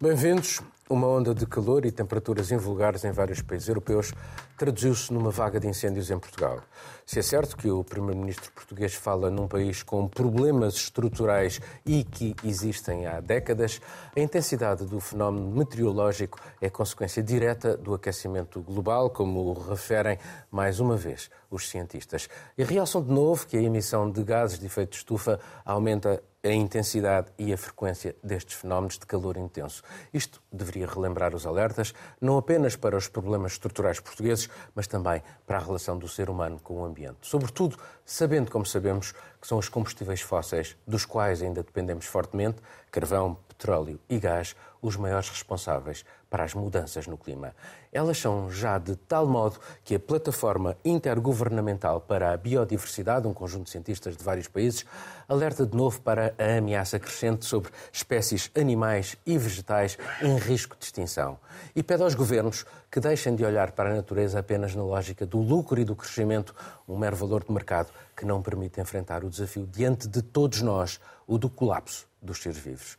Bem-vindos. 0.00 0.60
Uma 0.90 1.06
onda 1.06 1.32
de 1.32 1.46
calor 1.46 1.86
e 1.86 1.92
temperaturas 1.92 2.50
invulgares 2.50 3.04
em 3.04 3.12
vários 3.12 3.40
países 3.40 3.68
europeus 3.68 4.12
traduziu-se 4.58 5.12
numa 5.12 5.30
vaga 5.30 5.60
de 5.60 5.68
incêndios 5.68 6.10
em 6.10 6.18
Portugal. 6.18 6.60
Se 7.06 7.20
é 7.20 7.22
certo 7.22 7.56
que 7.56 7.70
o 7.70 7.84
primeiro-ministro 7.84 8.50
português 8.50 8.92
fala 8.92 9.30
num 9.30 9.46
país 9.46 9.84
com 9.84 10.06
problemas 10.08 10.74
estruturais 10.74 11.60
e 11.86 12.02
que 12.02 12.34
existem 12.44 13.06
há 13.06 13.20
décadas, 13.20 13.80
a 14.14 14.20
intensidade 14.20 14.84
do 14.84 14.98
fenómeno 14.98 15.48
meteorológico 15.56 16.40
é 16.60 16.68
consequência 16.68 17.22
direta 17.22 17.76
do 17.76 17.94
aquecimento 17.94 18.60
global, 18.60 19.08
como 19.08 19.52
referem 19.52 20.18
mais 20.50 20.80
uma 20.80 20.96
vez 20.96 21.30
os 21.48 21.70
cientistas. 21.70 22.28
E 22.58 22.64
realçam 22.64 23.00
de 23.00 23.12
novo 23.12 23.46
que 23.46 23.56
a 23.56 23.62
emissão 23.62 24.10
de 24.10 24.24
gases 24.24 24.58
de 24.58 24.66
efeito 24.66 24.90
de 24.90 24.96
estufa 24.96 25.38
aumenta 25.64 26.20
a 26.44 26.52
intensidade 26.52 27.28
e 27.38 27.52
a 27.52 27.56
frequência 27.56 28.14
destes 28.22 28.54
fenómenos 28.54 28.98
de 28.98 29.06
calor 29.06 29.36
intenso. 29.38 29.82
Isto 30.12 30.42
deveria 30.52 30.86
relembrar 30.86 31.34
os 31.34 31.46
alertas, 31.46 31.94
não 32.20 32.36
apenas 32.36 32.76
para 32.76 32.96
os 32.96 33.08
problemas 33.08 33.52
estruturais 33.52 33.98
portugueses, 33.98 34.50
mas 34.74 34.86
também 34.86 35.22
para 35.46 35.56
a 35.56 35.60
relação 35.60 35.98
do 35.98 36.06
ser 36.06 36.28
humano 36.28 36.60
com 36.62 36.74
o 36.74 36.84
ambiente. 36.84 37.16
Sobretudo, 37.22 37.78
sabendo, 38.04 38.50
como 38.50 38.66
sabemos, 38.66 39.14
que 39.44 39.48
são 39.48 39.58
os 39.58 39.68
combustíveis 39.68 40.22
fósseis, 40.22 40.74
dos 40.86 41.04
quais 41.04 41.42
ainda 41.42 41.62
dependemos 41.62 42.06
fortemente, 42.06 42.62
carvão, 42.90 43.36
petróleo 43.46 44.00
e 44.08 44.18
gás, 44.18 44.56
os 44.80 44.96
maiores 44.96 45.28
responsáveis 45.28 46.02
para 46.30 46.44
as 46.44 46.54
mudanças 46.54 47.06
no 47.06 47.16
clima. 47.16 47.54
Elas 47.92 48.18
são 48.18 48.50
já 48.50 48.76
de 48.76 48.96
tal 48.96 49.26
modo 49.26 49.60
que 49.84 49.94
a 49.94 50.00
Plataforma 50.00 50.76
Intergovernamental 50.84 52.00
para 52.00 52.32
a 52.32 52.36
Biodiversidade, 52.36 53.28
um 53.28 53.32
conjunto 53.32 53.64
de 53.64 53.70
cientistas 53.70 54.16
de 54.16 54.24
vários 54.24 54.48
países, 54.48 54.84
alerta 55.28 55.64
de 55.64 55.76
novo 55.76 56.00
para 56.00 56.34
a 56.38 56.58
ameaça 56.58 56.98
crescente 56.98 57.44
sobre 57.44 57.70
espécies 57.92 58.50
animais 58.54 59.16
e 59.24 59.38
vegetais 59.38 59.96
em 60.20 60.36
risco 60.36 60.76
de 60.76 60.84
extinção. 60.86 61.38
E 61.76 61.82
pede 61.82 62.02
aos 62.02 62.14
governos 62.14 62.66
que 62.90 62.98
deixem 62.98 63.34
de 63.36 63.44
olhar 63.44 63.72
para 63.72 63.90
a 63.90 63.94
natureza 63.94 64.40
apenas 64.40 64.74
na 64.74 64.82
lógica 64.82 65.24
do 65.24 65.38
lucro 65.38 65.80
e 65.80 65.84
do 65.84 65.94
crescimento, 65.94 66.54
um 66.88 66.98
mero 66.98 67.16
valor 67.16 67.44
de 67.44 67.52
mercado 67.52 67.90
que 68.16 68.24
não 68.24 68.42
permite 68.42 68.80
enfrentar 68.80 69.24
o 69.24 69.30
desafio 69.30 69.66
diante 69.66 70.06
de 70.08 70.22
todos 70.22 70.62
nós, 70.62 71.00
o 71.26 71.38
do 71.38 71.48
colapso 71.48 72.06
dos 72.20 72.42
seres 72.42 72.58
vivos. 72.58 72.96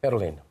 Carolina. 0.00 0.49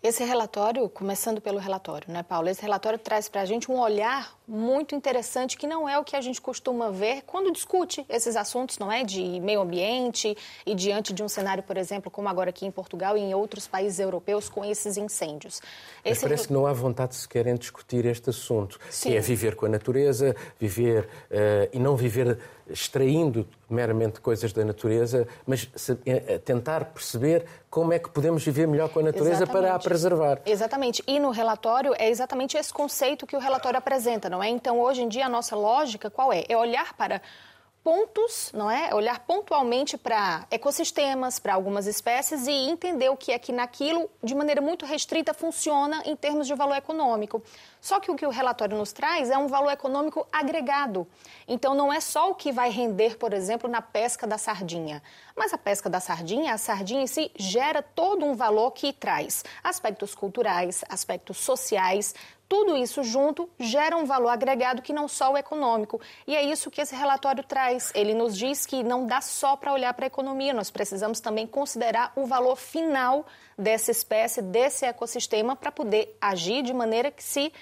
Esse 0.00 0.22
relatório, 0.22 0.88
começando 0.88 1.40
pelo 1.40 1.58
relatório, 1.58 2.12
né, 2.12 2.22
Paulo? 2.22 2.48
Esse 2.48 2.62
relatório 2.62 3.00
traz 3.00 3.28
para 3.28 3.40
a 3.40 3.44
gente 3.44 3.68
um 3.68 3.80
olhar 3.80 4.32
muito 4.46 4.94
interessante 4.94 5.58
que 5.58 5.66
não 5.66 5.88
é 5.88 5.98
o 5.98 6.04
que 6.04 6.14
a 6.14 6.20
gente 6.20 6.40
costuma 6.40 6.88
ver 6.88 7.22
quando 7.26 7.50
discute 7.50 8.06
esses 8.08 8.36
assuntos, 8.36 8.78
não 8.78 8.92
é? 8.92 9.02
De 9.02 9.40
meio 9.40 9.60
ambiente 9.60 10.36
e 10.64 10.72
diante 10.72 11.12
de 11.12 11.20
um 11.20 11.28
cenário, 11.28 11.64
por 11.64 11.76
exemplo, 11.76 12.12
como 12.12 12.28
agora 12.28 12.50
aqui 12.50 12.64
em 12.64 12.70
Portugal 12.70 13.16
e 13.16 13.20
em 13.20 13.34
outros 13.34 13.66
países 13.66 13.98
europeus 13.98 14.48
com 14.48 14.64
esses 14.64 14.96
incêndios. 14.96 15.60
Mas 16.04 16.20
parece 16.20 16.46
que 16.46 16.52
não 16.52 16.64
há 16.64 16.72
vontade 16.72 17.16
sequer 17.16 17.48
em 17.48 17.56
discutir 17.56 18.06
este 18.06 18.30
assunto, 18.30 18.78
Sim. 18.88 19.10
que 19.10 19.16
é 19.16 19.20
viver 19.20 19.56
com 19.56 19.66
a 19.66 19.68
natureza, 19.68 20.34
viver 20.60 21.04
uh, 21.04 21.68
e 21.72 21.78
não 21.80 21.96
viver 21.96 22.38
extraindo 22.70 23.46
meramente 23.68 24.20
coisas 24.20 24.52
da 24.52 24.64
natureza, 24.64 25.26
mas 25.46 25.70
eh, 26.06 26.22
eh, 26.26 26.38
tentar 26.38 26.86
perceber 26.86 27.44
como 27.70 27.92
é 27.92 27.98
que 27.98 28.08
podemos 28.08 28.44
viver 28.44 28.66
melhor 28.66 28.88
com 28.88 29.00
a 29.00 29.02
natureza 29.02 29.44
exatamente. 29.44 29.64
para 29.66 29.74
a 29.74 29.78
preservar. 29.78 30.40
Exatamente. 30.46 31.02
E 31.06 31.18
no 31.18 31.30
relatório 31.30 31.94
é 31.98 32.08
exatamente 32.08 32.56
esse 32.56 32.72
conceito 32.72 33.26
que 33.26 33.36
o 33.36 33.38
relatório 33.38 33.78
apresenta, 33.78 34.30
não 34.30 34.42
é? 34.42 34.48
Então, 34.48 34.80
hoje 34.80 35.02
em 35.02 35.08
dia 35.08 35.26
a 35.26 35.28
nossa 35.28 35.54
lógica 35.54 36.10
qual 36.10 36.32
é? 36.32 36.44
É 36.48 36.56
olhar 36.56 36.94
para 36.94 37.20
pontos, 37.88 38.52
não 38.52 38.70
é? 38.70 38.94
Olhar 38.94 39.18
pontualmente 39.20 39.96
para 39.96 40.46
ecossistemas, 40.50 41.38
para 41.38 41.54
algumas 41.54 41.86
espécies 41.86 42.46
e 42.46 42.52
entender 42.52 43.08
o 43.08 43.16
que 43.16 43.32
é 43.32 43.38
que 43.38 43.50
naquilo, 43.50 44.10
de 44.22 44.34
maneira 44.34 44.60
muito 44.60 44.84
restrita, 44.84 45.32
funciona 45.32 46.02
em 46.04 46.14
termos 46.14 46.46
de 46.46 46.54
valor 46.54 46.76
econômico. 46.76 47.42
Só 47.80 47.98
que 47.98 48.10
o 48.10 48.14
que 48.14 48.26
o 48.26 48.30
relatório 48.30 48.76
nos 48.76 48.92
traz 48.92 49.30
é 49.30 49.38
um 49.38 49.46
valor 49.46 49.70
econômico 49.70 50.26
agregado. 50.30 51.06
Então, 51.46 51.74
não 51.74 51.90
é 51.90 51.98
só 51.98 52.30
o 52.30 52.34
que 52.34 52.52
vai 52.52 52.68
render, 52.68 53.16
por 53.16 53.32
exemplo, 53.32 53.70
na 53.70 53.80
pesca 53.80 54.26
da 54.26 54.36
sardinha. 54.36 55.02
Mas 55.34 55.54
a 55.54 55.58
pesca 55.58 55.88
da 55.88 55.98
sardinha, 55.98 56.52
a 56.52 56.58
sardinha 56.58 57.00
em 57.00 57.06
si, 57.06 57.30
gera 57.36 57.80
todo 57.80 58.26
um 58.26 58.34
valor 58.34 58.72
que 58.72 58.92
traz 58.92 59.44
aspectos 59.64 60.14
culturais, 60.14 60.84
aspectos 60.90 61.38
sociais, 61.38 62.14
tudo 62.48 62.76
isso 62.76 63.02
junto 63.02 63.48
gera 63.58 63.96
um 63.96 64.06
valor 64.06 64.30
agregado 64.30 64.80
que 64.80 64.92
não 64.92 65.06
só 65.06 65.32
o 65.32 65.36
econômico. 65.36 66.00
E 66.26 66.34
é 66.34 66.42
isso 66.42 66.70
que 66.70 66.80
esse 66.80 66.94
relatório 66.94 67.44
traz. 67.44 67.92
Ele 67.94 68.14
nos 68.14 68.36
diz 68.36 68.64
que 68.64 68.82
não 68.82 69.06
dá 69.06 69.20
só 69.20 69.54
para 69.54 69.72
olhar 69.72 69.92
para 69.92 70.06
a 70.06 70.08
economia, 70.08 70.54
nós 70.54 70.70
precisamos 70.70 71.20
também 71.20 71.46
considerar 71.46 72.12
o 72.16 72.24
valor 72.24 72.56
final 72.56 73.26
dessa 73.56 73.90
espécie, 73.90 74.40
desse 74.40 74.86
ecossistema, 74.86 75.54
para 75.54 75.70
poder 75.70 76.16
agir 76.20 76.62
de 76.62 76.72
maneira 76.72 77.10
que 77.10 77.22
se 77.22 77.52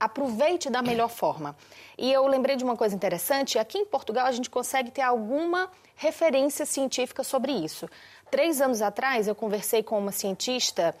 aproveite 0.00 0.70
da 0.70 0.82
melhor 0.82 1.08
forma. 1.08 1.54
E 1.98 2.10
eu 2.10 2.26
lembrei 2.26 2.56
de 2.56 2.64
uma 2.64 2.76
coisa 2.76 2.94
interessante: 2.94 3.58
aqui 3.58 3.78
em 3.78 3.84
Portugal 3.84 4.26
a 4.26 4.32
gente 4.32 4.48
consegue 4.48 4.90
ter 4.90 5.02
alguma 5.02 5.70
referência 5.96 6.64
científica 6.64 7.22
sobre 7.22 7.52
isso. 7.52 7.88
Três 8.30 8.60
anos 8.60 8.80
atrás 8.80 9.28
eu 9.28 9.34
conversei 9.34 9.82
com 9.82 9.98
uma 9.98 10.12
cientista 10.12 10.94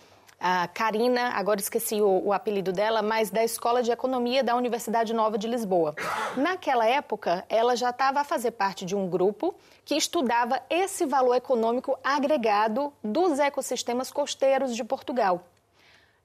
a 0.46 0.68
Karina, 0.68 1.30
agora 1.30 1.58
esqueci 1.58 2.02
o, 2.02 2.26
o, 2.26 2.30
apelido 2.30 2.70
dela, 2.70 3.00
mas 3.00 3.30
da 3.30 3.42
Escola 3.42 3.82
de 3.82 3.90
Economia 3.90 4.44
da 4.44 4.54
Universidade 4.54 5.14
Nova 5.14 5.38
de 5.38 5.48
Lisboa. 5.48 5.94
Naquela 6.36 6.86
época, 6.86 7.46
ela 7.48 7.74
já 7.74 7.88
estava 7.88 8.20
a 8.20 8.24
fazer 8.24 8.50
parte 8.50 8.84
de 8.84 8.94
um 8.94 9.08
grupo 9.08 9.54
que 9.86 9.94
estudava 9.94 10.60
esse 10.68 11.06
valor 11.06 11.34
econômico 11.34 11.98
agregado 12.04 12.92
dos 13.02 13.38
ecossistemas 13.38 14.10
costeiros 14.10 14.76
de 14.76 14.84
Portugal. 14.84 15.46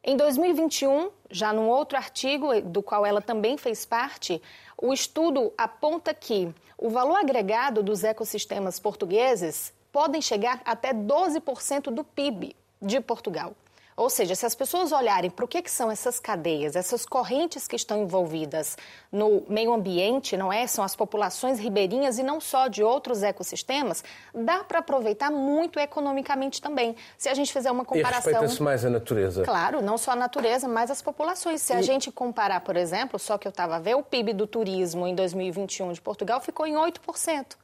Em 0.04 0.18
2021, 0.18 1.12
já 1.32 1.54
num 1.54 1.70
outro 1.70 1.98
artigo, 1.98 2.60
do 2.60 2.84
qual 2.84 3.06
ela 3.06 3.22
também 3.22 3.58
fez 3.58 3.86
parte, 3.86 4.42
o 4.78 4.92
estudo 4.92 5.54
aponta 5.58 6.14
que 6.14 6.54
o 6.78 6.90
valor 6.90 7.16
agregado 7.16 7.82
dos 7.82 8.04
ecossistemas 8.04 8.82
portugueses 8.82 9.74
podem 9.94 10.22
chegar 10.22 10.62
até 10.66 10.94
12% 10.94 11.84
do 11.84 12.04
PIB 12.04 12.54
de 12.82 13.00
Portugal. 13.00 13.56
Ou 14.00 14.10
seja, 14.10 14.34
se 14.34 14.46
as 14.46 14.56
pessoas 14.56 14.94
olharem 14.94 15.30
para 15.30 15.44
o 15.44 15.48
que, 15.48 15.62
que 15.62 15.70
são 15.70 15.92
essas 15.92 16.22
cadeias, 16.22 16.78
essas 16.78 17.06
correntes 17.06 17.68
que 17.68 17.76
estão 17.76 18.02
envolvidas 18.02 18.78
no 19.12 19.44
meio 19.50 19.74
ambiente, 19.74 20.38
não 20.38 20.54
é? 20.54 20.66
São 20.68 20.86
as 20.86 20.96
populações 20.96 21.60
ribeirinhas 21.60 22.18
e 22.18 22.24
não 22.24 22.40
só 22.40 22.70
de 22.70 22.82
outros 22.82 23.24
ecossistemas, 23.24 24.02
dá 24.34 24.64
para 24.64 24.80
aproveitar 24.80 25.30
muito 25.30 25.78
economicamente 25.78 26.62
também. 26.62 26.96
Se 27.18 27.28
a 27.28 27.34
gente 27.34 27.52
fizer 27.52 27.72
uma 27.72 27.84
comparação. 27.84 28.32
E 28.32 28.34
respeita-se 28.34 28.64
mais 28.64 28.86
a 28.86 28.90
natureza. 28.90 29.44
Claro, 29.44 29.82
não 29.82 29.98
só 29.98 30.12
a 30.12 30.16
natureza, 30.16 30.66
mas 30.66 30.90
as 30.90 31.02
populações. 31.02 31.62
Se 31.62 31.74
e... 31.74 31.76
a 31.76 31.82
gente 31.82 32.10
comparar, 32.10 32.62
por 32.62 32.78
exemplo, 32.78 33.20
só 33.20 33.38
que 33.38 33.46
eu 33.46 33.52
estava 33.52 33.76
a 33.76 33.80
ver, 33.80 33.96
o 33.96 34.02
PIB 34.02 34.32
do 34.32 34.48
turismo 34.48 35.08
em 35.08 35.14
2021 35.14 35.92
de 35.92 36.00
Portugal 36.00 36.40
ficou 36.40 36.66
em 36.66 36.76
8%. 36.76 37.58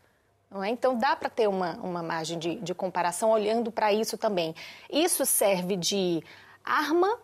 É? 0.63 0.69
Então, 0.69 0.97
dá 0.97 1.15
para 1.15 1.29
ter 1.29 1.47
uma, 1.47 1.73
uma 1.77 2.03
margem 2.03 2.39
de, 2.39 2.55
de 2.55 2.73
comparação 2.73 3.31
olhando 3.31 3.71
para 3.71 3.91
isso 3.91 4.17
também. 4.17 4.55
Isso 4.89 5.25
serve 5.25 5.75
de 5.75 6.23
arma 6.63 7.19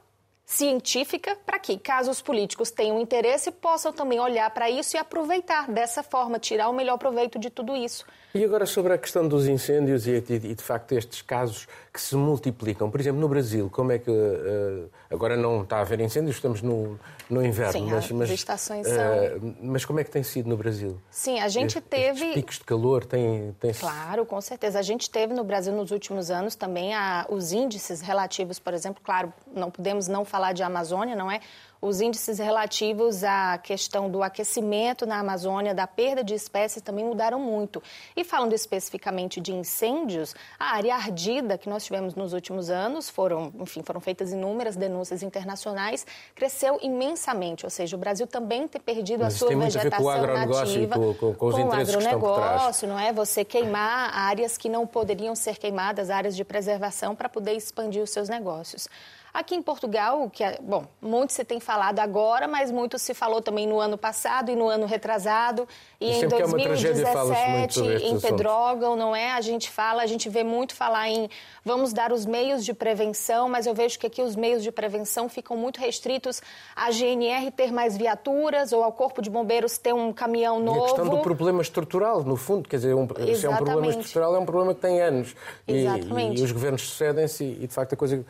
científica 0.45 1.37
para 1.45 1.57
que, 1.57 1.77
caso 1.77 2.11
os 2.11 2.21
políticos 2.21 2.71
tenham 2.71 2.99
interesse, 2.99 3.51
possam 3.51 3.93
também 3.93 4.19
olhar 4.19 4.49
para 4.51 4.69
isso 4.69 4.97
e 4.97 4.99
aproveitar 4.99 5.71
dessa 5.71 6.03
forma, 6.03 6.37
tirar 6.39 6.67
o 6.67 6.73
melhor 6.73 6.97
proveito 6.97 7.39
de 7.39 7.49
tudo 7.49 7.75
isso. 7.75 8.05
E 8.35 8.43
agora 8.43 8.65
sobre 8.65 8.93
a 8.93 8.97
questão 8.97 9.27
dos 9.27 9.47
incêndios 9.47 10.07
e, 10.07 10.11
e 10.11 10.55
de 10.55 10.63
facto 10.63 10.91
estes 10.91 11.21
casos 11.21 11.67
que 11.93 11.99
se 11.99 12.15
multiplicam. 12.15 12.89
Por 12.89 12.99
exemplo, 13.01 13.19
no 13.19 13.27
Brasil, 13.27 13.69
como 13.69 13.91
é 13.91 13.99
que. 13.99 14.09
Uh, 14.09 14.89
agora 15.09 15.35
não 15.35 15.63
está 15.63 15.77
a 15.77 15.81
haver 15.81 15.99
incêndios, 15.99 16.37
estamos 16.37 16.61
no, 16.61 16.97
no 17.29 17.45
inverno. 17.45 17.73
Sim, 17.73 17.85
mas, 17.89 18.09
mas, 18.11 18.29
as 18.29 18.35
estações 18.35 18.87
uh, 18.87 18.89
são. 18.89 19.55
Mas 19.61 19.83
como 19.83 19.99
é 19.99 20.03
que 20.03 20.09
tem 20.09 20.23
sido 20.23 20.47
no 20.47 20.55
Brasil? 20.55 20.97
Sim, 21.09 21.39
a 21.39 21.49
gente 21.49 21.77
Estes, 21.77 21.89
teve. 21.89 22.33
picos 22.33 22.59
de 22.59 22.63
calor 22.63 23.03
têm. 23.03 23.53
Tem... 23.59 23.73
Claro, 23.73 24.25
com 24.25 24.39
certeza. 24.39 24.79
A 24.79 24.81
gente 24.81 25.09
teve 25.09 25.33
no 25.33 25.43
Brasil 25.43 25.73
nos 25.73 25.91
últimos 25.91 26.31
anos 26.31 26.55
também 26.55 26.93
a, 26.93 27.25
os 27.29 27.51
índices 27.51 27.99
relativos, 27.99 28.57
por 28.57 28.73
exemplo, 28.73 29.01
claro, 29.03 29.33
não 29.53 29.69
podemos 29.69 30.07
não 30.07 30.23
falar 30.23 30.53
de 30.53 30.63
Amazônia, 30.63 31.15
não 31.15 31.29
é? 31.29 31.41
Os 31.81 31.99
índices 31.99 32.37
relativos 32.37 33.23
à 33.23 33.57
questão 33.57 34.09
do 34.09 34.21
aquecimento 34.21 35.05
na 35.05 35.19
Amazônia, 35.19 35.73
da 35.73 35.87
perda 35.87 36.23
de 36.23 36.35
espécies, 36.35 36.81
também 36.83 37.03
mudaram 37.03 37.39
muito. 37.39 37.81
E 38.15 38.23
falando 38.23 38.53
especificamente 38.53 39.41
de 39.41 39.51
incêndios, 39.51 40.35
a 40.59 40.75
área 40.75 40.93
ardida 40.93 41.57
que 41.57 41.67
nós 41.67 41.83
tivemos 41.83 42.13
nos 42.13 42.33
últimos 42.33 42.69
anos, 42.69 43.09
foram, 43.09 43.51
enfim, 43.59 43.81
foram 43.81 43.99
feitas 43.99 44.31
inúmeras 44.31 44.75
denúncias 44.75 45.23
internacionais, 45.23 46.05
cresceu 46.35 46.77
imensamente, 46.83 47.65
ou 47.65 47.69
seja, 47.71 47.95
o 47.95 47.99
Brasil 47.99 48.27
também 48.27 48.67
tem 48.67 48.79
perdido 48.79 49.23
Mas 49.23 49.33
a 49.33 49.37
sua 49.37 49.47
tem 49.47 49.57
muito 49.57 49.73
vegetação 49.73 50.09
a 50.09 50.19
ver 50.19 50.27
com 50.27 50.33
o 50.33 50.59
nativa, 50.59 50.95
com, 50.95 51.13
com, 51.15 51.33
com 51.33 51.45
os 51.47 51.55
com 51.55 51.61
interesses 51.61 51.95
o 51.95 51.97
agronegócio, 51.97 52.87
não 52.87 52.99
é? 52.99 53.11
Você 53.11 53.43
queimar 53.43 54.11
áreas 54.13 54.55
que 54.55 54.69
não 54.69 54.85
poderiam 54.85 55.35
ser 55.35 55.57
queimadas, 55.57 56.11
áreas 56.11 56.35
de 56.35 56.43
preservação 56.43 57.15
para 57.15 57.27
poder 57.27 57.53
expandir 57.53 58.03
os 58.03 58.11
seus 58.11 58.29
negócios. 58.29 58.87
Aqui 59.33 59.55
em 59.55 59.61
Portugal, 59.61 60.29
que 60.29 60.43
é, 60.43 60.59
bom, 60.61 60.85
muito 61.01 61.31
se 61.31 61.45
tem 61.45 61.59
falado 61.59 61.99
agora, 61.99 62.47
mas 62.47 62.69
muito 62.69 62.99
se 62.99 63.13
falou 63.13 63.41
também 63.41 63.65
no 63.65 63.79
ano 63.79 63.97
passado 63.97 64.51
e 64.51 64.55
no 64.55 64.67
ano 64.67 64.85
retrasado. 64.85 65.67
E, 65.99 66.11
e 66.11 66.25
em 66.25 66.27
2017, 66.27 67.79
é 67.79 68.07
em 68.09 68.19
Pedrógão, 68.19 68.95
não 68.95 69.15
é? 69.15 69.31
A 69.31 69.41
gente 69.41 69.69
fala, 69.69 70.03
a 70.03 70.05
gente 70.05 70.27
vê 70.27 70.43
muito 70.43 70.75
falar 70.75 71.09
em 71.09 71.29
vamos 71.63 71.93
dar 71.93 72.11
os 72.11 72.25
meios 72.25 72.65
de 72.65 72.73
prevenção, 72.73 73.47
mas 73.47 73.65
eu 73.65 73.73
vejo 73.73 73.97
que 73.97 74.05
aqui 74.05 74.21
os 74.21 74.35
meios 74.35 74.63
de 74.63 74.71
prevenção 74.71 75.29
ficam 75.29 75.55
muito 75.55 75.79
restritos 75.79 76.41
à 76.75 76.91
GNR 76.91 77.51
ter 77.51 77.71
mais 77.71 77.95
viaturas 77.95 78.73
ou 78.73 78.83
ao 78.83 78.91
Corpo 78.91 79.21
de 79.21 79.29
Bombeiros 79.29 79.77
ter 79.77 79.93
um 79.93 80.11
caminhão 80.11 80.59
novo. 80.59 80.79
E 80.79 80.81
a 80.81 80.85
questão 80.87 81.07
do 81.07 81.19
problema 81.19 81.61
estrutural, 81.61 82.23
no 82.23 82.35
fundo, 82.35 82.67
quer 82.67 82.77
dizer, 82.77 82.95
um, 82.95 83.07
se 83.35 83.45
é 83.45 83.49
um 83.49 83.55
problema 83.55 83.87
estrutural, 83.87 84.35
é 84.35 84.39
um 84.39 84.45
problema 84.45 84.73
que 84.73 84.81
tem 84.81 85.01
anos. 85.01 85.35
Exatamente. 85.65 86.39
E, 86.39 86.41
e 86.41 86.43
os 86.43 86.51
governos 86.51 86.81
sucedem-se 86.81 87.43
e, 87.43 87.67
de 87.67 87.73
facto, 87.73 87.93
a 87.93 87.97
coisa 87.97 88.25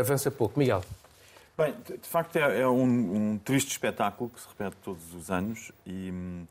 avança 0.00 0.30
pouco. 0.30 0.58
Miguel. 0.58 0.82
Bem, 1.56 1.74
de 1.86 2.08
facto 2.08 2.36
é, 2.36 2.62
é 2.62 2.68
um, 2.68 3.32
um, 3.32 3.38
triste 3.38 3.70
espetáculo 3.70 4.28
que 4.28 4.40
se 4.40 4.48
repete 4.48 4.76
todos 4.82 5.14
os 5.14 5.30
anos 5.30 5.70
e 5.86 6.10
hum, 6.10 6.46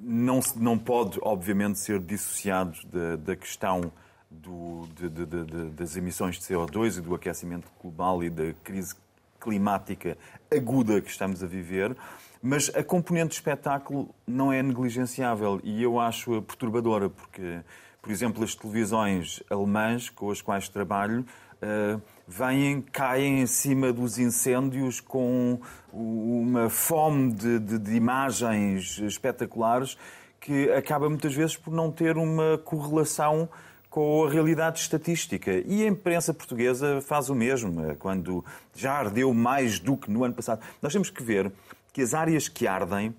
não, 0.00 0.40
não 0.56 0.78
pode, 0.78 1.18
obviamente, 1.20 1.78
ser 1.78 1.98
dissociado 1.98 2.78
da, 2.86 3.16
da 3.16 3.36
questão 3.36 3.92
do, 4.30 4.88
de, 4.94 5.08
de, 5.08 5.26
de, 5.26 5.70
das 5.70 5.96
emissões 5.96 6.38
de 6.38 6.44
CO2 6.44 6.98
e 6.98 7.00
do 7.00 7.14
aquecimento 7.14 7.68
global 7.82 8.22
e 8.22 8.30
da 8.30 8.54
crise 8.64 8.94
climática 9.40 10.16
aguda 10.50 11.00
que 11.00 11.10
estamos 11.10 11.42
a 11.42 11.46
viver, 11.46 11.96
mas 12.42 12.70
a 12.74 12.82
componente 12.82 13.30
de 13.30 13.34
espetáculo 13.34 14.14
não 14.26 14.52
é 14.52 14.62
negligenciável 14.62 15.60
e 15.62 15.82
eu 15.82 15.98
acho 15.98 16.40
perturbadora, 16.42 17.10
porque, 17.10 17.60
por 18.02 18.10
exemplo, 18.10 18.42
as 18.42 18.54
televisões 18.54 19.42
alemãs 19.50 20.08
com 20.08 20.30
as 20.30 20.40
quais 20.40 20.68
trabalho 20.68 21.24
uh, 21.62 22.00
vêm, 22.26 22.80
caem 22.80 23.40
em 23.40 23.46
cima 23.46 23.92
dos 23.92 24.18
incêndios 24.18 25.00
com 25.00 25.60
uma 25.92 26.70
fome 26.70 27.32
de, 27.32 27.58
de, 27.58 27.78
de 27.78 27.94
imagens 27.94 28.98
espetaculares 28.98 29.96
que 30.40 30.70
acaba 30.72 31.08
muitas 31.08 31.34
vezes 31.34 31.56
por 31.56 31.72
não 31.72 31.92
ter 31.92 32.16
uma 32.16 32.56
correlação 32.58 33.48
com 33.90 34.24
a 34.24 34.30
realidade 34.30 34.78
estatística. 34.78 35.50
E 35.66 35.82
a 35.82 35.86
imprensa 35.86 36.32
portuguesa 36.32 37.00
faz 37.02 37.28
o 37.28 37.34
mesmo, 37.34 37.94
quando 37.96 38.44
já 38.74 38.92
ardeu 38.92 39.34
mais 39.34 39.80
do 39.80 39.96
que 39.96 40.10
no 40.10 40.24
ano 40.24 40.32
passado. 40.32 40.62
Nós 40.80 40.92
temos 40.92 41.10
que 41.10 41.22
ver 41.22 41.52
que 41.92 42.00
as 42.00 42.14
áreas 42.14 42.48
que 42.48 42.66
ardem, 42.68 43.14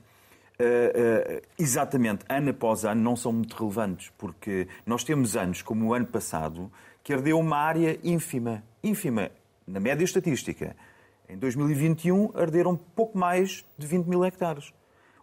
Uh, 0.61 1.39
uh, 1.39 1.41
exatamente 1.57 2.23
ano 2.29 2.51
após 2.51 2.85
ano, 2.85 3.01
não 3.01 3.15
são 3.15 3.33
muito 3.33 3.55
relevantes, 3.55 4.11
porque 4.17 4.67
nós 4.85 5.03
temos 5.03 5.35
anos, 5.35 5.61
como 5.61 5.87
o 5.87 5.93
ano 5.93 6.05
passado, 6.05 6.71
que 7.03 7.13
ardeu 7.13 7.39
uma 7.39 7.57
área 7.57 7.97
ínfima. 8.03 8.63
ínfima 8.83 9.31
na 9.65 9.79
média 9.79 10.03
estatística. 10.03 10.75
Em 11.27 11.37
2021, 11.37 12.31
arderam 12.35 12.75
pouco 12.75 13.17
mais 13.17 13.65
de 13.77 13.87
20 13.87 14.05
mil 14.05 14.23
hectares. 14.23 14.73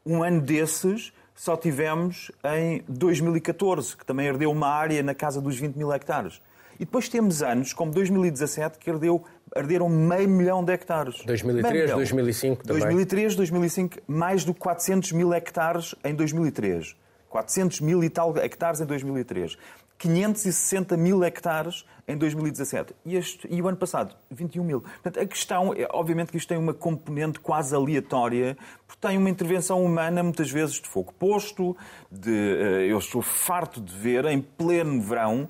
Um 0.05 0.23
ano 0.23 0.41
desses 0.41 1.13
só 1.35 1.57
tivemos 1.57 2.33
em 2.45 2.83
2014, 2.89 3.97
que 3.97 4.05
também 4.05 4.29
ardeu 4.29 4.51
uma 4.51 4.69
área 4.69 5.03
na 5.03 5.15
casa 5.15 5.41
dos 5.41 5.57
20 5.57 5.77
mil 5.77 5.93
hectares. 5.93 6.41
E 6.81 6.85
depois 6.85 7.09
temos 7.09 7.43
anos, 7.43 7.73
como 7.73 7.93
2017, 7.93 8.79
que 8.79 8.91
ardeu, 8.91 9.25
arderam 9.55 9.89
meio 9.89 10.29
milhão 10.29 10.65
de 10.65 10.73
hectares. 10.73 11.23
2003, 11.25 11.93
2005 11.93 12.65
também. 12.65 12.83
2003, 12.83 13.37
2005, 13.37 13.97
mais 14.07 14.45
de 14.45 14.53
400 14.55 15.13
mil 15.13 15.33
hectares 15.33 15.95
em 16.05 16.15
2003. 16.15 16.97
400 17.29 17.81
mil 17.81 18.03
e 18.03 18.09
tal 18.09 18.37
hectares 18.39 18.81
em 18.81 18.87
2003. 18.87 19.57
560 19.99 20.97
mil 20.97 21.25
hectares 21.25 21.85
em 22.07 22.17
2017 22.17 22.95
e, 23.05 23.17
este, 23.17 23.47
e 23.51 23.61
o 23.61 23.69
ano 23.69 23.77
passado 23.77 24.15
21 24.31 24.65
mil. 24.65 24.81
Portanto, 24.81 25.21
a 25.21 25.27
questão 25.27 25.75
é, 25.75 25.87
obviamente, 25.91 26.31
que 26.31 26.39
isto 26.39 26.49
tem 26.49 26.57
uma 26.57 26.73
componente 26.73 27.41
quase 27.41 27.75
aleatória, 27.75 28.57
porque 28.87 29.07
tem 29.07 29.19
uma 29.19 29.29
intervenção 29.29 29.85
humana 29.85 30.23
muitas 30.23 30.51
vezes 30.51 30.77
de 30.77 30.89
fogo 30.89 31.13
posto, 31.19 31.77
de, 32.11 32.31
eh, 32.31 32.87
eu 32.89 32.99
estou 32.99 33.21
farto 33.21 33.81
de 33.81 33.93
ver 33.93 34.25
em 34.27 34.41
pleno 34.41 35.03
verão 35.03 35.49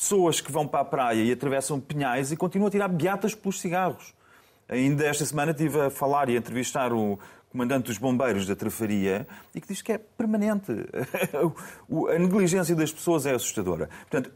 pessoas 0.00 0.40
que 0.40 0.50
vão 0.50 0.66
para 0.66 0.80
a 0.80 0.84
praia 0.84 1.22
e 1.22 1.30
atravessam 1.30 1.78
pinhais 1.78 2.32
e 2.32 2.36
continuam 2.36 2.68
a 2.68 2.70
tirar 2.70 2.88
beatas 2.88 3.34
pelos 3.34 3.60
cigarros. 3.60 4.14
Ainda 4.66 5.04
esta 5.04 5.26
semana 5.26 5.50
estive 5.50 5.78
a 5.78 5.90
falar 5.90 6.30
e 6.30 6.36
a 6.36 6.38
entrevistar 6.38 6.90
o, 6.90 7.18
comandante 7.50 7.86
dos 7.86 7.98
bombeiros 7.98 8.46
da 8.46 8.54
Trafaria, 8.54 9.26
e 9.54 9.60
que 9.60 9.68
diz 9.68 9.82
que 9.82 9.92
é 9.92 9.98
permanente. 9.98 10.72
a 12.14 12.18
negligência 12.18 12.74
das 12.74 12.92
pessoas 12.92 13.26
é 13.26 13.34
assustadora. 13.34 13.90
Portanto, 14.08 14.32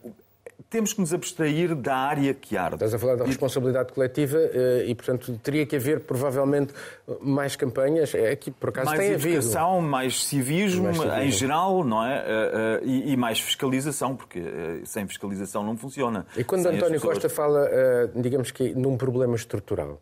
temos 0.75 0.93
que 0.93 1.01
nos 1.01 1.15
abstrair 1.15 1.75
da 1.75 1.95
área 1.95 2.35
que 2.35 2.57
arde. 2.57 2.75
Estás 2.75 2.95
a 2.95 2.99
falar 2.99 3.15
da 3.15 3.25
responsabilidade 3.25 3.93
coletiva 3.93 4.39
eh, 4.39 4.87
e, 4.89 4.95
portanto, 4.95 5.39
teria 5.41 5.65
que 5.65 5.77
haver 5.77 6.01
provavelmente 6.01 6.75
mais 7.21 7.55
campanhas. 7.55 8.13
É 8.13 8.35
que, 8.35 8.51
por 8.51 8.71
acaso, 8.71 8.87
mais 8.87 8.99
tem 8.99 9.13
educação, 9.13 9.75
havido. 9.75 9.89
mais 9.89 10.25
civismo, 10.25 10.85
mais 10.85 10.97
civismo 10.97 11.21
em 11.21 11.31
geral, 11.31 11.85
não 11.85 12.05
é? 12.05 12.17
Eh, 12.17 12.81
eh, 12.83 12.87
e, 12.87 13.17
mais 13.17 13.39
fiscalização, 13.39 14.17
porque 14.17 14.43
sem 14.85 15.07
fiscalização 15.07 15.63
não 15.63 15.77
funciona. 15.77 16.27
E 16.37 16.43
quando 16.43 16.63
sem 16.63 16.75
António 16.75 16.95
pessoas... 16.95 17.15
Costa 17.15 17.29
fala, 17.29 17.71
digamos 18.17 18.51
que, 18.51 18.75
num 18.75 18.97
problema 18.97 19.37
estrutural, 19.37 20.01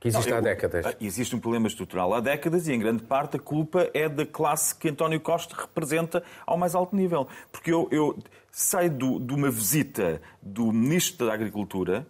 que 0.00 0.08
existe 0.08 0.30
não, 0.30 0.38
há 0.38 0.40
décadas. 0.40 0.86
Ah, 0.86 0.94
existe 1.00 1.34
um 1.34 1.40
problema 1.40 1.66
estrutural 1.66 2.12
há 2.14 2.20
décadas 2.20 2.68
e, 2.68 2.72
em 2.72 2.78
grande 2.78 3.02
parte, 3.02 3.36
a 3.36 3.40
culpa 3.40 3.88
é 3.94 4.08
da 4.08 4.26
classe 4.26 4.74
que 4.74 4.88
António 4.88 5.20
Costa 5.20 5.54
representa 5.58 6.22
ao 6.46 6.58
mais 6.58 6.74
alto 6.74 6.94
nível. 6.94 7.26
Porque 7.50 7.72
eu, 7.72 7.88
eu 7.90 8.18
saio 8.58 8.90
do, 8.90 9.20
de 9.20 9.34
uma 9.34 9.50
visita 9.50 10.22
do 10.40 10.72
Ministro 10.72 11.26
da 11.26 11.34
Agricultura, 11.34 12.06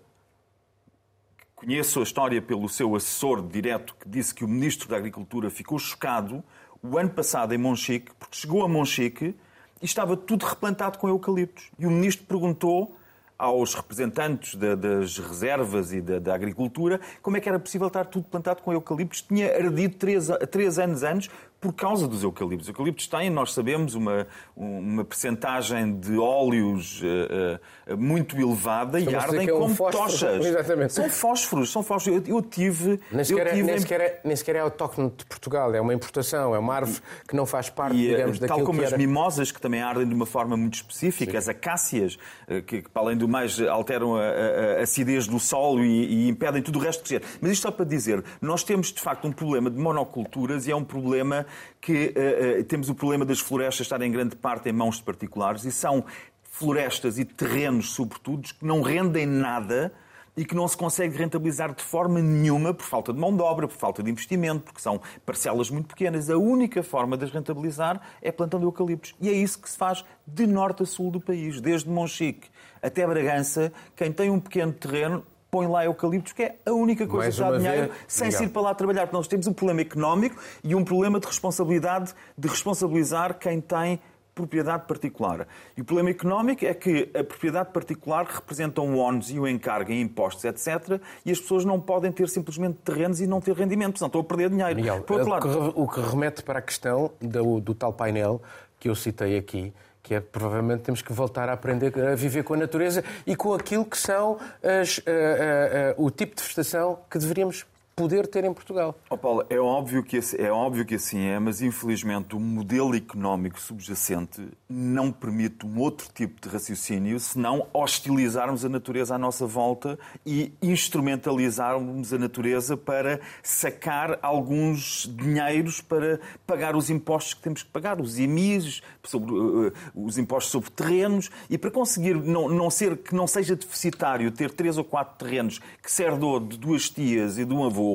conheço 1.56 1.98
a 1.98 2.04
história 2.04 2.40
pelo 2.40 2.69
seu 2.69 2.94
assessor 2.94 3.44
direto, 3.44 3.96
que 3.98 4.08
disse 4.08 4.32
que 4.32 4.44
o 4.44 4.48
Ministro 4.48 4.88
da 4.88 4.96
Agricultura 4.96 5.50
ficou 5.50 5.76
chocado 5.76 6.44
o 6.81 6.96
ano 6.96 7.10
passado 7.10 7.52
em 7.52 7.58
Monchique, 7.58 8.12
porque 8.16 8.37
chegou 8.37 8.62
a 8.62 8.69
Monchique 8.69 9.34
e 9.82 9.84
estava 9.84 10.16
tudo 10.16 10.46
replantado 10.46 10.98
com 10.98 11.08
eucaliptos. 11.08 11.69
E 11.81 11.84
o 11.84 11.90
Ministro 11.90 12.25
perguntou 12.26 12.96
aos 13.37 13.75
representantes 13.75 14.54
das 14.54 15.19
reservas 15.19 15.92
e 15.92 16.00
da, 16.00 16.20
da, 16.20 16.34
agricultura 16.34 17.00
como 17.20 17.37
é 17.37 17.40
que 17.40 17.49
era 17.49 17.58
possível 17.58 17.88
estar 17.88 18.04
tudo 18.04 18.28
plantado 18.28 18.62
com 18.62 18.72
eucaliptos. 18.72 19.20
Tinha 19.20 19.52
ardido 19.52 19.96
três, 19.96 20.28
três 20.50 20.78
anos 20.78 21.02
antes 21.02 21.28
por 21.61 21.73
causa 21.73 22.06
dos 22.06 22.23
eucaliptos. 22.23 22.67
Os 22.67 22.69
eucaliptos 22.69 23.08
têm, 23.08 23.31
nós 23.31 23.53
sabemos, 23.53 23.94
uma, 23.94 24.26
uma 24.55 25.05
percentagem 25.05 25.99
de 25.99 26.17
óleos 26.19 27.03
uh, 27.03 27.93
uh, 27.93 27.97
muito 27.97 28.37
elevada 28.37 29.00
e 29.00 29.14
ardem 29.14 29.49
é 29.49 29.55
um 29.55 29.61
como 29.61 29.75
fósforo. 29.75 30.05
tochas. 30.05 30.44
Exatamente. 30.47 30.93
São 30.93 31.08
fósforos, 31.08 31.73
são 31.73 31.82
fósforos. 31.82 32.29
Eu, 32.29 32.37
eu 32.37 32.43
tive... 32.43 33.00
Nem 33.11 33.25
sequer, 33.25 33.47
eu 33.47 33.53
é- 33.53 33.55
tive... 33.55 33.69
É, 33.69 33.73
nem, 33.73 33.81
sequer 33.81 34.00
é, 34.00 34.20
nem 34.25 34.37
sequer 34.37 34.56
é 34.56 34.61
autóctone 34.61 35.12
de 35.17 35.25
Portugal, 35.25 35.75
é 35.75 35.81
uma 35.81 35.94
importação, 35.94 36.55
é 36.55 36.58
uma 36.58 36.75
árvore 36.75 37.00
que 37.26 37.35
não 37.35 37.47
faz 37.47 37.71
parte, 37.71 37.97
e, 37.97 38.09
digamos, 38.09 38.38
daquilo 38.38 38.59
Tal 38.59 38.66
como 38.66 38.83
as 38.83 38.92
mimosas, 38.92 39.50
que 39.50 39.61
também 39.61 39.80
ardem 39.80 40.07
de 40.07 40.14
uma 40.14 40.26
forma 40.26 40.57
muito 40.57 40.75
específica, 40.75 41.33
Sim. 41.33 41.38
as 41.38 41.49
acácias, 41.49 42.19
que, 42.66 42.83
que, 42.83 42.88
para 42.90 43.02
além 43.02 43.16
do 43.16 43.26
mais, 43.26 43.61
alteram 43.61 44.16
a, 44.16 44.21
a, 44.21 44.78
a 44.78 44.83
acidez 44.83 45.26
do 45.26 45.40
solo 45.40 45.83
e, 45.85 46.26
e 46.26 46.28
impedem 46.28 46.62
tudo 46.62 46.78
o 46.78 46.83
resto 46.83 47.02
de 47.02 47.19
crescer. 47.19 47.38
Mas 47.40 47.52
isto 47.52 47.62
só 47.62 47.71
para 47.71 47.85
dizer, 47.85 48.23
nós 48.40 48.62
temos, 48.62 48.92
de 48.92 49.00
facto, 49.00 49.26
um 49.26 49.33
problema 49.33 49.71
de 49.71 49.78
monoculturas 49.78 50.66
e 50.66 50.71
é 50.71 50.76
um 50.76 50.85
problema 50.85 51.46
que 51.81 52.15
uh, 52.17 52.65
temos 52.65 52.88
o 52.88 52.95
problema 52.95 53.25
das 53.25 53.41
florestas 53.41 53.87
estarem 53.87 54.09
em 54.09 54.12
grande 54.12 54.37
parte 54.37 54.69
em 54.69 54.73
mãos 54.73 54.97
de 54.97 55.03
particulares 55.03 55.65
e 55.65 55.73
são 55.73 56.05
florestas 56.43 57.19
e 57.19 57.25
terrenos, 57.25 57.91
sobretudo, 57.91 58.49
que 58.49 58.65
não 58.65 58.81
rendem 58.81 59.26
nada 59.26 59.93
e 60.37 60.45
que 60.45 60.55
não 60.55 60.69
se 60.69 60.76
consegue 60.76 61.17
rentabilizar 61.17 61.75
de 61.75 61.83
forma 61.83 62.21
nenhuma 62.21 62.75
por 62.75 62.85
falta 62.85 63.12
de 63.12 63.19
mão 63.19 63.35
de 63.35 63.43
obra, 63.43 63.67
por 63.67 63.76
falta 63.76 64.03
de 64.03 64.11
investimento, 64.11 64.65
porque 64.65 64.81
são 64.81 65.00
parcelas 65.25 65.71
muito 65.71 65.88
pequenas. 65.88 66.29
A 66.29 66.37
única 66.37 66.83
forma 66.83 67.17
de 67.17 67.25
as 67.25 67.31
rentabilizar 67.31 68.00
é 68.21 68.31
plantando 68.31 68.65
eucaliptos. 68.65 69.15
E 69.21 69.31
é 69.31 69.33
isso 69.33 69.59
que 69.59 69.69
se 69.69 69.79
faz 69.79 70.05
de 70.26 70.47
norte 70.47 70.83
a 70.83 70.87
sul 70.87 71.11
do 71.11 71.21
país, 71.21 71.61
desde 71.61 71.88
Monchique 71.88 72.49
até 72.83 73.07
Bragança. 73.07 73.73
Quem 73.95 74.12
tem 74.12 74.29
um 74.29 74.38
pequeno 74.38 74.73
terreno 74.73 75.25
põe 75.56 75.66
lá 75.66 75.86
eucaliptos, 75.86 76.34
que 76.34 76.42
é 76.42 76.56
a 76.66 76.72
única 76.72 77.06
coisa 77.06 77.30
que 77.30 77.50
dá 77.50 77.56
dinheiro 77.56 77.88
vez, 77.88 77.92
sem 78.06 78.30
se 78.30 78.44
ir 78.44 78.48
para 78.48 78.60
lá 78.60 78.75
trabalhar. 78.75 79.06
Porque 79.06 79.16
nós 79.16 79.26
temos 79.26 79.46
um 79.46 79.54
problema 79.54 79.80
económico 79.80 80.36
e 80.62 80.75
um 80.75 80.84
problema 80.84 81.18
de 81.18 81.26
responsabilidade, 81.26 82.12
de 82.36 82.46
responsabilizar 82.46 83.38
quem 83.38 83.58
tem 83.58 83.98
propriedade 84.34 84.86
particular. 84.86 85.48
E 85.75 85.80
o 85.80 85.84
problema 85.84 86.10
económico 86.10 86.62
é 86.66 86.75
que 86.75 87.08
a 87.18 87.25
propriedade 87.25 87.70
particular 87.72 88.26
representa 88.26 88.82
um 88.82 88.98
ónus 88.98 89.30
e 89.30 89.40
o 89.40 89.48
encargo 89.48 89.90
em 89.90 90.02
impostos, 90.02 90.44
etc. 90.44 91.00
E 91.25 91.32
as 91.32 91.40
pessoas 91.40 91.64
não 91.64 91.80
podem 91.80 92.12
ter 92.12 92.28
simplesmente 92.28 92.76
terrenos 92.84 93.18
e 93.22 93.26
não 93.26 93.40
ter 93.40 93.54
rendimento, 93.54 93.96
senão 93.96 94.08
estão 94.08 94.20
a 94.20 94.25
perder 94.25 94.50
dinheiro. 94.50 94.76
Miguel, 94.76 95.00
Por 95.04 95.20
outro 95.20 95.30
lado... 95.30 95.72
o 95.75 95.88
que 95.88 96.00
remete 96.02 96.42
para 96.42 96.58
a 96.58 96.62
questão 96.62 97.10
do, 97.18 97.60
do 97.60 97.75
tal 97.75 97.94
painel 97.94 98.42
que 98.78 98.90
eu 98.90 98.94
citei 98.94 99.38
aqui, 99.38 99.72
que 100.06 100.14
é 100.14 100.20
provavelmente 100.20 100.82
temos 100.82 101.02
que 101.02 101.12
voltar 101.12 101.48
a 101.48 101.52
aprender 101.52 101.92
a 101.98 102.14
viver 102.14 102.44
com 102.44 102.54
a 102.54 102.56
natureza 102.56 103.02
e 103.26 103.34
com 103.34 103.52
aquilo 103.52 103.84
que 103.84 103.98
são 103.98 104.38
as, 104.62 104.98
uh, 104.98 105.02
uh, 105.02 106.00
uh, 106.00 106.06
o 106.06 106.10
tipo 106.12 106.36
de 106.36 106.42
vegetação 106.42 107.00
que 107.10 107.18
deveríamos 107.18 107.66
poder 107.97 108.26
ter 108.26 108.45
em 108.45 108.53
Portugal. 108.53 108.95
Oh, 109.09 109.17
Paulo, 109.17 109.47
é 109.49 109.59
óbvio, 109.59 110.03
que, 110.03 110.21
é 110.38 110.53
óbvio 110.53 110.85
que 110.85 110.97
assim 110.97 111.29
é, 111.29 111.38
mas 111.38 111.62
infelizmente 111.62 112.37
o 112.37 112.38
modelo 112.38 112.95
económico 112.95 113.59
subjacente 113.59 114.47
não 114.69 115.11
permite 115.11 115.65
um 115.65 115.79
outro 115.81 116.07
tipo 116.12 116.38
de 116.38 116.47
raciocínio 116.47 117.19
senão 117.19 117.67
hostilizarmos 117.73 118.67
a 118.67 118.69
natureza 118.69 119.15
à 119.15 119.19
nossa 119.19 119.47
volta 119.47 119.99
e 120.26 120.53
instrumentalizarmos 120.61 122.12
a 122.12 122.19
natureza 122.19 122.76
para 122.76 123.19
sacar 123.43 124.19
alguns 124.21 125.11
dinheiros 125.17 125.81
para 125.81 126.21
pagar 126.47 126.76
os 126.76 126.91
impostos 126.91 127.33
que 127.33 127.41
temos 127.41 127.62
que 127.62 127.71
pagar, 127.71 127.99
os 127.99 128.19
IMIs, 128.19 128.83
sobre, 129.05 129.33
uh, 129.33 129.73
os 129.95 130.19
impostos 130.19 130.53
sobre 130.53 130.69
terrenos 130.71 131.31
e 131.49 131.57
para 131.57 131.71
conseguir 131.71 132.15
não, 132.17 132.47
não 132.47 132.69
ser 132.69 132.99
que 132.99 133.15
não 133.15 133.26
seja 133.26 133.57
deficitário 133.57 134.31
ter 134.31 134.50
três 134.50 134.76
ou 134.76 134.85
quatro 134.85 135.25
terrenos 135.25 135.61
que 135.83 135.91
se 135.91 136.03
herdou 136.03 136.38
de 136.38 136.59
duas 136.59 136.91
tias 136.91 137.38
e 137.38 137.45
de 137.47 137.55
um 137.55 137.65
avô, 137.65 137.86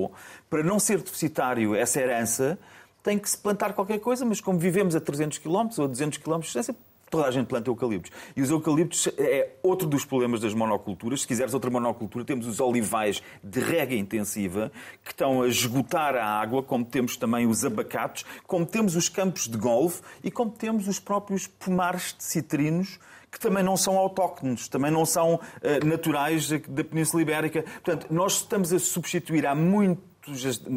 para 0.49 0.63
não 0.63 0.79
ser 0.79 1.01
deficitário 1.01 1.75
essa 1.75 1.99
herança, 1.99 2.57
tem 3.03 3.17
que 3.17 3.29
se 3.29 3.37
plantar 3.37 3.73
qualquer 3.73 3.99
coisa, 3.99 4.23
mas 4.25 4.39
como 4.39 4.59
vivemos 4.59 4.95
a 4.95 5.01
300 5.01 5.37
km 5.39 5.69
ou 5.77 5.85
a 5.85 5.87
200 5.87 6.17
km 6.19 6.39
de 6.39 6.45
distância, 6.45 6.75
toda 7.11 7.27
a 7.27 7.31
gente 7.31 7.47
planta 7.47 7.69
eucaliptos. 7.69 8.11
E 8.35 8.41
os 8.41 8.49
eucaliptos 8.49 9.09
é 9.17 9.51
outro 9.61 9.87
dos 9.87 10.05
problemas 10.05 10.39
das 10.39 10.53
monoculturas. 10.53 11.21
Se 11.21 11.27
quiseres 11.27 11.53
outra 11.53 11.69
monocultura, 11.69 12.23
temos 12.23 12.47
os 12.47 12.59
olivais 12.59 13.21
de 13.43 13.59
rega 13.59 13.93
intensiva, 13.93 14.71
que 15.03 15.11
estão 15.11 15.43
a 15.43 15.47
esgotar 15.47 16.15
a 16.15 16.25
água, 16.25 16.63
como 16.63 16.85
temos 16.85 17.17
também 17.17 17.45
os 17.45 17.65
abacates, 17.65 18.25
como 18.47 18.65
temos 18.65 18.95
os 18.95 19.09
campos 19.09 19.47
de 19.47 19.57
golfe 19.57 20.01
e 20.23 20.31
como 20.31 20.49
temos 20.49 20.87
os 20.87 20.99
próprios 20.99 21.45
pomares 21.45 22.15
de 22.17 22.23
citrinos, 22.23 22.97
que 23.29 23.39
também 23.39 23.63
não 23.63 23.75
são 23.75 23.97
autóctones, 23.97 24.67
também 24.67 24.91
não 24.91 25.05
são 25.05 25.35
uh, 25.35 25.85
naturais 25.85 26.49
da 26.49 26.83
Península 26.83 27.21
Ibérica. 27.21 27.63
Portanto, 27.63 28.07
nós 28.09 28.37
estamos 28.37 28.71
a 28.73 28.79
substituir 28.79 29.45
há 29.45 29.53
muito 29.53 30.10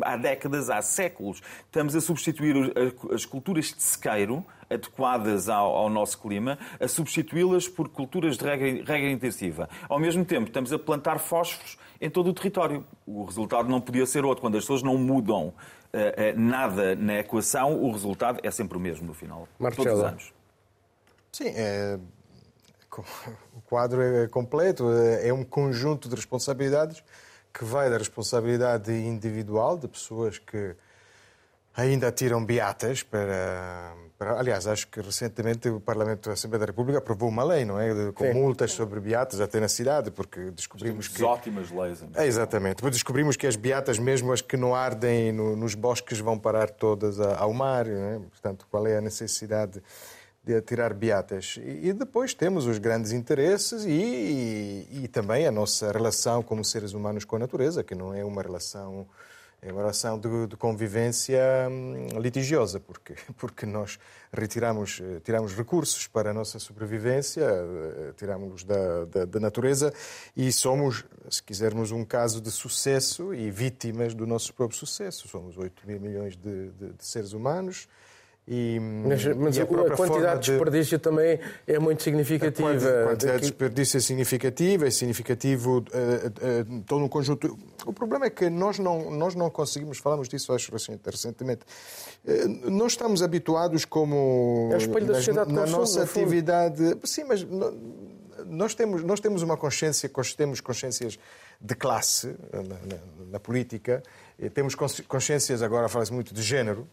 há 0.03 0.17
décadas, 0.17 0.71
há 0.71 0.81
séculos, 0.83 1.43
estamos 1.65 1.95
a 1.95 2.01
substituir 2.01 2.73
as 3.13 3.25
culturas 3.25 3.67
de 3.67 3.83
sequeiro, 3.83 4.45
adequadas 4.71 5.49
ao, 5.49 5.75
ao 5.77 5.91
nosso 5.91 6.19
clima, 6.19 6.59
a 6.81 6.89
substituí-las 6.89 7.69
por 7.69 7.89
culturas 7.89 8.37
de 8.37 8.45
regra, 8.45 8.85
regra 8.85 9.11
intensiva. 9.11 9.69
Ao 9.89 9.99
mesmo 9.99 10.25
tempo, 10.25 10.49
estamos 10.49 10.73
a 10.73 10.79
plantar 10.79 11.19
fósforos 11.19 11.79
em 12.01 12.11
todo 12.11 12.31
o 12.31 12.35
território. 12.35 12.85
O 13.07 13.25
resultado 13.25 13.69
não 13.69 13.81
podia 13.81 14.07
ser 14.07 14.25
outro. 14.25 14.41
Quando 14.41 14.57
as 14.57 14.65
pessoas 14.65 14.83
não 14.83 14.97
mudam 14.97 15.49
uh, 15.49 15.53
uh, 15.53 15.55
nada 16.37 16.95
na 16.97 17.19
equação, 17.19 17.83
o 17.83 17.91
resultado 17.93 18.41
é 18.43 18.51
sempre 18.51 18.77
o 18.77 18.81
mesmo 18.81 19.07
no 19.07 19.15
final. 19.15 19.49
Marcelo. 19.59 19.87
Todos 19.87 20.01
os 20.01 20.07
anos. 20.07 20.33
Sim, 21.33 21.49
é, 21.49 21.99
o 23.55 23.61
quadro 23.63 24.01
é 24.01 24.29
completo, 24.29 24.85
é 25.21 25.33
um 25.33 25.45
conjunto 25.45 26.09
de 26.09 26.15
responsabilidades 26.15 27.03
que 27.57 27.65
vai 27.65 27.89
da 27.89 27.97
responsabilidade 27.97 28.93
individual 28.93 29.79
de 29.79 29.87
pessoas 29.87 30.39
que 30.39 30.75
ainda 31.77 32.11
tiram 32.11 32.45
beatas 32.45 33.05
para, 33.05 33.95
para, 34.19 34.39
Aliás, 34.39 34.67
acho 34.67 34.89
que 34.89 35.01
recentemente 35.01 35.69
o 35.69 35.81
Parlamento 35.81 36.29
da 36.29 36.35
Assembleia 36.35 36.61
da 36.61 36.67
República 36.67 36.99
aprovou 36.99 37.29
uma 37.29 37.45
lei, 37.45 37.65
não 37.65 37.81
é? 37.81 38.13
Com 38.13 38.25
Sim. 38.25 38.33
multas 38.33 38.73
sobre 38.73 38.99
beatas 38.99 39.41
até 39.41 39.61
na 39.61 39.69
cidade, 39.69 40.11
porque 40.11 40.51
descobrimos 40.51 41.07
que. 41.07 41.23
ótimas 41.23 41.71
leis. 41.71 42.05
É, 42.15 42.27
exatamente. 42.27 42.77
Depois 42.77 42.93
descobrimos 42.95 43.37
que 43.37 43.47
as 43.47 43.55
beatas, 43.57 43.99
mesmo 44.01 44.33
as 44.33 44.41
que 44.41 44.57
não 44.57 44.75
ardem 44.75 45.33
no, 45.33 45.57
nos 45.57 45.75
bosques, 45.77 46.19
vão 46.19 46.39
parar 46.39 46.71
todas 46.71 47.21
ao 47.21 47.53
mar. 47.53 47.87
É? 47.87 48.19
Portanto, 48.31 48.67
qual 48.69 48.85
é 48.87 48.99
a 48.99 49.01
necessidade 49.01 49.81
de 50.45 50.61
tirar 50.61 50.93
beatas. 50.93 51.59
E 51.59 51.93
depois 51.93 52.35
temos 52.35 52.67
os 52.67 52.79
grandes 52.79 53.13
interesses 53.13 53.85
e, 53.85 53.91
e, 53.91 55.05
e, 55.05 55.09
também 55.09 55.47
a 55.47 55.51
nossa 55.51 55.91
relação 55.91 56.43
como 56.43 56.63
seres 56.65 56.93
humanos 56.93 57.25
com 57.25 57.37
a 57.37 57.39
natureza, 57.39 57.83
que 57.83 57.95
não 57.95 58.13
é 58.13 58.25
uma 58.25 58.43
relação 58.43 59.07
é 59.63 59.73
uma 59.73 59.81
relação 59.81 60.19
de, 60.19 60.47
de 60.47 60.57
convivência 60.59 61.41
hum, 61.71 62.21
litigiosa, 62.21 62.79
porque 62.79 63.15
porque 63.39 63.65
nós 63.65 63.99
retiramos 64.31 65.01
tiramos 65.25 65.55
recursos 65.55 66.07
para 66.07 66.33
a 66.33 66.35
nossa 66.35 66.59
sobrevivência, 66.59 67.43
eh, 67.43 68.13
tiramos 68.15 68.63
da, 68.63 69.07
da, 69.07 69.25
da 69.25 69.41
natureza 69.41 69.91
e 70.37 70.53
somos, 70.53 71.07
se 71.31 71.43
quisermos, 71.43 71.91
um 71.93 72.05
caso 72.05 72.43
de 72.43 72.51
sucesso 72.51 73.33
e 73.33 73.51
vítimas 73.51 74.13
do 74.13 74.27
nosso 74.27 74.53
próprio 74.53 74.79
sucesso. 74.79 75.27
Somos 75.29 75.57
8 75.57 75.87
mil 75.87 75.99
milhões 75.99 76.37
de, 76.37 76.69
de, 76.73 76.93
de 76.93 77.05
seres 77.07 77.33
humanos 77.33 77.89
e, 78.47 78.79
mas, 78.79 79.25
mas 79.37 79.57
e 79.57 79.61
a, 79.61 79.65
a, 79.65 79.97
quantidade 79.97 80.41
de 80.43 80.51
desperdício 80.51 80.99
também 80.99 81.41
é 81.67 81.79
muito 81.79 82.03
significativa. 82.03 82.71
A 82.71 83.07
quantidade 83.09 83.39
de 83.39 83.49
desperdício 83.49 83.97
é 83.97 84.01
significativa, 84.01 84.87
é 84.87 84.91
significativo 84.91 85.79
uh, 85.79 85.81
uh, 85.81 86.83
todo 86.87 87.03
um 87.03 87.09
conjunto. 87.09 87.59
O 87.87 87.93
problema 87.93 88.27
é 88.27 88.31
que 88.31 88.51
nós 88.51 88.79
não, 88.79 89.11
nós 89.11 89.35
não 89.35 89.49
conseguimos, 89.49 89.97
falamos 89.97 90.29
disso 90.29 90.53
acho 90.53 90.71
recentemente, 90.71 91.63
uh, 92.25 92.71
nós 92.71 92.93
estamos 92.93 93.23
habituados 93.23 93.87
como... 93.87 94.69
É 94.73 94.75
o 94.75 94.79
espelho 94.79 95.07
da 95.07 95.15
sociedade 95.15 95.51
na, 95.51 95.63
na 95.63 95.67
nossa 95.67 96.03
atividade... 96.03 96.99
Sim, 97.05 97.25
mas 97.25 97.47
nós 98.45 98.75
temos, 98.75 99.03
nós 99.03 99.21
temos 99.21 99.41
uma 99.41 99.57
consciência, 99.57 100.11
temos 100.37 100.61
consciências 100.61 101.19
de 101.59 101.75
classe 101.75 102.37
na, 102.53 102.63
na, 102.63 103.03
na 103.31 103.41
política, 103.41 104.03
temos 104.53 104.75
consciências, 104.75 105.63
agora 105.63 105.89
fala-se 105.89 106.13
muito 106.13 106.35
de 106.35 106.43
género, 106.43 106.87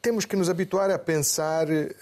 temos 0.00 0.24
que 0.24 0.36
nos 0.36 0.48
habituar 0.48 0.90
a 0.90 0.98
pensar, 0.98 1.70
eh, 1.70 1.94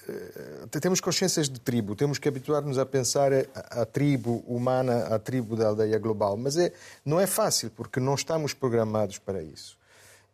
temos 0.80 1.00
consciências 1.00 1.48
de 1.48 1.60
tribo, 1.60 1.94
temos 1.94 2.18
que 2.18 2.28
habituar-nos 2.28 2.78
a 2.78 2.86
pensar 2.86 3.32
a, 3.32 3.82
a, 3.82 3.86
tribo 3.86 4.42
humana, 4.46 5.06
a 5.06 5.18
tribo 5.18 5.56
da 5.56 5.68
aldeia 5.68 5.98
global, 5.98 6.36
mas 6.36 6.56
é, 6.56 6.72
não 7.04 7.20
é 7.20 7.26
fácil 7.26 7.70
porque 7.70 8.00
não 8.00 8.14
estamos 8.14 8.54
programados 8.54 9.18
para 9.18 9.42
isso. 9.42 9.78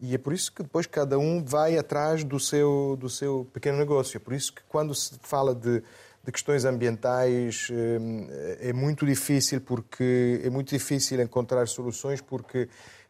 E 0.01 0.15
é 0.15 0.19
por 0.19 0.33
isso 0.33 0.53
que 0.53 0.63
depois 0.63 0.87
cada 0.87 1.19
um 1.19 1.43
vai 1.43 1.79
atrás 1.79 2.23
do 2.23 2.39
seu, 2.39 2.97
do 3.01 3.09
seu 3.09 3.49
pequeno 3.53 3.79
negócio. 3.79 4.19
É 4.19 4.21
por 4.21 4.35
isso 4.35 4.53
que 4.53 4.63
quando 4.69 4.95
se 4.95 5.15
fala 5.23 5.55
de, 5.55 5.83
de 6.23 6.33
questões 6.33 6.65
ambientais 6.65 7.69
eh, 7.71 8.69
é 8.69 8.73
muito 8.73 9.07
difícil 9.07 9.61
porque 9.61 10.43
é 10.45 10.51
muito 10.51 10.69
difícil 10.69 11.21
encontrar 11.21 11.67
soluções 11.69 12.21
porque 12.21 12.69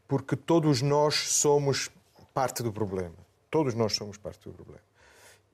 porque 0.09 0.37
todos 0.37 0.83
nós 0.83 1.14
somos 1.33 1.90
parte 2.33 2.62
do 2.62 2.73
problema. 2.73 3.25
Todos 3.56 3.72
nós 3.72 3.94
somos 3.94 4.18
parte 4.18 4.50
do 4.50 4.52
problema. 4.52 4.82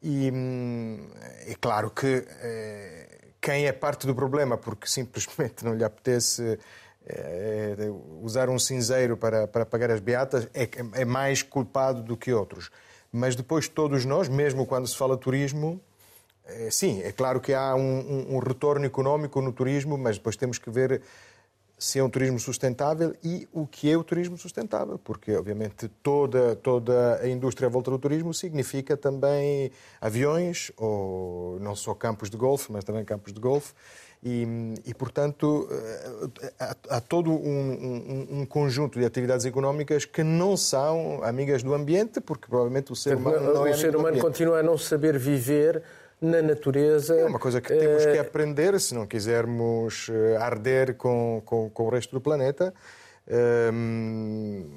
E 0.02 0.28
hum, 0.32 1.08
é 1.46 1.54
claro 1.54 1.88
que 1.88 2.26
é, 2.40 3.06
quem 3.40 3.68
é 3.68 3.70
parte 3.70 4.08
do 4.08 4.12
problema 4.12 4.58
porque 4.58 4.88
simplesmente 4.88 5.64
não 5.64 5.72
lhe 5.72 5.84
apetece 5.84 6.58
é, 7.06 7.76
usar 8.20 8.50
um 8.50 8.58
cinzeiro 8.58 9.16
para, 9.16 9.46
para 9.46 9.64
pagar 9.64 9.92
as 9.92 10.00
beatas 10.00 10.48
é, 10.52 10.68
é 10.94 11.04
mais 11.04 11.44
culpado 11.44 12.02
do 12.02 12.16
que 12.16 12.32
outros. 12.32 12.72
Mas 13.12 13.36
depois 13.36 13.68
todos 13.68 14.04
nós, 14.04 14.28
mesmo 14.28 14.66
quando 14.66 14.88
se 14.88 14.96
fala 14.96 15.16
turismo, 15.16 15.80
sim, 16.72 17.00
é 17.02 17.12
claro 17.12 17.40
que 17.40 17.54
há 17.54 17.76
um, 17.76 17.80
um, 17.80 18.34
um 18.34 18.38
retorno 18.40 18.84
económico 18.84 19.40
no 19.40 19.52
turismo, 19.52 19.96
mas 19.96 20.16
depois 20.16 20.34
temos 20.34 20.58
que 20.58 20.70
ver 20.70 21.02
se 21.82 21.98
é 21.98 22.04
um 22.04 22.08
turismo 22.08 22.38
sustentável 22.38 23.12
e 23.24 23.48
o 23.52 23.66
que 23.66 23.90
é 23.90 23.96
o 23.96 24.04
turismo 24.04 24.38
sustentável, 24.38 25.00
porque 25.02 25.34
obviamente 25.34 25.88
toda 26.00 26.54
toda 26.54 27.18
a 27.20 27.28
indústria 27.28 27.66
à 27.66 27.70
volta 27.70 27.90
do 27.90 27.98
turismo 27.98 28.32
significa 28.32 28.96
também 28.96 29.72
aviões 30.00 30.70
ou 30.76 31.58
não 31.58 31.74
só 31.74 31.92
campos 31.92 32.30
de 32.30 32.36
golfe, 32.36 32.70
mas 32.70 32.84
também 32.84 33.04
campos 33.04 33.32
de 33.32 33.40
golfe. 33.40 33.74
E, 34.24 34.46
e 34.86 34.94
portanto 34.94 35.68
eh, 35.72 36.52
há, 36.60 36.76
há 36.90 37.00
todo 37.00 37.32
um, 37.32 37.36
um, 37.36 38.26
um, 38.42 38.46
conjunto 38.46 38.96
de 38.96 39.04
atividades 39.04 39.44
económicas 39.44 40.04
que 40.04 40.22
não 40.22 40.56
são 40.56 41.20
amigas 41.24 41.64
do 41.64 41.74
ambiente, 41.74 42.20
porque 42.20 42.46
provavelmente 42.46 42.92
o 42.92 42.94
ser 42.94 43.16
humano 43.16 43.52
não 43.52 43.66
é 43.66 43.72
o 43.72 43.76
ser 43.76 43.96
humano 43.96 44.20
continua 44.20 44.60
a 44.60 44.62
não 44.62 44.78
saber 44.78 45.18
viver 45.18 45.82
na 46.22 46.40
natureza. 46.40 47.16
É 47.16 47.24
uma 47.24 47.38
coisa 47.38 47.60
que 47.60 47.68
temos 47.68 48.04
que 48.04 48.12
eh, 48.12 48.20
aprender 48.20 48.78
se 48.80 48.94
não 48.94 49.06
quisermos 49.06 50.08
eh, 50.08 50.36
arder 50.36 50.94
com, 50.94 51.42
com, 51.44 51.68
com 51.68 51.82
o 51.82 51.88
resto 51.90 52.12
do 52.12 52.20
planeta. 52.20 52.72
Um, 53.72 54.68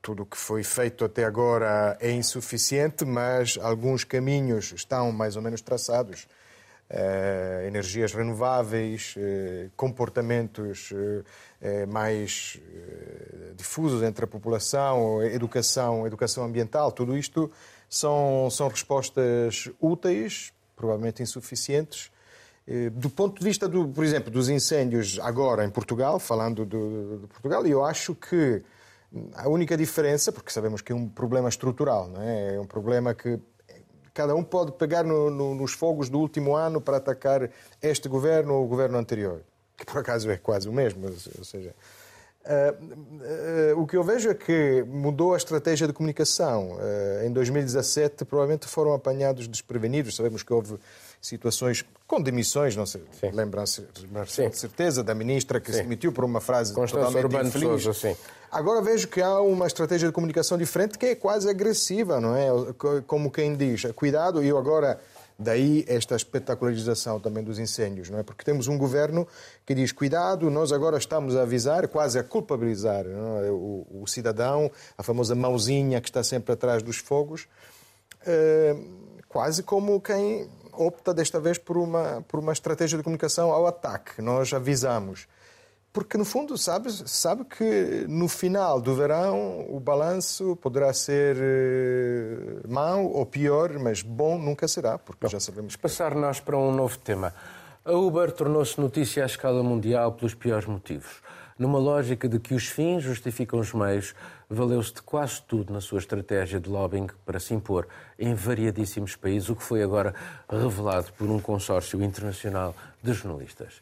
tudo 0.00 0.22
o 0.22 0.26
que 0.26 0.36
foi 0.36 0.62
feito 0.62 1.04
até 1.04 1.24
agora 1.24 1.98
é 2.00 2.10
insuficiente, 2.10 3.04
mas 3.04 3.58
alguns 3.60 4.04
caminhos 4.04 4.72
estão 4.72 5.12
mais 5.12 5.36
ou 5.36 5.42
menos 5.42 5.60
traçados. 5.60 6.26
Uh, 6.90 7.68
energias 7.68 8.12
renováveis, 8.12 9.14
uh, 9.16 9.70
comportamentos 9.76 10.90
uh, 10.90 11.24
mais 11.86 12.58
difusos 13.54 14.02
entre 14.02 14.24
a 14.24 14.26
população, 14.26 15.22
educação, 15.22 16.04
educação 16.04 16.42
ambiental, 16.42 16.90
tudo 16.90 17.16
isto 17.16 17.48
são, 17.88 18.48
são 18.50 18.66
respostas 18.66 19.70
úteis 19.80 20.52
provavelmente 20.80 21.22
insuficientes. 21.22 22.10
Eh, 22.66 22.88
do 22.88 23.10
ponto 23.10 23.38
de 23.38 23.44
vista, 23.44 23.68
do, 23.68 23.86
por 23.88 24.02
exemplo, 24.02 24.30
dos 24.30 24.48
incêndios 24.48 25.18
agora 25.20 25.62
em 25.64 25.70
Portugal, 25.70 26.18
falando 26.18 26.64
de 26.64 27.26
Portugal, 27.28 27.66
eu 27.66 27.84
acho 27.84 28.14
que 28.14 28.62
a 29.34 29.48
única 29.48 29.76
diferença, 29.76 30.32
porque 30.32 30.50
sabemos 30.50 30.80
que 30.80 30.92
é 30.92 30.94
um 30.94 31.06
problema 31.06 31.48
estrutural, 31.48 32.08
não 32.08 32.22
é? 32.22 32.54
é 32.54 32.60
um 32.60 32.66
problema 32.66 33.12
que 33.14 33.38
cada 34.14 34.34
um 34.34 34.42
pode 34.42 34.72
pegar 34.72 35.04
no, 35.04 35.30
no, 35.30 35.54
nos 35.54 35.72
fogos 35.72 36.08
do 36.08 36.18
último 36.18 36.56
ano 36.56 36.80
para 36.80 36.96
atacar 36.96 37.50
este 37.82 38.08
governo 38.08 38.54
ou 38.54 38.64
o 38.64 38.68
governo 38.68 38.96
anterior, 38.96 39.42
que 39.76 39.84
por 39.84 39.98
acaso 39.98 40.30
é 40.30 40.36
quase 40.36 40.68
o 40.68 40.72
mesmo, 40.72 41.06
ou 41.38 41.44
seja, 41.44 41.74
Uh, 42.42 43.74
uh, 43.74 43.82
o 43.82 43.86
que 43.86 43.96
eu 43.96 44.02
vejo 44.02 44.30
é 44.30 44.34
que 44.34 44.82
mudou 44.88 45.34
a 45.34 45.36
estratégia 45.36 45.86
de 45.86 45.92
comunicação. 45.92 46.72
Uh, 46.72 47.26
em 47.26 47.32
2017, 47.32 48.24
provavelmente 48.24 48.66
foram 48.66 48.94
apanhados 48.94 49.46
desprevenidos. 49.46 50.16
Sabemos 50.16 50.42
que 50.42 50.52
houve 50.52 50.78
situações 51.20 51.84
com 52.06 52.20
demissões, 52.20 52.74
não 52.74 52.86
sei, 52.86 53.02
lembram-se 53.32 53.82
de 53.82 54.56
certeza 54.56 55.04
da 55.04 55.14
ministra 55.14 55.60
que 55.60 55.70
sim. 55.70 55.76
se 55.76 55.82
demitiu 55.82 56.12
por 56.12 56.24
uma 56.24 56.40
frase 56.40 56.72
Constância 56.72 57.22
totalmente 57.22 57.48
infeliz. 57.48 57.82
Sousa, 57.82 57.92
sim. 57.92 58.16
Agora 58.50 58.80
vejo 58.80 59.06
que 59.06 59.20
há 59.20 59.38
uma 59.40 59.66
estratégia 59.66 60.08
de 60.08 60.14
comunicação 60.14 60.56
diferente 60.56 60.98
que 60.98 61.06
é 61.06 61.14
quase 61.14 61.48
agressiva, 61.48 62.20
não 62.20 62.34
é? 62.34 62.48
Como 63.06 63.30
quem 63.30 63.54
diz, 63.54 63.84
cuidado, 63.94 64.42
eu 64.42 64.56
agora 64.56 64.98
Daí 65.42 65.86
esta 65.88 66.14
espetacularização 66.14 67.18
também 67.18 67.42
dos 67.42 67.58
incêndios, 67.58 68.10
não 68.10 68.18
é? 68.18 68.22
Porque 68.22 68.44
temos 68.44 68.68
um 68.68 68.76
governo 68.76 69.26
que 69.64 69.74
diz 69.74 69.90
cuidado, 69.90 70.50
nós 70.50 70.70
agora 70.70 70.98
estamos 70.98 71.34
a 71.34 71.42
avisar, 71.42 71.88
quase 71.88 72.18
a 72.18 72.22
culpabilizar 72.22 73.06
é? 73.06 73.50
o, 73.50 73.86
o, 74.02 74.06
cidadão, 74.06 74.70
a 74.98 75.02
famosa 75.02 75.34
mãozinha 75.34 75.98
que 75.98 76.10
está 76.10 76.22
sempre 76.22 76.52
atrás 76.52 76.82
dos 76.82 76.98
fogos, 76.98 77.48
é, 78.26 78.76
quase 79.28 79.62
como 79.62 79.98
quem 79.98 80.46
opta 80.74 81.14
desta 81.14 81.40
vez 81.40 81.56
por 81.56 81.78
uma, 81.78 82.22
por 82.28 82.38
uma 82.38 82.52
estratégia 82.52 82.98
de 82.98 83.02
comunicação 83.02 83.50
ao 83.50 83.66
ataque. 83.66 84.20
Nós 84.20 84.52
avisamos. 84.52 85.26
Porque, 85.92 86.16
no 86.16 86.24
fundo, 86.24 86.56
sabe, 86.56 86.88
sabe 86.92 87.44
que 87.44 88.06
no 88.08 88.28
final 88.28 88.80
do 88.80 88.94
verão 88.94 89.66
o 89.68 89.80
balanço 89.80 90.54
poderá 90.56 90.92
ser 90.92 91.36
eh, 91.36 92.60
mau 92.68 93.06
ou 93.06 93.26
pior, 93.26 93.76
mas 93.76 94.00
bom 94.00 94.38
nunca 94.38 94.68
será, 94.68 94.98
porque 94.98 95.26
Bom, 95.26 95.28
já 95.28 95.40
sabemos. 95.40 95.74
Que... 95.74 95.82
Passar 95.82 96.14
nós 96.14 96.38
para 96.38 96.56
um 96.56 96.72
novo 96.72 96.96
tema. 96.96 97.34
A 97.84 97.92
Uber 97.92 98.30
tornou-se 98.30 98.80
notícia 98.80 99.24
à 99.24 99.26
escala 99.26 99.64
mundial 99.64 100.12
pelos 100.12 100.32
piores 100.32 100.66
motivos. 100.66 101.20
Numa 101.58 101.78
lógica 101.78 102.28
de 102.28 102.38
que 102.38 102.54
os 102.54 102.68
fins 102.68 103.02
justificam 103.02 103.58
os 103.58 103.74
meios, 103.74 104.14
valeu-se 104.48 104.94
de 104.94 105.02
quase 105.02 105.42
tudo 105.42 105.72
na 105.72 105.80
sua 105.80 105.98
estratégia 105.98 106.60
de 106.60 106.70
lobbying 106.70 107.08
para 107.26 107.40
se 107.40 107.52
impor 107.52 107.88
em 108.16 108.32
variadíssimos 108.32 109.16
países, 109.16 109.48
o 109.48 109.56
que 109.56 109.62
foi 109.62 109.82
agora 109.82 110.14
revelado 110.48 111.12
por 111.18 111.28
um 111.28 111.40
consórcio 111.40 112.02
internacional 112.02 112.76
de 113.02 113.12
jornalistas. 113.12 113.80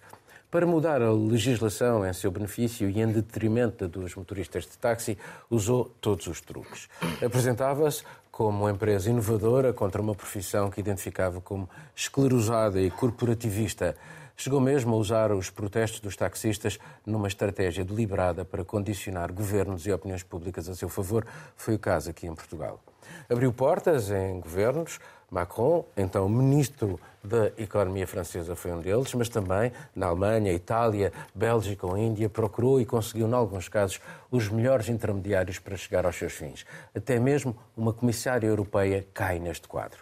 Para 0.51 0.65
mudar 0.65 1.03
a 1.03 1.13
legislação 1.13 2.07
em 2.07 2.13
seu 2.15 2.31
benefício 2.31 2.89
e 2.89 3.03
em 3.03 3.13
detrimento 3.13 3.87
dos 3.87 4.15
motoristas 4.15 4.65
de 4.65 4.79
táxi, 4.79 5.19
usou 5.51 5.95
todos 6.01 6.27
os 6.27 6.41
truques. 6.41 6.89
Apresentava-se 7.23 8.03
como 8.33 8.61
uma 8.61 8.71
empresa 8.71 9.11
inovadora 9.11 9.75
contra 9.75 10.01
uma 10.01 10.15
profissão 10.15 10.71
que 10.71 10.81
identificava 10.81 11.39
como 11.39 11.69
esclerosada 11.95 12.81
e 12.81 12.91
corporativista. 12.91 13.95
Chegou 14.41 14.61
mesmo 14.61 14.95
a 14.95 14.99
usar 14.99 15.33
os 15.33 15.51
protestos 15.51 15.99
dos 15.99 16.15
taxistas 16.15 16.79
numa 17.05 17.27
estratégia 17.27 17.85
deliberada 17.85 18.45
para 18.45 18.65
condicionar 18.65 19.33
governos 19.33 19.85
e 19.85 19.91
opiniões 19.91 20.23
públicas 20.23 20.69
a 20.69 20.77
seu 20.77 20.89
favor. 20.89 21.27
Foi 21.57 21.75
o 21.75 21.79
caso 21.79 22.11
aqui 22.11 22.29
em 22.29 22.35
Portugal. 22.37 22.81
Abriu 23.29 23.53
portas 23.53 24.13
em 24.13 24.39
governos, 24.39 25.01
Macron, 25.29 25.85
então 25.97 26.29
ministro 26.29 27.01
da 27.23 27.49
Economia 27.59 28.07
Francesa, 28.07 28.55
foi 28.55 28.71
um 28.71 28.81
deles, 28.81 29.13
mas 29.13 29.29
também 29.29 29.73
na 29.93 30.07
Alemanha, 30.07 30.53
Itália, 30.53 31.13
Bélgica 31.35 31.85
ou 31.85 31.99
Índia, 31.99 32.29
procurou 32.29 32.81
e 32.81 32.87
conseguiu, 32.87 33.27
em 33.27 33.35
alguns 33.35 33.69
casos, 33.69 34.01
os 34.31 34.49
melhores 34.49 34.89
intermediários 34.89 35.59
para 35.59 35.77
chegar 35.77 36.07
aos 36.07 36.15
seus 36.15 36.33
fins. 36.33 36.65
Até 36.95 37.19
mesmo 37.19 37.57
uma 37.77 37.93
comissária 37.93 38.47
europeia 38.47 39.05
cai 39.13 39.41
neste 39.41 39.67
quadro. 39.67 39.99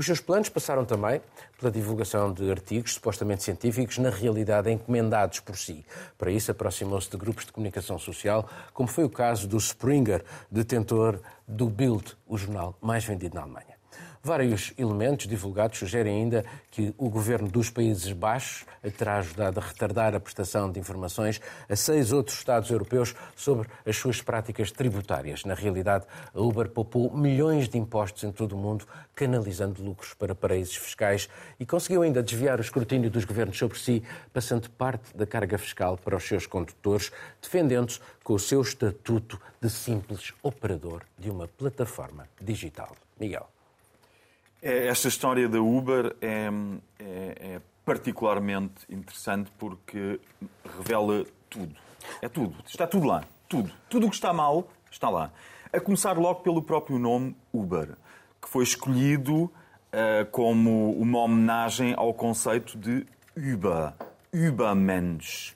Os 0.00 0.06
seus 0.06 0.18
planos 0.18 0.48
passaram 0.48 0.82
também 0.86 1.20
pela 1.58 1.70
divulgação 1.70 2.32
de 2.32 2.50
artigos 2.50 2.94
supostamente 2.94 3.42
científicos, 3.42 3.98
na 3.98 4.08
realidade 4.08 4.70
encomendados 4.70 5.40
por 5.40 5.54
si. 5.58 5.84
Para 6.16 6.30
isso, 6.30 6.50
aproximou-se 6.50 7.10
de 7.10 7.18
grupos 7.18 7.44
de 7.44 7.52
comunicação 7.52 7.98
social, 7.98 8.48
como 8.72 8.88
foi 8.88 9.04
o 9.04 9.10
caso 9.10 9.46
do 9.46 9.58
Springer, 9.58 10.24
detentor 10.50 11.20
do 11.46 11.68
Bild, 11.68 12.16
o 12.26 12.38
jornal 12.38 12.74
mais 12.80 13.04
vendido 13.04 13.34
na 13.34 13.42
Alemanha. 13.42 13.79
Vários 14.22 14.74
elementos 14.76 15.26
divulgados 15.26 15.78
sugerem 15.78 16.20
ainda 16.20 16.44
que 16.70 16.94
o 16.98 17.08
governo 17.08 17.48
dos 17.48 17.70
Países 17.70 18.12
Baixos 18.12 18.66
terá 18.98 19.16
ajudado 19.16 19.58
a 19.58 19.62
retardar 19.62 20.14
a 20.14 20.20
prestação 20.20 20.70
de 20.70 20.78
informações 20.78 21.40
a 21.66 21.74
seis 21.74 22.12
outros 22.12 22.36
Estados 22.36 22.70
europeus 22.70 23.14
sobre 23.34 23.66
as 23.86 23.96
suas 23.96 24.20
práticas 24.20 24.70
tributárias. 24.70 25.46
Na 25.46 25.54
realidade, 25.54 26.04
a 26.34 26.38
Uber 26.38 26.68
poupou 26.68 27.10
milhões 27.16 27.66
de 27.66 27.78
impostos 27.78 28.22
em 28.22 28.30
todo 28.30 28.52
o 28.52 28.58
mundo, 28.58 28.86
canalizando 29.14 29.82
lucros 29.82 30.12
para 30.12 30.34
paraísos 30.34 30.76
fiscais 30.76 31.26
e 31.58 31.64
conseguiu 31.64 32.02
ainda 32.02 32.22
desviar 32.22 32.58
o 32.58 32.62
escrutínio 32.62 33.10
dos 33.10 33.24
governos 33.24 33.56
sobre 33.56 33.78
si, 33.78 34.02
passando 34.34 34.68
parte 34.68 35.16
da 35.16 35.26
carga 35.26 35.56
fiscal 35.56 35.96
para 35.96 36.16
os 36.16 36.24
seus 36.24 36.46
condutores, 36.46 37.10
defendendo-se 37.40 38.00
com 38.22 38.34
o 38.34 38.38
seu 38.38 38.60
estatuto 38.60 39.40
de 39.62 39.70
simples 39.70 40.34
operador 40.42 41.04
de 41.18 41.30
uma 41.30 41.48
plataforma 41.48 42.28
digital. 42.38 42.94
Miguel. 43.18 43.48
É, 44.62 44.88
esta 44.88 45.08
história 45.08 45.48
da 45.48 45.60
Uber 45.60 46.14
é, 46.20 46.50
é, 46.98 47.54
é, 47.54 47.60
particularmente 47.84 48.84
interessante 48.90 49.50
porque 49.58 50.20
revela 50.76 51.24
tudo. 51.48 51.74
É 52.20 52.28
tudo. 52.28 52.54
Está 52.66 52.86
tudo 52.86 53.06
lá. 53.06 53.24
Tudo. 53.48 53.70
Tudo 53.88 54.06
o 54.06 54.10
que 54.10 54.16
está 54.16 54.32
mal 54.32 54.68
está 54.90 55.08
lá. 55.08 55.32
A 55.72 55.80
começar 55.80 56.18
logo 56.18 56.40
pelo 56.40 56.62
próprio 56.62 56.98
nome 56.98 57.34
Uber, 57.52 57.96
que 58.40 58.48
foi 58.48 58.64
escolhido 58.64 59.44
uh, 59.44 59.50
como 60.30 60.92
uma 60.92 61.20
homenagem 61.20 61.94
ao 61.96 62.12
conceito 62.12 62.76
de 62.76 63.06
Uber, 63.36 63.94
Übermensch, 64.32 65.54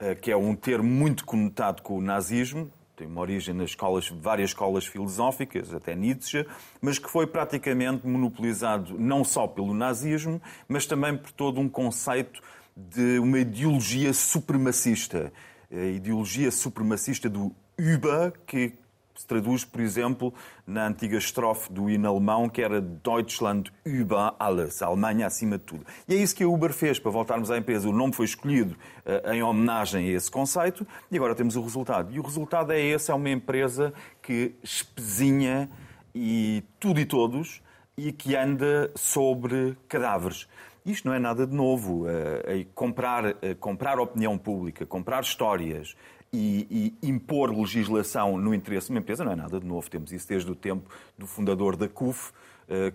uh, 0.00 0.14
que 0.20 0.30
é 0.30 0.36
um 0.36 0.54
termo 0.54 0.88
muito 0.88 1.24
conotado 1.24 1.82
com 1.82 1.96
o 1.96 2.02
nazismo, 2.02 2.70
tem 3.02 3.08
uma 3.08 3.20
origem 3.20 3.52
nas 3.52 3.70
escolas, 3.70 4.08
várias 4.08 4.50
escolas 4.50 4.86
filosóficas, 4.86 5.74
até 5.74 5.92
Nietzsche, 5.92 6.46
mas 6.80 7.00
que 7.00 7.10
foi 7.10 7.26
praticamente 7.26 8.06
monopolizado 8.06 8.96
não 8.96 9.24
só 9.24 9.48
pelo 9.48 9.74
nazismo, 9.74 10.40
mas 10.68 10.86
também 10.86 11.16
por 11.16 11.32
todo 11.32 11.60
um 11.60 11.68
conceito 11.68 12.40
de 12.76 13.18
uma 13.18 13.40
ideologia 13.40 14.12
supremacista. 14.12 15.32
A 15.70 15.84
ideologia 15.84 16.50
supremacista 16.52 17.28
do 17.28 17.52
Über, 17.76 18.32
que 18.46 18.72
se 19.14 19.26
traduz, 19.26 19.64
por 19.64 19.80
exemplo, 19.80 20.32
na 20.66 20.86
antiga 20.86 21.16
estrofe 21.16 21.72
do 21.72 21.88
hino 21.90 22.08
alemão, 22.08 22.48
que 22.48 22.62
era 22.62 22.80
Deutschland 22.80 23.72
über 23.84 24.34
alles, 24.38 24.82
a 24.82 24.86
Alemanha 24.86 25.26
acima 25.26 25.58
de 25.58 25.64
tudo. 25.64 25.86
E 26.08 26.14
é 26.14 26.16
isso 26.16 26.34
que 26.34 26.44
a 26.44 26.48
Uber 26.48 26.72
fez, 26.72 26.98
para 26.98 27.10
voltarmos 27.10 27.50
à 27.50 27.58
empresa. 27.58 27.88
O 27.88 27.92
nome 27.92 28.12
foi 28.12 28.24
escolhido 28.24 28.76
uh, 29.04 29.32
em 29.32 29.42
homenagem 29.42 30.08
a 30.08 30.12
esse 30.12 30.30
conceito 30.30 30.86
e 31.10 31.16
agora 31.16 31.34
temos 31.34 31.56
o 31.56 31.62
resultado. 31.62 32.12
E 32.12 32.18
o 32.18 32.22
resultado 32.22 32.72
é 32.72 32.80
esse, 32.80 33.10
é 33.10 33.14
uma 33.14 33.30
empresa 33.30 33.92
que 34.22 34.54
espezinha 34.62 35.68
e 36.14 36.62
tudo 36.80 37.00
e 37.00 37.04
todos 37.04 37.62
e 37.96 38.12
que 38.12 38.34
anda 38.34 38.90
sobre 38.94 39.76
cadáveres. 39.88 40.48
Isto 40.84 41.08
não 41.08 41.14
é 41.14 41.18
nada 41.18 41.46
de 41.46 41.54
novo. 41.54 42.06
Uh, 42.06 42.66
comprar, 42.74 43.26
uh, 43.26 43.36
comprar 43.60 44.00
opinião 44.00 44.36
pública, 44.36 44.84
comprar 44.84 45.22
histórias, 45.22 45.94
e, 46.32 46.94
e, 47.02 47.08
impor 47.08 47.50
legislação 47.54 48.38
no 48.38 48.54
interesse 48.54 48.86
de 48.86 48.92
uma 48.92 49.00
empresa 49.00 49.24
não 49.24 49.32
é 49.32 49.36
nada 49.36 49.60
de 49.60 49.66
novo. 49.66 49.90
Temos 49.90 50.12
isso 50.12 50.26
desde 50.26 50.50
o 50.50 50.54
tempo 50.54 50.88
do 51.18 51.26
fundador 51.26 51.76
da 51.76 51.88
CUF, 51.88 52.32
eh, 52.68 52.92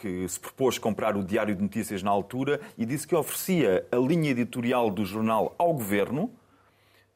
que, 0.00 0.28
se 0.28 0.40
propôs 0.40 0.78
comprar 0.78 1.16
o 1.16 1.22
Diário 1.22 1.54
de 1.54 1.62
Notícias 1.62 2.02
na 2.02 2.10
altura 2.10 2.60
e 2.76 2.84
disse 2.84 3.06
que 3.06 3.14
oferecia 3.14 3.86
a 3.92 3.96
linha 3.96 4.30
editorial 4.30 4.90
do 4.90 5.04
jornal 5.04 5.54
ao 5.58 5.72
governo, 5.72 6.28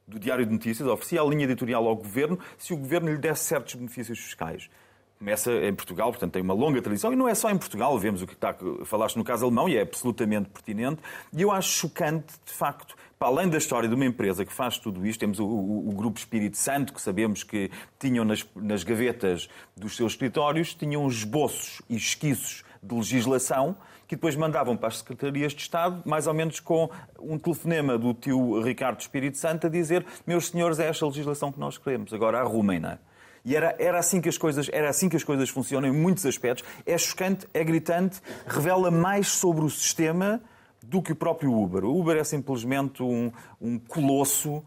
do 0.07 0.20
Diário 0.20 0.46
de 0.46 0.52
Notícias, 0.52 0.87
oferecia 0.88 1.20
a 1.20 1.24
linha 1.24 1.44
editorial 1.44 1.85
ao 1.88 1.96
governo 1.96 2.38
se 2.57 2.72
o 2.72 2.76
governo 2.76 3.11
lhe 3.11 3.18
desse 3.18 3.44
certos 3.44 3.74
benefícios 3.74 4.20
fiscais. 4.20 4.70
Começa 5.18 5.50
em 5.50 5.74
Portugal, 5.74 6.11
portanto 6.11 6.35
tem 6.35 6.42
uma 6.42 6.55
longa 6.55 6.81
tradição, 6.81 7.12
e 7.12 7.16
não 7.16 7.26
é 7.26 7.35
só 7.35 7.50
em 7.50 7.57
Portugal, 7.57 7.98
vemos 7.98 8.22
o 8.22 8.26
que 8.26 8.35
está, 8.35 8.55
falaste 8.85 9.16
no 9.16 9.24
caso 9.24 9.46
alemão, 9.46 9.68
e 9.68 9.76
é 9.76 9.81
absolutamente 9.81 10.50
pertinente, 10.50 11.00
e 11.33 11.42
eu 11.42 11.50
acho 11.50 11.70
chocante, 11.70 12.35
de 12.44 12.52
facto, 12.52 12.94
para 13.18 13.29
além 13.29 13.48
da 13.48 13.57
história 13.57 13.88
de 13.88 13.94
uma 13.94 14.05
empresa 14.05 14.44
que 14.44 14.52
faz 14.52 14.79
tudo 14.79 15.07
isto, 15.07 15.20
temos 15.20 15.38
o, 15.38 15.46
o, 15.46 15.88
o 15.88 15.92
Grupo 15.92 16.18
Espírito 16.18 16.57
Santo, 16.57 16.92
que 16.92 17.00
sabemos 17.00 17.42
que 17.42 17.70
tinham 17.98 18.24
nas, 18.24 18.46
nas 18.55 18.85
gavetas 18.85 19.48
dos 19.76 19.96
seus 19.96 20.12
escritórios, 20.12 20.74
tinham 20.74 21.07
esboços 21.09 21.81
e 21.88 21.96
esquiços 21.96 22.62
de 22.83 22.94
legislação 22.94 23.76
que 24.07 24.14
depois 24.14 24.37
mandavam 24.37 24.76
para 24.76 24.88
as 24.88 24.98
secretarias 24.98 25.52
de 25.52 25.62
Estado, 25.62 26.02
mais 26.05 26.26
ou 26.26 26.35
menos 26.35 26.61
com 26.61 26.88
um 27.18 27.38
telefonema 27.38 27.98
do 27.98 28.14
tio 28.14 28.61
Ricardo 28.62 29.00
Espírito 29.00 29.37
Santo 29.38 29.66
a 29.66 29.70
dizer: 29.70 30.05
Meus 30.26 30.48
senhores, 30.48 30.79
é 30.79 30.87
esta 30.87 31.07
legislação 31.07 31.50
que 31.50 31.59
nós 31.59 31.76
queremos, 31.79 32.12
agora 32.12 32.38
arrumem-na. 32.38 32.98
E 33.44 33.55
era, 33.55 33.76
era, 33.79 33.98
assim 33.98 34.20
que 34.20 34.29
as 34.29 34.37
coisas, 34.37 34.68
era 34.72 34.88
assim 34.88 35.09
que 35.09 35.16
as 35.16 35.22
coisas 35.22 35.48
funcionam 35.48 35.88
em 35.88 35.92
muitos 35.92 36.26
aspectos. 36.26 36.68
É 36.85 36.98
chocante, 36.98 37.46
é 37.55 37.62
gritante, 37.62 38.20
revela 38.44 38.90
mais 38.90 39.29
sobre 39.29 39.64
o 39.64 39.70
sistema 39.70 40.40
do 40.83 41.03
que 41.03 41.12
o 41.12 41.17
próprio 41.17 41.53
Uber. 41.53 41.85
O 41.85 41.99
Uber 41.99 42.17
é 42.17 42.25
simplesmente 42.25 43.03
um, 43.03 43.33
um 43.61 43.79
colosso 43.79 44.62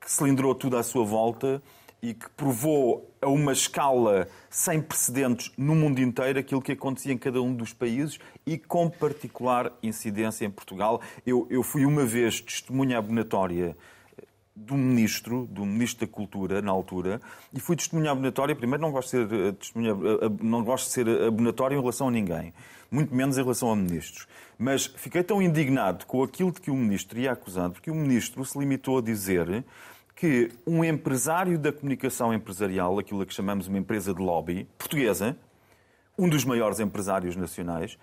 que 0.00 0.10
cilindrou 0.10 0.54
tudo 0.54 0.76
à 0.76 0.82
sua 0.82 1.04
volta 1.04 1.62
e 2.02 2.14
que 2.14 2.28
provou 2.30 3.08
a 3.20 3.28
uma 3.28 3.52
escala 3.52 4.26
sem 4.50 4.82
precedentes 4.82 5.52
no 5.56 5.74
mundo 5.76 6.00
inteiro 6.00 6.38
aquilo 6.38 6.60
que 6.60 6.72
acontecia 6.72 7.12
em 7.12 7.18
cada 7.18 7.40
um 7.40 7.54
dos 7.54 7.72
países 7.72 8.18
e 8.44 8.58
com 8.58 8.90
particular 8.90 9.72
incidência 9.82 10.44
em 10.44 10.50
Portugal. 10.50 11.00
Eu, 11.24 11.46
eu 11.48 11.62
fui 11.62 11.86
uma 11.86 12.04
vez 12.04 12.40
testemunha 12.40 12.98
abonatória 12.98 13.76
do 14.54 14.74
ministro, 14.74 15.46
do 15.50 15.64
ministro 15.64 16.06
da 16.06 16.12
Cultura, 16.12 16.60
na 16.60 16.72
altura, 16.72 17.20
e 17.54 17.60
fui 17.60 17.76
testemunha 17.76 18.10
abonatória. 18.10 18.54
Primeiro, 18.54 18.82
não 18.82 18.90
gosto 18.90 19.16
de 19.16 19.28
ser, 19.28 19.32
eh, 19.32 19.52
testemunha, 19.52 19.92
eh, 19.92 20.30
não 20.42 20.62
gosto 20.62 20.86
de 20.86 20.92
ser 20.92 21.06
em 21.08 21.80
relação 21.80 22.08
a 22.08 22.10
ninguém, 22.10 22.52
muito 22.92 23.14
menos 23.14 23.38
em 23.38 23.42
relação 23.42 23.72
a 23.72 23.74
ministros. 23.74 24.28
Mas 24.58 24.86
fiquei 24.86 25.24
tão 25.24 25.40
indignado 25.40 26.04
com 26.04 26.22
aquilo 26.22 26.52
de 26.52 26.60
que 26.60 26.70
o 26.70 26.76
ministro 26.76 27.18
ia 27.18 27.32
acusado, 27.32 27.72
porque 27.72 27.90
o 27.90 27.94
ministro 27.94 28.44
se 28.44 28.58
limitou 28.58 28.98
a 28.98 29.02
dizer 29.02 29.64
que 30.14 30.50
um 30.66 30.84
empresário 30.84 31.58
da 31.58 31.72
comunicação 31.72 32.32
empresarial, 32.34 32.98
aquilo 32.98 33.22
a 33.22 33.26
que 33.26 33.32
chamamos 33.32 33.66
uma 33.66 33.78
empresa 33.78 34.12
de 34.12 34.20
lobby, 34.20 34.68
portuguesa, 34.76 35.36
um 36.18 36.28
dos 36.28 36.44
maiores 36.44 36.78
empresários 36.78 37.34
nacionais, 37.34 37.98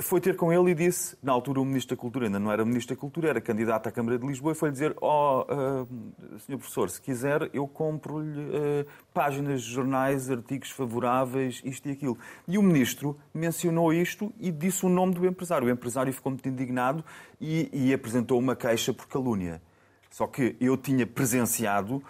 foi 0.00 0.20
ter 0.20 0.36
com 0.36 0.52
ele 0.52 0.72
e 0.72 0.74
disse, 0.74 1.16
na 1.22 1.30
altura 1.30 1.60
o 1.60 1.64
Ministro 1.64 1.96
da 1.96 2.00
Cultura 2.00 2.26
ainda 2.26 2.40
não 2.40 2.50
era 2.50 2.64
Ministro 2.64 2.96
da 2.96 3.00
Cultura, 3.00 3.28
era 3.28 3.40
candidato 3.40 3.88
à 3.88 3.92
Câmara 3.92 4.18
de 4.18 4.26
Lisboa, 4.26 4.52
e 4.52 4.54
foi-lhe 4.56 4.72
dizer, 4.72 4.96
ó, 5.00 5.46
oh, 5.48 5.82
uh, 5.82 6.38
Sr. 6.40 6.58
Professor, 6.58 6.90
se 6.90 7.00
quiser 7.00 7.48
eu 7.54 7.68
compro-lhe 7.68 8.40
uh, 8.40 8.86
páginas 9.14 9.62
de 9.62 9.70
jornais, 9.70 10.28
artigos 10.28 10.70
favoráveis, 10.70 11.62
isto 11.64 11.88
e 11.88 11.92
aquilo. 11.92 12.18
E 12.48 12.58
o 12.58 12.62
Ministro 12.62 13.16
mencionou 13.32 13.92
isto 13.92 14.32
e 14.40 14.50
disse 14.50 14.84
o 14.84 14.88
nome 14.88 15.14
do 15.14 15.24
empresário. 15.24 15.68
O 15.68 15.70
empresário 15.70 16.12
ficou 16.12 16.32
muito 16.32 16.48
indignado 16.48 17.04
e, 17.40 17.70
e 17.72 17.94
apresentou 17.94 18.40
uma 18.40 18.56
queixa 18.56 18.92
por 18.92 19.06
calúnia. 19.06 19.62
Só 20.10 20.26
que 20.26 20.56
eu 20.60 20.76
tinha 20.76 21.06
presenciado 21.06 22.02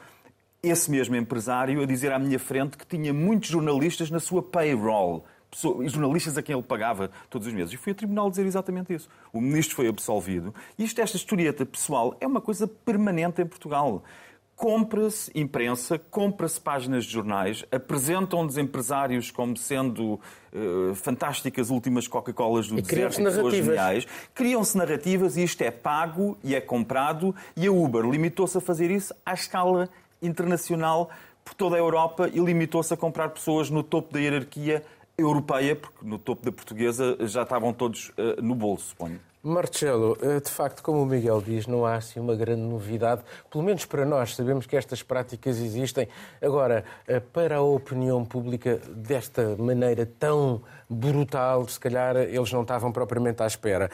esse 0.62 0.90
mesmo 0.90 1.14
empresário 1.16 1.82
a 1.82 1.86
dizer 1.86 2.12
à 2.12 2.18
minha 2.18 2.38
frente 2.38 2.78
que 2.78 2.86
tinha 2.86 3.12
muitos 3.12 3.50
jornalistas 3.50 4.10
na 4.10 4.18
sua 4.18 4.42
payroll 4.42 5.24
pessoas, 5.50 5.92
jornalistas 5.92 6.38
a 6.38 6.42
quem 6.42 6.54
ele 6.54 6.62
pagava 6.62 7.10
todos 7.28 7.46
os 7.46 7.52
meses. 7.52 7.74
E 7.74 7.76
fui 7.76 7.92
a 7.92 7.94
tribunal 7.94 8.30
dizer 8.30 8.46
exatamente 8.46 8.94
isso. 8.94 9.08
O 9.32 9.40
ministro 9.40 9.76
foi 9.76 9.88
absolvido. 9.88 10.54
E 10.78 10.84
isto, 10.84 11.00
esta 11.00 11.16
historieta 11.16 11.66
pessoal, 11.66 12.16
é 12.20 12.26
uma 12.26 12.40
coisa 12.40 12.66
permanente 12.66 13.42
em 13.42 13.46
Portugal 13.46 14.02
compra-se 14.60 15.30
imprensa, 15.34 15.98
compra-se 15.98 16.60
páginas 16.60 17.06
de 17.06 17.12
jornais, 17.12 17.64
apresentam-nos 17.72 18.58
empresários 18.58 19.30
como 19.30 19.56
sendo 19.56 20.20
uh, 20.52 20.94
fantásticas 20.96 21.70
últimas 21.70 22.06
Coca-Colas 22.06 22.68
do 22.68 22.78
e 22.78 22.82
deserto, 22.82 23.22
pessoas 23.22 23.54
geniais. 23.54 24.06
Criam-se 24.34 24.76
narrativas 24.76 25.38
e 25.38 25.44
isto 25.44 25.62
é 25.62 25.70
pago 25.70 26.36
e 26.44 26.54
é 26.54 26.60
comprado 26.60 27.34
e 27.56 27.66
a 27.66 27.72
Uber 27.72 28.04
limitou-se 28.04 28.58
a 28.58 28.60
fazer 28.60 28.90
isso 28.90 29.14
à 29.24 29.32
escala 29.32 29.88
internacional 30.20 31.08
por 31.42 31.54
toda 31.54 31.76
a 31.76 31.78
Europa 31.78 32.28
e 32.30 32.38
limitou-se 32.38 32.92
a 32.92 32.98
comprar 32.98 33.30
pessoas 33.30 33.70
no 33.70 33.82
topo 33.82 34.12
da 34.12 34.20
hierarquia 34.20 34.84
europeia, 35.20 35.76
porque 35.76 36.04
no 36.04 36.18
topo 36.18 36.44
da 36.44 36.52
portuguesa 36.52 37.16
já 37.26 37.42
estavam 37.42 37.72
todos 37.72 38.11
uh, 38.11 38.42
no 38.42 38.54
bolso, 38.54 38.88
suponho. 38.88 39.20
Marcelo, 39.42 40.18
eh, 40.20 40.38
de 40.38 40.50
facto, 40.50 40.83
como 40.83 41.02
o 41.02 41.06
Miguel 41.06 41.40
diz, 41.40 41.66
não 41.66 41.87
há 41.87 41.94
assim 41.94 42.20
uma 42.20 42.37
grande 42.37 42.61
novidade, 42.61 43.22
pelo 43.50 43.64
menos 43.64 43.87
para 43.87 44.04
nós, 44.04 44.35
sabemos 44.35 44.66
que 44.66 44.76
estas 44.76 45.02
práticas 45.02 45.59
existem. 45.59 46.06
Agora, 46.42 46.85
eh, 47.09 47.20
para 47.20 47.56
a 47.56 47.62
opinião 47.62 48.22
pública, 48.22 48.78
desta 48.88 49.56
maneira 49.56 50.04
tão 50.04 50.61
brutal, 50.90 51.66
se 51.66 51.80
calhar 51.80 52.18
eles 52.18 52.52
não 52.52 52.61
estavam 52.61 52.92
propriamente 52.92 53.42
à 53.42 53.46
espera. 53.46 53.90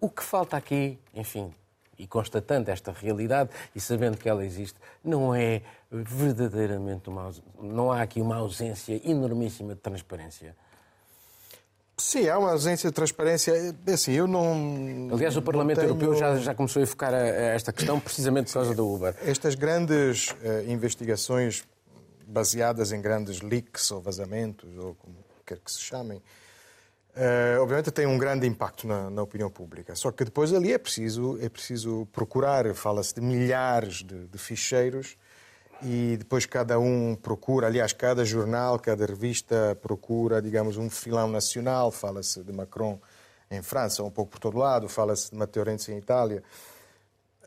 O 0.00 0.08
que 0.08 0.22
falta 0.22 0.56
aqui, 0.56 0.98
enfim, 1.12 1.52
e 1.98 2.06
constatando 2.06 2.70
esta 2.70 2.92
realidade 2.92 3.50
e 3.74 3.80
sabendo 3.80 4.16
que 4.16 4.28
ela 4.28 4.44
existe, 4.44 4.78
não 5.04 5.34
é 5.34 5.62
verdadeiramente 5.90 7.08
uma 7.08 7.30
não 7.60 7.90
há 7.90 8.02
aqui 8.02 8.20
uma 8.20 8.36
ausência 8.36 9.00
enormíssima 9.04 9.74
de 9.74 9.80
transparência. 9.80 10.54
Sim, 11.96 12.28
há 12.28 12.38
uma 12.38 12.52
ausência 12.52 12.88
de 12.90 12.94
transparência. 12.94 13.52
É 13.86 13.92
assim, 13.92 14.12
eu 14.12 14.28
não. 14.28 15.08
Aliás, 15.12 15.36
o 15.36 15.42
Parlamento 15.42 15.78
tenho... 15.78 15.88
Europeu 15.88 16.14
já, 16.14 16.36
já 16.36 16.54
começou 16.54 16.80
a 16.82 16.86
focar 16.86 17.12
a, 17.12 17.18
a 17.18 17.54
esta 17.54 17.72
questão 17.72 17.98
precisamente 17.98 18.46
por 18.46 18.54
causa 18.54 18.74
do 18.74 18.88
Uber. 18.88 19.16
Estas 19.22 19.56
grandes 19.56 20.30
uh, 20.30 20.68
investigações 20.70 21.64
baseadas 22.26 22.92
em 22.92 23.00
grandes 23.00 23.40
leaks 23.40 23.90
ou 23.90 24.00
vazamentos, 24.00 24.68
ou 24.76 24.94
como 24.94 25.16
quer 25.44 25.58
que 25.58 25.72
se 25.72 25.80
chamem, 25.80 26.22
Uh, 27.18 27.60
obviamente 27.60 27.90
tem 27.90 28.06
um 28.06 28.16
grande 28.16 28.46
impacto 28.46 28.86
na, 28.86 29.10
na, 29.10 29.22
opinião 29.22 29.50
pública. 29.50 29.92
Só 29.96 30.12
que 30.12 30.24
depois 30.24 30.52
ali 30.52 30.72
é 30.72 30.78
preciso, 30.78 31.36
é 31.42 31.48
preciso 31.48 32.06
procurar, 32.12 32.72
fala-se 32.74 33.12
de 33.12 33.20
milhares 33.20 34.04
de, 34.04 34.28
de, 34.28 34.38
ficheiros 34.38 35.16
e 35.82 36.16
depois 36.16 36.46
cada 36.46 36.78
um 36.78 37.14
procura, 37.14 37.66
aliás, 37.66 37.92
cada 37.92 38.24
jornal, 38.24 38.78
cada 38.78 39.06
revista 39.06 39.76
procura, 39.80 40.42
digamos, 40.42 40.76
um 40.76 40.90
filão 40.90 41.28
nacional. 41.28 41.90
Fala-se 41.90 42.42
de 42.42 42.52
Macron 42.52 42.98
em 43.50 43.62
França, 43.62 44.02
um 44.02 44.10
pouco 44.10 44.32
por 44.32 44.40
todo 44.40 44.58
lado, 44.58 44.88
fala-se 44.88 45.30
de 45.30 45.36
Matteo 45.36 45.62
Renzi 45.62 45.92
em 45.92 45.98
Itália. 45.98 46.42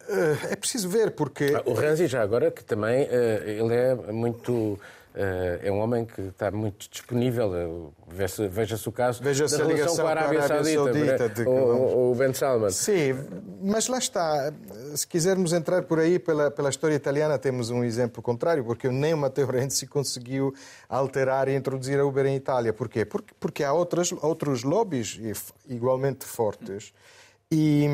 Uh, 0.10 0.48
é 0.50 0.56
preciso 0.56 0.89
ver 0.89 1.12
porque... 1.12 1.54
Ah, 1.56 1.62
o 1.65 1.74
Renzi 1.74 2.08
já 2.08 2.22
agora, 2.22 2.50
que 2.50 2.63
também 2.63 3.04
uh, 3.04 3.44
ele 3.46 3.74
é 3.74 3.96
muito 4.12 4.80
eh, 4.80 5.01
é 5.13 5.71
um 5.71 5.80
homem 5.80 6.06
que 6.06 6.21
está 6.21 6.50
muito 6.52 6.89
disponível. 6.89 7.93
Veja-se 8.08 8.88
o 8.88 8.91
caso 8.91 9.21
Veja 9.21 9.45
da 9.45 9.65
relação 9.65 9.95
com 9.97 10.08
a 10.08 10.10
Arábia, 10.10 10.39
a 10.39 10.43
Arábia 10.43 10.74
Saudita, 10.74 11.17
Saudita 11.17 11.30
de... 11.30 11.50
o, 11.50 12.12
o 12.12 12.15
Ben 12.15 12.34
Salman. 12.34 12.69
Sim, 12.69 13.15
mas 13.62 13.88
lá 13.88 13.97
está. 13.97 14.54
Se 14.95 15.06
quisermos 15.06 15.54
entrar 15.54 15.84
por 15.84 16.00
aí 16.00 16.17
pela, 16.17 16.50
pela 16.50 16.69
história 16.69 16.95
italiana, 16.95 17.38
temos 17.38 17.69
um 17.69 17.84
exemplo 17.84 18.21
contrário, 18.21 18.63
porque 18.63 18.89
nem 18.89 19.13
o 19.13 19.17
Matteo 19.17 19.47
Renzi 19.47 19.86
conseguiu 19.86 20.54
alterar 20.88 21.47
e 21.47 21.56
introduzir 21.56 22.00
a 22.00 22.06
Uber 22.06 22.26
em 22.26 22.36
Itália. 22.36 22.71
Porquê? 22.71 23.06
Porque, 23.06 23.34
porque 23.39 23.63
há 23.63 23.74
outras, 23.74 24.12
outros 24.12 24.63
lobbies 24.63 25.19
igualmente 25.67 26.26
fortes 26.26 26.93
e, 27.54 27.86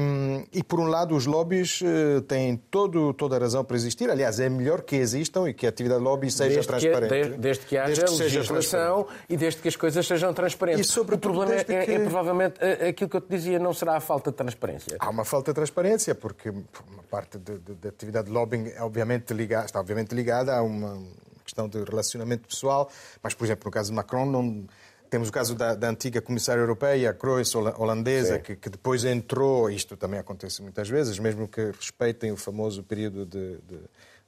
e, 0.53 0.61
por 0.61 0.79
um 0.79 0.85
lado, 0.85 1.15
os 1.15 1.25
lobbies 1.25 1.81
uh, 1.81 2.21
têm 2.21 2.55
todo, 2.55 3.11
toda 3.11 3.37
a 3.37 3.39
razão 3.39 3.65
para 3.65 3.75
existir. 3.75 4.07
Aliás, 4.07 4.39
é 4.39 4.47
melhor 4.49 4.83
que 4.83 4.95
existam 4.95 5.49
e 5.49 5.53
que 5.53 5.65
a 5.65 5.69
atividade 5.69 6.03
lobby 6.03 6.29
seja 6.29 6.53
desde 6.53 6.67
transparente. 6.67 7.09
Que, 7.09 7.15
desde, 7.15 7.37
desde, 7.37 7.65
que 7.65 7.75
haja 7.75 8.01
desde 8.01 8.17
que 8.17 8.23
legislação 8.23 9.07
e 9.27 9.35
desde 9.35 9.59
que 9.59 9.67
as 9.67 9.75
coisas 9.75 10.05
sejam 10.05 10.31
transparentes. 10.31 10.95
o 10.95 11.03
problema 11.05 11.55
é, 11.55 11.63
que... 11.63 11.73
é, 11.73 11.99
provavelmente 12.01 12.57
é, 12.59 12.89
aquilo 12.89 13.09
que 13.09 13.17
eu 13.17 13.21
te 13.21 13.29
dizia, 13.29 13.57
não 13.57 13.73
será 13.73 13.97
a 13.97 13.99
falta 13.99 14.29
de 14.29 14.37
transparência. 14.37 14.95
Há 14.99 15.09
uma 15.09 15.25
falta 15.25 15.49
de 15.49 15.55
transparência, 15.55 16.13
porque 16.13 16.51
uma 16.51 17.03
parte 17.09 17.39
da 17.39 17.89
atividade 17.89 18.27
de 18.27 18.33
lobbying 18.33 18.67
é 18.75 18.83
obviamente 18.83 19.33
ligada, 19.33 19.65
está 19.65 19.79
obviamente 19.79 20.13
ligada 20.13 20.55
a 20.55 20.61
uma 20.61 21.01
questão 21.43 21.67
de 21.67 21.83
relacionamento 21.83 22.47
pessoal, 22.47 22.91
mas, 23.23 23.33
por 23.33 23.45
exemplo, 23.45 23.63
no 23.65 23.71
caso 23.71 23.89
de 23.89 23.95
Macron, 23.95 24.25
não 24.27 24.67
temos 25.09 25.29
o 25.29 25.31
caso 25.31 25.55
da, 25.55 25.75
da 25.75 25.89
antiga 25.89 26.21
comissária 26.21 26.61
europeia, 26.61 27.09
a 27.09 27.13
Kroes, 27.13 27.53
holandesa, 27.55 28.39
que, 28.39 28.55
que, 28.55 28.69
depois 28.69 29.03
entrou, 29.05 29.69
isto 29.69 29.95
também 29.95 30.19
acontece 30.19 30.61
muitas 30.61 30.89
vezes, 30.89 31.17
mesmo 31.19 31.47
que 31.47 31.71
respeitem 31.71 32.31
o 32.31 32.37
famoso 32.37 32.83
período 32.83 33.25
de, 33.25 33.57
de 33.67 33.79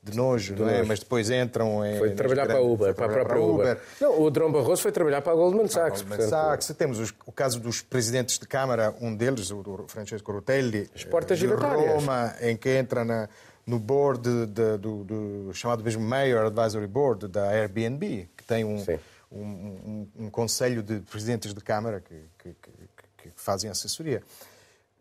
de 0.02 0.16
nojo, 0.16 0.56
de 0.56 0.62
não 0.62 0.70
é? 0.70 0.82
mas 0.84 1.00
depois 1.00 1.30
entram 1.30 1.86
em. 1.86 1.98
Foi 1.98 2.12
trabalhar 2.12 2.46
para 2.46 2.58
a 2.58 2.62
Uber, 2.62 2.94
para 2.94 3.06
a 3.06 3.10
própria 3.10 3.42
Uber. 3.42 3.72
Uber. 3.72 3.82
Não, 4.00 4.22
o 4.22 4.32
Drão 4.32 4.52
Barroso 4.52 4.82
foi 4.82 4.92
trabalhar 4.92 5.22
para 5.22 5.34
a 5.34 5.36
Goldman 5.36 5.68
Sachs. 5.68 6.02
Goldman 6.02 6.28
Sachs. 6.28 6.68
Temos 6.78 7.00
os, 7.00 7.14
o 7.26 7.32
caso 7.32 7.60
dos 7.60 7.82
presidentes 7.82 8.40
de 8.40 8.48
Câmara, 8.48 8.96
um 9.02 9.14
deles, 9.14 9.52
o 9.52 9.86
Francesco 9.88 10.32
Rutelli, 10.32 10.90
As 10.96 11.04
portas 11.04 11.38
de 11.38 11.48
Roma, 11.48 12.34
em 12.40 12.56
que 12.56 12.70
entra 12.78 13.04
na, 13.04 13.28
no 13.68 13.78
board 13.78 14.22
de, 14.22 14.46
de, 14.46 14.78
do, 14.78 15.04
do, 15.04 15.54
chamado 15.54 15.84
mesmo 15.84 16.02
Mayor 16.02 16.46
Advisory 16.46 16.88
Board 16.88 17.28
da 17.28 17.50
Airbnb, 17.50 18.30
que 18.38 18.44
tem 18.44 18.64
um. 18.64 18.80
Sim 18.80 18.98
um, 19.32 19.44
um, 19.44 20.08
um 20.26 20.30
conselho 20.30 20.82
de 20.82 21.00
presidentes 21.02 21.54
de 21.54 21.62
Câmara 21.62 22.02
que, 22.02 22.16
que, 22.38 22.56
que, 22.56 23.30
que 23.30 23.32
fazem 23.36 23.70
assessoria. 23.70 24.24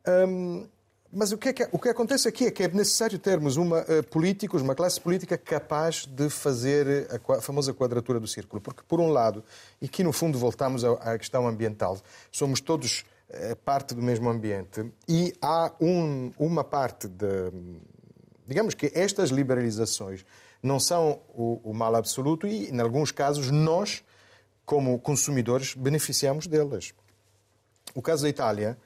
Um, 0.06 0.66
mas 1.10 1.32
o 1.32 1.38
que, 1.38 1.48
é 1.48 1.52
que, 1.54 1.68
o 1.72 1.78
que 1.78 1.88
acontece 1.88 2.28
aqui 2.28 2.46
é 2.46 2.50
que 2.50 2.62
é 2.62 2.68
necessário 2.68 3.18
termos 3.18 3.56
uma, 3.56 3.80
uh, 3.80 4.02
políticos, 4.10 4.60
uma 4.60 4.74
classe 4.74 5.00
política 5.00 5.38
capaz 5.38 6.04
de 6.04 6.28
fazer 6.28 7.08
a, 7.10 7.34
a, 7.34 7.40
famosa 7.40 7.72
quadratura 7.72 8.20
do 8.20 8.26
círculo. 8.26 8.60
Porque, 8.60 8.82
por 8.86 9.00
um 9.00 9.08
lado, 9.08 9.42
e 9.80 9.86
aqui 9.86 10.04
no 10.04 10.12
fundo 10.12 10.38
voltamos 10.38 10.84
à, 10.84 10.92
à 10.92 11.18
questão 11.18 11.48
ambiental, 11.48 11.98
somos 12.30 12.60
todos 12.60 13.06
uh, 13.30 13.56
parte 13.64 13.94
do 13.94 14.02
mesmo 14.02 14.28
ambiente 14.28 14.84
e 15.08 15.32
há 15.40 15.72
um, 15.80 16.30
uma 16.38 16.62
parte 16.62 17.08
de. 17.08 17.52
Digamos 18.46 18.74
que 18.74 18.90
estas 18.94 19.30
liberalizações 19.30 20.24
não 20.62 20.80
são 20.80 21.20
o, 21.34 21.60
o 21.64 21.74
mal 21.74 21.94
absoluto 21.94 22.46
e, 22.46 22.70
em 22.70 22.80
alguns 22.80 23.10
casos, 23.10 23.50
nós 23.50 24.02
como 24.68 24.98
consumidores, 24.98 25.74
beneficiamos 25.74 26.46
delas. 26.46 26.92
O 27.94 28.02
caso 28.02 28.24
da 28.24 28.28
Itália 28.28 28.76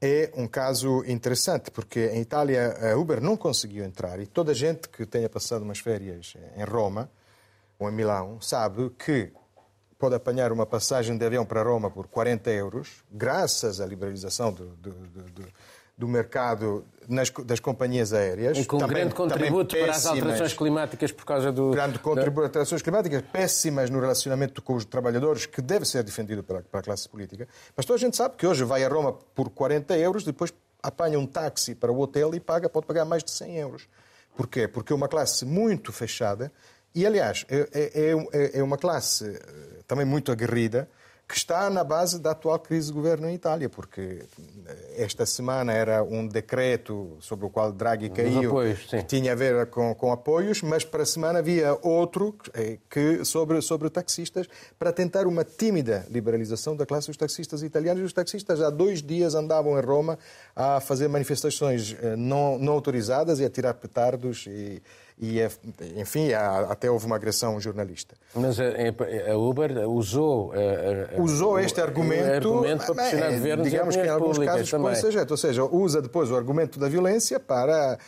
é 0.00 0.30
um 0.36 0.46
caso 0.46 1.04
interessante, 1.08 1.72
porque 1.72 2.06
em 2.14 2.20
Itália 2.20 2.92
a 2.92 2.96
Uber 2.96 3.20
não 3.20 3.36
conseguiu 3.36 3.84
entrar 3.84 4.20
e 4.20 4.28
toda 4.28 4.52
a 4.52 4.54
gente 4.54 4.88
que 4.88 5.04
tenha 5.04 5.28
passado 5.28 5.62
umas 5.62 5.80
férias 5.80 6.34
em 6.56 6.62
Roma 6.62 7.10
ou 7.80 7.90
em 7.90 7.92
Milão 7.92 8.40
sabe 8.40 8.90
que 8.90 9.32
pode 9.98 10.14
apanhar 10.14 10.52
uma 10.52 10.64
passagem 10.64 11.18
de 11.18 11.26
avião 11.26 11.44
para 11.44 11.64
Roma 11.64 11.90
por 11.90 12.06
40 12.06 12.48
euros, 12.50 13.02
graças 13.10 13.80
à 13.80 13.86
liberalização 13.86 14.52
do, 14.52 14.68
do, 14.76 14.92
do, 14.92 15.48
do 15.98 16.06
mercado 16.06 16.86
nas, 17.08 17.28
das 17.44 17.58
companhias 17.58 18.12
aéreas. 18.12 18.56
E 18.56 18.64
com 18.64 18.78
também, 18.78 18.98
grande 18.98 19.14
contributo 19.14 19.76
para 19.76 19.90
as 19.90 20.06
alterações 20.06 20.52
climáticas 20.54 21.10
por 21.10 21.24
causa 21.24 21.50
do... 21.50 21.72
Grande 21.72 21.98
contributo 21.98 22.34
para 22.34 22.44
alterações 22.44 22.82
climáticas, 22.82 23.22
péssimas 23.32 23.90
no 23.90 23.98
relacionamento 23.98 24.62
com 24.62 24.74
os 24.74 24.84
trabalhadores, 24.84 25.44
que 25.44 25.60
deve 25.60 25.84
ser 25.84 26.04
defendido 26.04 26.44
pela, 26.44 26.62
pela 26.62 26.82
classe 26.84 27.08
política. 27.08 27.48
Mas 27.76 27.84
toda 27.84 27.96
a 27.96 28.00
gente 28.00 28.16
sabe 28.16 28.36
que 28.36 28.46
hoje 28.46 28.62
vai 28.62 28.84
a 28.84 28.88
Roma 28.88 29.12
por 29.12 29.50
40 29.50 29.98
euros, 29.98 30.22
depois 30.22 30.54
apanha 30.80 31.18
um 31.18 31.26
táxi 31.26 31.74
para 31.74 31.90
o 31.90 31.98
hotel 31.98 32.32
e 32.32 32.38
paga, 32.38 32.68
pode 32.68 32.86
pagar 32.86 33.04
mais 33.04 33.24
de 33.24 33.32
100 33.32 33.56
euros. 33.56 33.88
Porquê? 34.36 34.68
Porque 34.68 34.92
é 34.92 34.96
uma 34.96 35.08
classe 35.08 35.44
muito 35.44 35.92
fechada 35.92 36.52
e, 36.94 37.04
aliás, 37.04 37.44
é, 37.48 37.68
é, 37.72 38.12
é, 38.32 38.58
é 38.60 38.62
uma 38.62 38.78
classe 38.78 39.24
eh, 39.24 39.82
também 39.86 40.06
muito 40.06 40.30
aguerrida 40.30 40.88
que 41.28 41.36
está 41.36 41.68
na 41.68 41.84
base 41.84 42.18
da 42.18 42.30
atual 42.30 42.58
crise 42.58 42.86
de 42.86 42.94
governo 42.94 43.28
em 43.28 43.34
Itália, 43.34 43.68
porque 43.68 44.24
eh, 44.66 44.94
esta 44.96 45.26
semana 45.26 45.74
era 45.74 46.02
um 46.02 46.26
decreto 46.26 47.18
sobre 47.20 47.44
o 47.44 47.50
qual 47.50 47.70
Draghi 47.70 48.08
caiu, 48.08 48.48
apoios, 48.48 48.86
que 48.86 49.02
tinha 49.02 49.32
a 49.32 49.34
ver 49.34 49.66
com, 49.66 49.94
com, 49.94 50.10
apoios, 50.10 50.62
mas 50.62 50.86
para 50.86 51.02
a 51.02 51.06
semana 51.06 51.40
havia 51.40 51.78
outro 51.82 52.34
eh, 52.54 52.78
que, 52.88 53.26
sobre, 53.26 53.60
sobre 53.60 53.90
taxistas, 53.90 54.48
para 54.78 54.90
tentar 54.90 55.26
uma 55.26 55.44
tímida 55.44 56.06
liberalização 56.08 56.74
da 56.74 56.86
classe 56.86 57.08
dos 57.08 57.16
taxistas 57.18 57.62
italianos. 57.62 58.02
Os 58.02 58.12
taxistas 58.14 58.62
há 58.62 58.70
dois 58.70 59.02
dias 59.02 59.34
andavam 59.34 59.78
em 59.78 59.82
Roma 59.82 60.18
a 60.56 60.80
fazer 60.80 61.08
manifestações 61.08 61.94
eh, 62.00 62.16
não, 62.16 62.58
não 62.58 62.72
autorizadas 62.72 63.38
e 63.38 63.44
a 63.44 63.50
tirar 63.50 63.74
petardos 63.74 64.46
e, 64.48 64.82
e, 65.20 65.40
é, 65.40 65.50
enfim, 65.96 66.32
até 66.32 66.90
houve 66.90 67.06
uma 67.06 67.16
agressão 67.16 67.56
a 67.56 67.60
jornalista. 67.60 68.14
Mas 68.34 68.58
a, 68.60 68.64
a 69.32 69.36
Uber 69.36 69.88
usou, 69.88 70.52
a, 70.52 71.20
usou 71.20 71.58
este 71.58 71.80
argumento, 71.80 72.30
argumento 72.30 72.86
para 72.86 72.94
pressionar 72.94 73.32
é, 73.32 73.56
digamos 73.56 73.96
que 73.96 74.02
em 74.02 74.08
alguns 74.08 74.38
casos 74.38 74.70
põe 74.70 74.94
ou 75.28 75.36
seja, 75.36 75.64
usa 75.64 76.00
depois 76.00 76.30
o 76.30 76.36
argumento 76.36 76.78
da 76.78 76.88
violência 76.88 77.40
para 77.40 77.98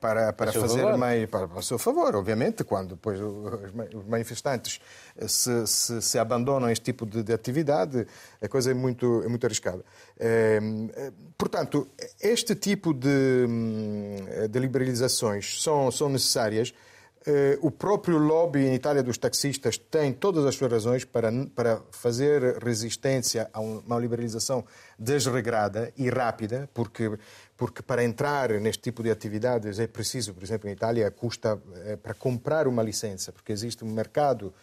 para, 0.00 0.32
para 0.32 0.52
fazer 0.52 0.96
mais 0.96 1.28
para, 1.28 1.48
para 1.48 1.58
o 1.58 1.62
seu 1.62 1.78
favor, 1.78 2.14
obviamente, 2.16 2.64
quando 2.64 2.90
depois 2.90 3.20
os 3.20 4.06
manifestantes 4.06 4.80
se, 5.26 5.66
se, 5.66 6.02
se 6.02 6.18
abandonam 6.18 6.70
este 6.70 6.84
tipo 6.84 7.04
de, 7.04 7.22
de, 7.22 7.32
atividade, 7.32 8.06
a 8.40 8.48
coisa 8.48 8.70
é 8.70 8.74
muito, 8.74 9.22
é 9.24 9.28
muito 9.28 9.44
arriscada. 9.44 9.84
É, 10.18 10.60
portanto, 11.36 11.88
este 12.20 12.54
tipo 12.54 12.92
de, 12.92 13.46
de 14.50 14.58
liberalizações 14.58 15.62
são, 15.62 15.90
são 15.90 16.08
necessárias. 16.08 16.72
Eh, 17.30 17.58
o 17.60 17.70
próprio 17.70 18.16
lobby 18.16 18.60
em 18.60 18.74
Itália 18.74 19.02
dos 19.02 19.18
taxistas 19.18 19.76
tem 19.76 20.14
todas 20.14 20.46
as 20.46 20.54
suas 20.54 20.72
razões 20.72 21.04
para, 21.04 21.30
para 21.54 21.82
fazer 21.90 22.56
resistência 22.56 23.50
a 23.52 23.60
uma 23.60 23.98
liberalização 23.98 24.64
desregrada 24.98 25.92
e 25.94 26.08
rápida, 26.08 26.70
porque, 26.72 27.18
porque 27.54 27.82
para 27.82 28.02
entrar 28.02 28.50
neste 28.52 28.84
tipo 28.84 29.02
de 29.02 29.10
atividades 29.10 29.78
é 29.78 29.86
preciso, 29.86 30.32
por 30.32 30.42
exemplo, 30.42 30.70
em 30.70 30.72
Itália, 30.72 31.10
custa 31.10 31.60
é, 31.84 31.96
para 31.96 32.14
comprar 32.14 32.66
uma 32.66 32.82
licença, 32.82 33.30
porque 33.30 33.52
existe 33.52 33.84
um 33.84 33.92
mercado 33.92 34.54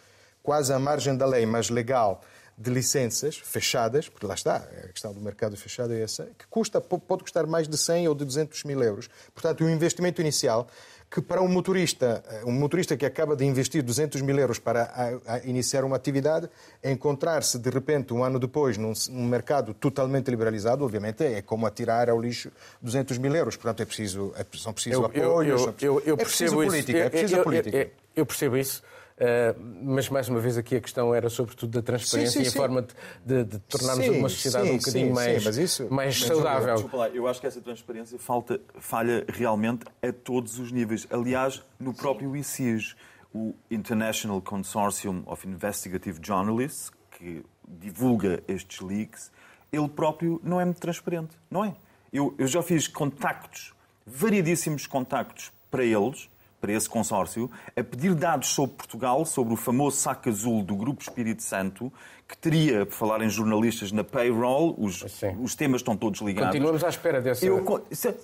quase 0.46 0.72
à 0.72 0.78
margem 0.78 1.16
da 1.16 1.26
lei, 1.26 1.44
mas 1.44 1.70
legal, 1.70 2.22
de 2.56 2.70
licenças 2.70 3.36
fechadas, 3.36 4.08
porque 4.08 4.24
lá 4.24 4.34
está, 4.34 4.56
a 4.58 4.88
questão 4.88 5.12
do 5.12 5.20
mercado 5.20 5.56
fechado 5.56 5.92
é 5.92 6.00
essa, 6.00 6.24
que 6.38 6.46
custa, 6.48 6.80
pode 6.80 7.24
custar 7.24 7.48
mais 7.48 7.66
de 7.66 7.76
100 7.76 8.06
ou 8.06 8.14
de 8.14 8.24
200 8.24 8.62
mil 8.62 8.80
euros. 8.80 9.10
Portanto, 9.34 9.64
o 9.64 9.68
investimento 9.68 10.20
inicial 10.20 10.68
que 11.10 11.20
para 11.20 11.42
um 11.42 11.48
motorista, 11.48 12.22
eh, 12.28 12.42
um 12.44 12.52
motorista 12.52 12.96
que 12.96 13.04
acaba 13.04 13.36
de 13.36 13.44
investir 13.44 13.82
200 13.82 14.22
mil 14.22 14.36
euros 14.38 14.58
para 14.58 14.82
a, 15.26 15.34
a 15.34 15.38
iniciar 15.44 15.84
uma 15.84 15.96
atividade, 15.96 16.48
encontrar-se 16.82 17.58
de 17.58 17.70
repente 17.70 18.12
um 18.12 18.24
ano 18.24 18.38
depois 18.38 18.76
num, 18.76 18.92
num, 19.10 19.24
mercado 19.24 19.72
totalmente 19.72 20.28
liberalizado, 20.30 20.84
obviamente 20.84 21.24
é 21.24 21.42
como 21.42 21.66
atirar 21.66 22.08
ao 22.08 22.20
lixo 22.20 22.50
200 22.82 23.18
mil 23.18 23.34
euros. 23.34 23.56
Portanto, 23.56 23.82
é 23.82 23.86
preciso, 23.86 24.32
é, 24.36 24.44
são 24.58 24.72
precisos 24.72 25.04
apoios, 25.04 25.60
eu, 25.62 25.74
eu, 25.80 26.02
eu, 26.04 26.14
é 26.14 26.24
preciso 26.24 26.56
política. 26.56 26.98
É 26.98 27.10
preciso 27.10 27.42
política. 27.42 27.90
eu 28.14 28.26
percebo 28.26 28.56
isso. 28.56 28.82
Uh, 29.16 29.58
mas, 29.82 30.10
mais 30.10 30.28
uma 30.28 30.38
vez, 30.38 30.58
aqui 30.58 30.76
a 30.76 30.80
questão 30.80 31.14
era 31.14 31.30
sobretudo 31.30 31.70
da 31.70 31.82
transparência 31.82 32.32
sim, 32.32 32.38
sim, 32.40 32.44
e 32.44 32.48
a 32.48 32.50
sim. 32.50 32.56
forma 32.58 32.86
de, 33.24 33.44
de, 33.44 33.58
tornarmos 33.60 34.08
uma 34.08 34.28
sociedade 34.28 34.70
um 34.70 34.76
bocadinho 34.76 35.14
mais, 35.14 35.56
isso, 35.56 35.88
mais 35.90 36.20
saudável. 36.20 36.90
Lá, 36.92 37.08
eu 37.08 37.26
acho 37.26 37.40
que 37.40 37.46
essa 37.46 37.60
transparência 37.62 38.18
falta, 38.18 38.60
falha 38.78 39.24
realmente 39.26 39.86
a 40.02 40.12
todos 40.12 40.58
os 40.58 40.70
níveis. 40.70 41.06
Aliás, 41.10 41.62
no 41.80 41.94
próprio 41.94 42.36
ICIS, 42.36 42.94
o 43.34 43.54
International 43.70 44.40
Consortium 44.42 45.22
of 45.26 45.48
Investigative 45.48 46.20
Journalists, 46.22 46.90
que 47.12 47.42
divulga 47.66 48.42
estes 48.46 48.80
leaks, 48.80 49.32
ele 49.72 49.88
próprio 49.88 50.40
não 50.44 50.60
é 50.60 50.64
muito 50.64 50.80
transparente, 50.80 51.36
não 51.50 51.64
é? 51.64 51.74
Eu, 52.12 52.34
eu 52.38 52.46
já 52.46 52.62
fiz 52.62 52.86
contactos, 52.86 53.72
variedíssimos 54.06 54.86
contactos 54.86 55.52
para 55.70 55.84
eles, 55.84 56.28
para 56.66 56.72
esse 56.72 56.88
consórcio 56.88 57.48
a 57.76 57.84
pedir 57.84 58.12
dados 58.12 58.48
sobre 58.48 58.74
Portugal, 58.74 59.24
sobre 59.24 59.54
o 59.54 59.56
famoso 59.56 59.98
saco 59.98 60.28
azul 60.28 60.64
do 60.64 60.74
Grupo 60.74 61.00
Espírito 61.00 61.44
Santo, 61.44 61.92
que 62.26 62.36
teria, 62.36 62.84
por 62.84 62.92
falar 62.92 63.22
em 63.22 63.28
jornalistas, 63.28 63.92
na 63.92 64.02
payroll, 64.02 64.74
os, 64.76 65.04
os 65.40 65.54
temas 65.54 65.80
estão 65.80 65.96
todos 65.96 66.20
ligados. 66.20 66.48
Continuamos 66.50 66.82
à 66.82 66.88
espera 66.88 67.20
dessa... 67.20 67.46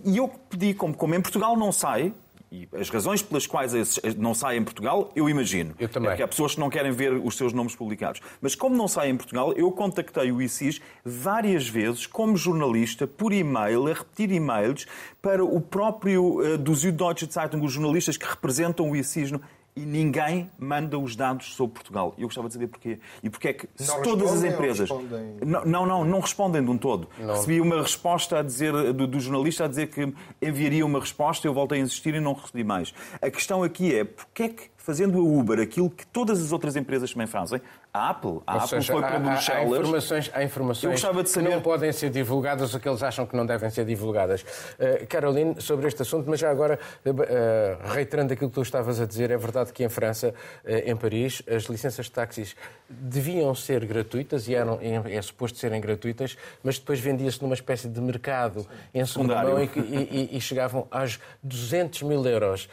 E 0.04 0.16
eu 0.16 0.28
pedi, 0.50 0.74
como, 0.74 0.92
como 0.92 1.14
em 1.14 1.20
Portugal 1.20 1.56
não 1.56 1.70
sai, 1.70 2.12
e 2.52 2.68
as 2.78 2.90
razões 2.90 3.22
pelas 3.22 3.46
quais 3.46 3.72
não 4.18 4.34
sai 4.34 4.58
em 4.58 4.62
Portugal, 4.62 5.10
eu 5.16 5.26
imagino. 5.26 5.74
Eu 5.78 5.88
também. 5.88 6.08
É 6.08 6.12
porque 6.12 6.22
há 6.22 6.28
pessoas 6.28 6.54
que 6.54 6.60
não 6.60 6.68
querem 6.68 6.92
ver 6.92 7.14
os 7.14 7.34
seus 7.34 7.54
nomes 7.54 7.74
publicados. 7.74 8.20
Mas 8.42 8.54
como 8.54 8.76
não 8.76 8.86
sai 8.86 9.08
em 9.08 9.16
Portugal, 9.16 9.54
eu 9.54 9.72
contactei 9.72 10.30
o 10.30 10.42
ICIS 10.42 10.78
várias 11.02 11.66
vezes, 11.66 12.06
como 12.06 12.36
jornalista, 12.36 13.06
por 13.06 13.32
e-mail, 13.32 13.86
a 13.86 13.94
repetir 13.94 14.30
e-mails 14.30 14.86
para 15.22 15.42
o 15.42 15.62
próprio 15.62 16.40
uh, 16.40 16.58
do 16.58 16.74
Süddeutsche 16.76 17.26
Zeitung, 17.30 17.64
os 17.64 17.72
jornalistas 17.72 18.18
que 18.18 18.26
representam 18.26 18.90
o 18.90 18.94
ICIS. 18.94 19.30
No 19.30 19.40
e 19.74 19.80
ninguém 19.80 20.50
manda 20.58 20.98
os 20.98 21.16
dados 21.16 21.54
sobre 21.54 21.74
Portugal. 21.74 22.14
E 22.18 22.22
eu 22.22 22.28
gostava 22.28 22.46
de 22.48 22.54
saber 22.54 22.66
porquê. 22.66 22.98
E 23.22 23.30
porquê 23.30 23.48
é 23.48 23.52
que 23.54 23.68
não 23.86 24.02
todas 24.02 24.32
as 24.32 24.44
empresas. 24.44 24.88
Não, 24.90 25.64
não, 25.64 25.86
não, 25.86 26.04
não, 26.04 26.20
respondem 26.20 26.62
de 26.62 26.70
um 26.70 26.76
todo. 26.76 27.08
Não. 27.18 27.34
Recebi 27.34 27.60
uma 27.60 27.80
resposta 27.80 28.38
a 28.38 28.42
dizer, 28.42 28.72
do, 28.92 29.06
do, 29.06 29.20
jornalista 29.20 29.64
a 29.64 29.68
dizer 29.68 29.88
que 29.88 30.12
enviaria 30.42 30.84
uma 30.84 31.00
resposta, 31.00 31.46
eu 31.46 31.54
voltei 31.54 31.80
a 31.80 31.82
insistir 31.82 32.14
e 32.14 32.20
não 32.20 32.34
recebi 32.34 32.62
mais. 32.62 32.92
A 33.20 33.30
questão 33.30 33.62
aqui 33.62 33.94
é 33.94 34.04
porquê 34.04 34.42
é 34.42 34.48
que, 34.50 34.70
fazendo 34.76 35.18
a 35.18 35.22
Uber 35.22 35.58
aquilo 35.58 35.88
que 35.88 36.06
todas 36.06 36.42
as 36.42 36.52
outras 36.52 36.76
empresas 36.76 37.10
também 37.12 37.26
fazem, 37.26 37.60
a 37.94 38.08
Apple, 38.08 38.40
a 38.46 38.54
Apple 38.54 38.68
seja, 38.68 38.92
foi 38.94 39.02
para 39.02 39.18
Bruxelas. 39.18 39.50
Há 39.50 39.64
informações, 39.64 40.30
há 40.32 40.42
informações 40.42 41.00
saber... 41.00 41.24
que 41.24 41.42
não 41.42 41.60
podem 41.60 41.92
ser 41.92 42.08
divulgadas 42.08 42.72
ou 42.72 42.80
que 42.80 42.88
eles 42.88 43.02
acham 43.02 43.26
que 43.26 43.36
não 43.36 43.44
devem 43.44 43.68
ser 43.68 43.84
divulgadas. 43.84 44.40
Uh, 44.40 45.06
Caroline, 45.06 45.60
sobre 45.60 45.88
este 45.88 46.00
assunto, 46.00 46.24
mas 46.26 46.40
já 46.40 46.50
agora, 46.50 46.78
uh, 47.04 47.92
reiterando 47.92 48.32
aquilo 48.32 48.48
que 48.48 48.54
tu 48.54 48.62
estavas 48.62 48.98
a 48.98 49.04
dizer, 49.04 49.30
é 49.30 49.36
verdade 49.36 49.74
que 49.74 49.84
em 49.84 49.90
França, 49.90 50.28
uh, 50.64 50.70
em 50.70 50.96
Paris, 50.96 51.42
as 51.46 51.64
licenças 51.64 52.06
de 52.06 52.12
táxis 52.12 52.56
deviam 52.88 53.54
ser 53.54 53.84
gratuitas 53.84 54.48
e 54.48 54.54
eram, 54.54 54.78
é, 54.80 55.14
é 55.14 55.20
suposto 55.20 55.58
serem 55.58 55.78
gratuitas, 55.78 56.38
mas 56.62 56.78
depois 56.78 56.98
vendia-se 56.98 57.42
numa 57.42 57.54
espécie 57.54 57.88
de 57.88 58.00
mercado 58.00 58.66
em 58.94 59.04
segunda 59.04 59.42
mão 59.42 59.62
e, 59.62 59.66
e, 59.76 60.36
e, 60.36 60.40
chegavam 60.40 60.86
às 60.90 61.20
200 61.42 62.02
mil 62.02 62.24
euros 62.26 62.68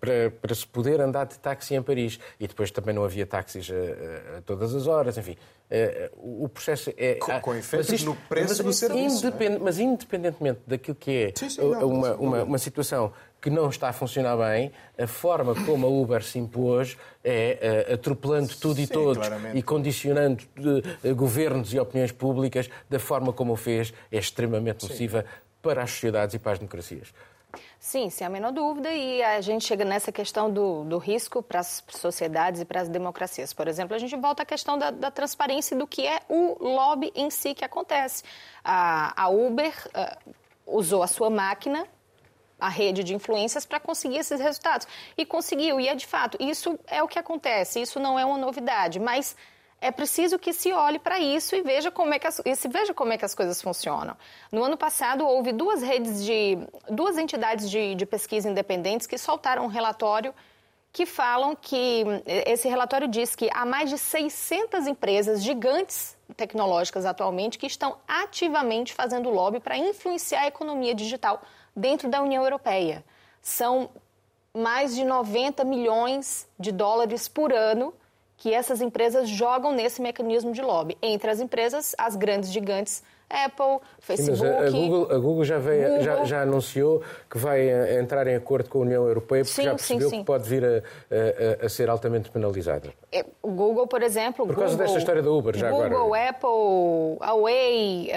para, 0.00 0.30
para 0.40 0.54
se 0.54 0.66
poder 0.66 1.00
andar 1.00 1.26
de 1.26 1.38
táxi 1.38 1.74
em 1.74 1.82
Paris. 1.82 2.18
E 2.40 2.48
depois 2.48 2.70
também 2.70 2.94
não 2.94 3.04
havia 3.04 3.26
táxis 3.26 3.70
todas 4.44 4.74
as 4.74 4.86
horas, 4.86 5.16
enfim. 5.18 5.36
Eh, 5.70 6.10
o 6.16 6.48
processo 6.48 6.92
é. 6.96 7.14
Com, 7.14 7.40
com 7.40 7.54
efeitos 7.54 7.88
isto, 7.88 8.06
no 8.06 8.16
preço 8.16 8.62
do 8.62 8.72
serviço. 8.72 9.26
Independ, 9.26 9.58
mas 9.60 9.78
independentemente 9.78 10.60
daquilo 10.66 10.94
que 10.94 11.10
é 11.10 11.32
sim, 11.34 11.48
sim, 11.48 11.60
não, 11.62 11.88
uma, 11.88 12.14
uma, 12.14 12.42
uma 12.44 12.58
situação 12.58 13.12
que 13.40 13.50
não 13.50 13.68
está 13.68 13.88
a 13.88 13.92
funcionar 13.92 14.36
bem, 14.36 14.72
a 14.98 15.06
forma 15.06 15.54
como 15.66 15.86
a 15.86 15.90
Uber 15.90 16.22
se 16.22 16.38
impôs 16.38 16.96
é 17.22 17.86
uh, 17.90 17.94
atropelando 17.94 18.54
tudo 18.56 18.80
e 18.80 18.86
todos 18.86 19.18
claramente. 19.18 19.58
e 19.58 19.62
condicionando 19.62 20.44
governos 21.14 21.74
e 21.74 21.78
opiniões 21.78 22.12
públicas 22.12 22.70
da 22.88 22.98
forma 22.98 23.32
como 23.32 23.52
o 23.52 23.56
fez, 23.56 23.92
é 24.10 24.18
extremamente 24.18 24.88
nociva 24.88 25.26
para 25.60 25.82
as 25.82 25.90
sociedades 25.90 26.34
e 26.34 26.38
para 26.38 26.52
as 26.52 26.58
democracias. 26.58 27.12
Sim, 27.84 28.08
sem 28.08 28.26
a 28.26 28.30
menor 28.30 28.50
dúvida, 28.50 28.90
e 28.90 29.22
a 29.22 29.42
gente 29.42 29.66
chega 29.66 29.84
nessa 29.84 30.10
questão 30.10 30.50
do, 30.50 30.84
do 30.84 30.96
risco 30.96 31.42
para 31.42 31.60
as 31.60 31.84
sociedades 31.90 32.62
e 32.62 32.64
para 32.64 32.80
as 32.80 32.88
democracias. 32.88 33.52
Por 33.52 33.68
exemplo, 33.68 33.94
a 33.94 33.98
gente 33.98 34.16
volta 34.16 34.42
à 34.42 34.46
questão 34.46 34.78
da, 34.78 34.90
da 34.90 35.10
transparência 35.10 35.76
do 35.76 35.86
que 35.86 36.06
é 36.06 36.22
o 36.26 36.56
lobby 36.64 37.12
em 37.14 37.28
si 37.28 37.52
que 37.52 37.62
acontece. 37.62 38.22
A, 38.64 39.24
a 39.24 39.28
Uber 39.28 39.74
uh, 39.88 40.34
usou 40.66 41.02
a 41.02 41.06
sua 41.06 41.28
máquina 41.28 41.86
a 42.58 42.70
rede 42.70 43.04
de 43.04 43.14
influências 43.14 43.66
para 43.66 43.78
conseguir 43.78 44.16
esses 44.16 44.40
resultados. 44.40 44.88
E 45.14 45.26
conseguiu, 45.26 45.78
e 45.78 45.86
é 45.86 45.94
de 45.94 46.06
fato, 46.06 46.38
isso 46.40 46.78
é 46.86 47.02
o 47.02 47.06
que 47.06 47.18
acontece, 47.18 47.82
isso 47.82 48.00
não 48.00 48.18
é 48.18 48.24
uma 48.24 48.38
novidade, 48.38 48.98
mas 48.98 49.36
é 49.84 49.90
preciso 49.90 50.38
que 50.38 50.54
se 50.54 50.72
olhe 50.72 50.98
para 50.98 51.20
isso 51.20 51.54
e 51.54 51.60
veja 51.60 51.90
como 51.90 52.14
é 52.14 52.18
que 52.18 52.26
as, 52.26 52.40
se 52.56 52.68
veja 52.68 52.94
como 52.94 53.12
é 53.12 53.18
que 53.18 53.24
as 53.24 53.34
coisas 53.34 53.60
funcionam. 53.60 54.16
No 54.50 54.64
ano 54.64 54.78
passado 54.78 55.26
houve 55.26 55.52
duas 55.52 55.82
redes 55.82 56.24
de 56.24 56.56
duas 56.88 57.18
entidades 57.18 57.68
de, 57.70 57.94
de 57.94 58.06
pesquisa 58.06 58.48
independentes 58.48 59.06
que 59.06 59.18
soltaram 59.18 59.64
um 59.64 59.68
relatório 59.68 60.34
que 60.90 61.04
falam 61.04 61.54
que 61.54 62.02
esse 62.46 62.66
relatório 62.66 63.06
diz 63.06 63.36
que 63.36 63.50
há 63.52 63.66
mais 63.66 63.90
de 63.90 63.98
600 63.98 64.86
empresas 64.86 65.42
gigantes 65.42 66.16
tecnológicas 66.34 67.04
atualmente 67.04 67.58
que 67.58 67.66
estão 67.66 67.98
ativamente 68.08 68.94
fazendo 68.94 69.28
lobby 69.28 69.60
para 69.60 69.76
influenciar 69.76 70.42
a 70.42 70.46
economia 70.46 70.94
digital 70.94 71.42
dentro 71.76 72.08
da 72.08 72.22
União 72.22 72.42
Europeia. 72.42 73.04
São 73.42 73.90
mais 74.54 74.94
de 74.94 75.04
90 75.04 75.62
milhões 75.62 76.48
de 76.58 76.72
dólares 76.72 77.28
por 77.28 77.52
ano 77.52 77.92
que 78.36 78.52
essas 78.52 78.80
empresas 78.80 79.28
jogam 79.28 79.72
nesse 79.72 80.02
mecanismo 80.02 80.52
de 80.52 80.62
lobby. 80.62 80.96
Entre 81.02 81.30
as 81.30 81.40
empresas, 81.40 81.94
as 81.98 82.16
grandes 82.16 82.50
gigantes 82.52 83.02
Apple, 83.28 83.80
Facebook. 83.98 84.38
Sim, 84.38 84.46
a, 84.46 84.70
Google, 84.70 85.12
a 85.12 85.18
Google, 85.18 85.44
já, 85.44 85.58
veio, 85.58 85.88
Google... 85.88 86.02
Já, 86.02 86.24
já, 86.24 86.42
anunciou 86.42 87.02
que 87.28 87.38
vai 87.38 87.68
eh, 87.68 87.98
entrar 87.98 88.26
em 88.26 88.36
acordo 88.36 88.68
com 88.68 88.78
a 88.78 88.82
União 88.82 89.06
Europeia 89.06 89.42
porque 89.42 89.54
sim, 89.54 89.64
já 89.64 89.70
percebeu 89.70 90.10
sim, 90.10 90.18
que 90.18 90.24
pode 90.24 90.48
vir 90.48 90.64
a, 90.64 91.62
a, 91.62 91.66
a, 91.66 91.68
ser 91.68 91.90
altamente 91.90 92.30
penalizada. 92.30 92.92
É, 93.10 93.24
o 93.42 93.50
Google, 93.50 93.86
por 93.86 94.02
exemplo. 94.02 94.46
Por 94.46 94.54
causa 94.54 94.72
Google, 94.72 94.84
desta 94.84 94.98
história 94.98 95.22
da 95.22 95.30
Uber, 95.30 95.56
já 95.56 95.70
Google, 95.70 95.84
agora. 95.84 96.00
Google, 96.00 96.28
Apple, 96.28 97.18
Huawei, 97.20 98.12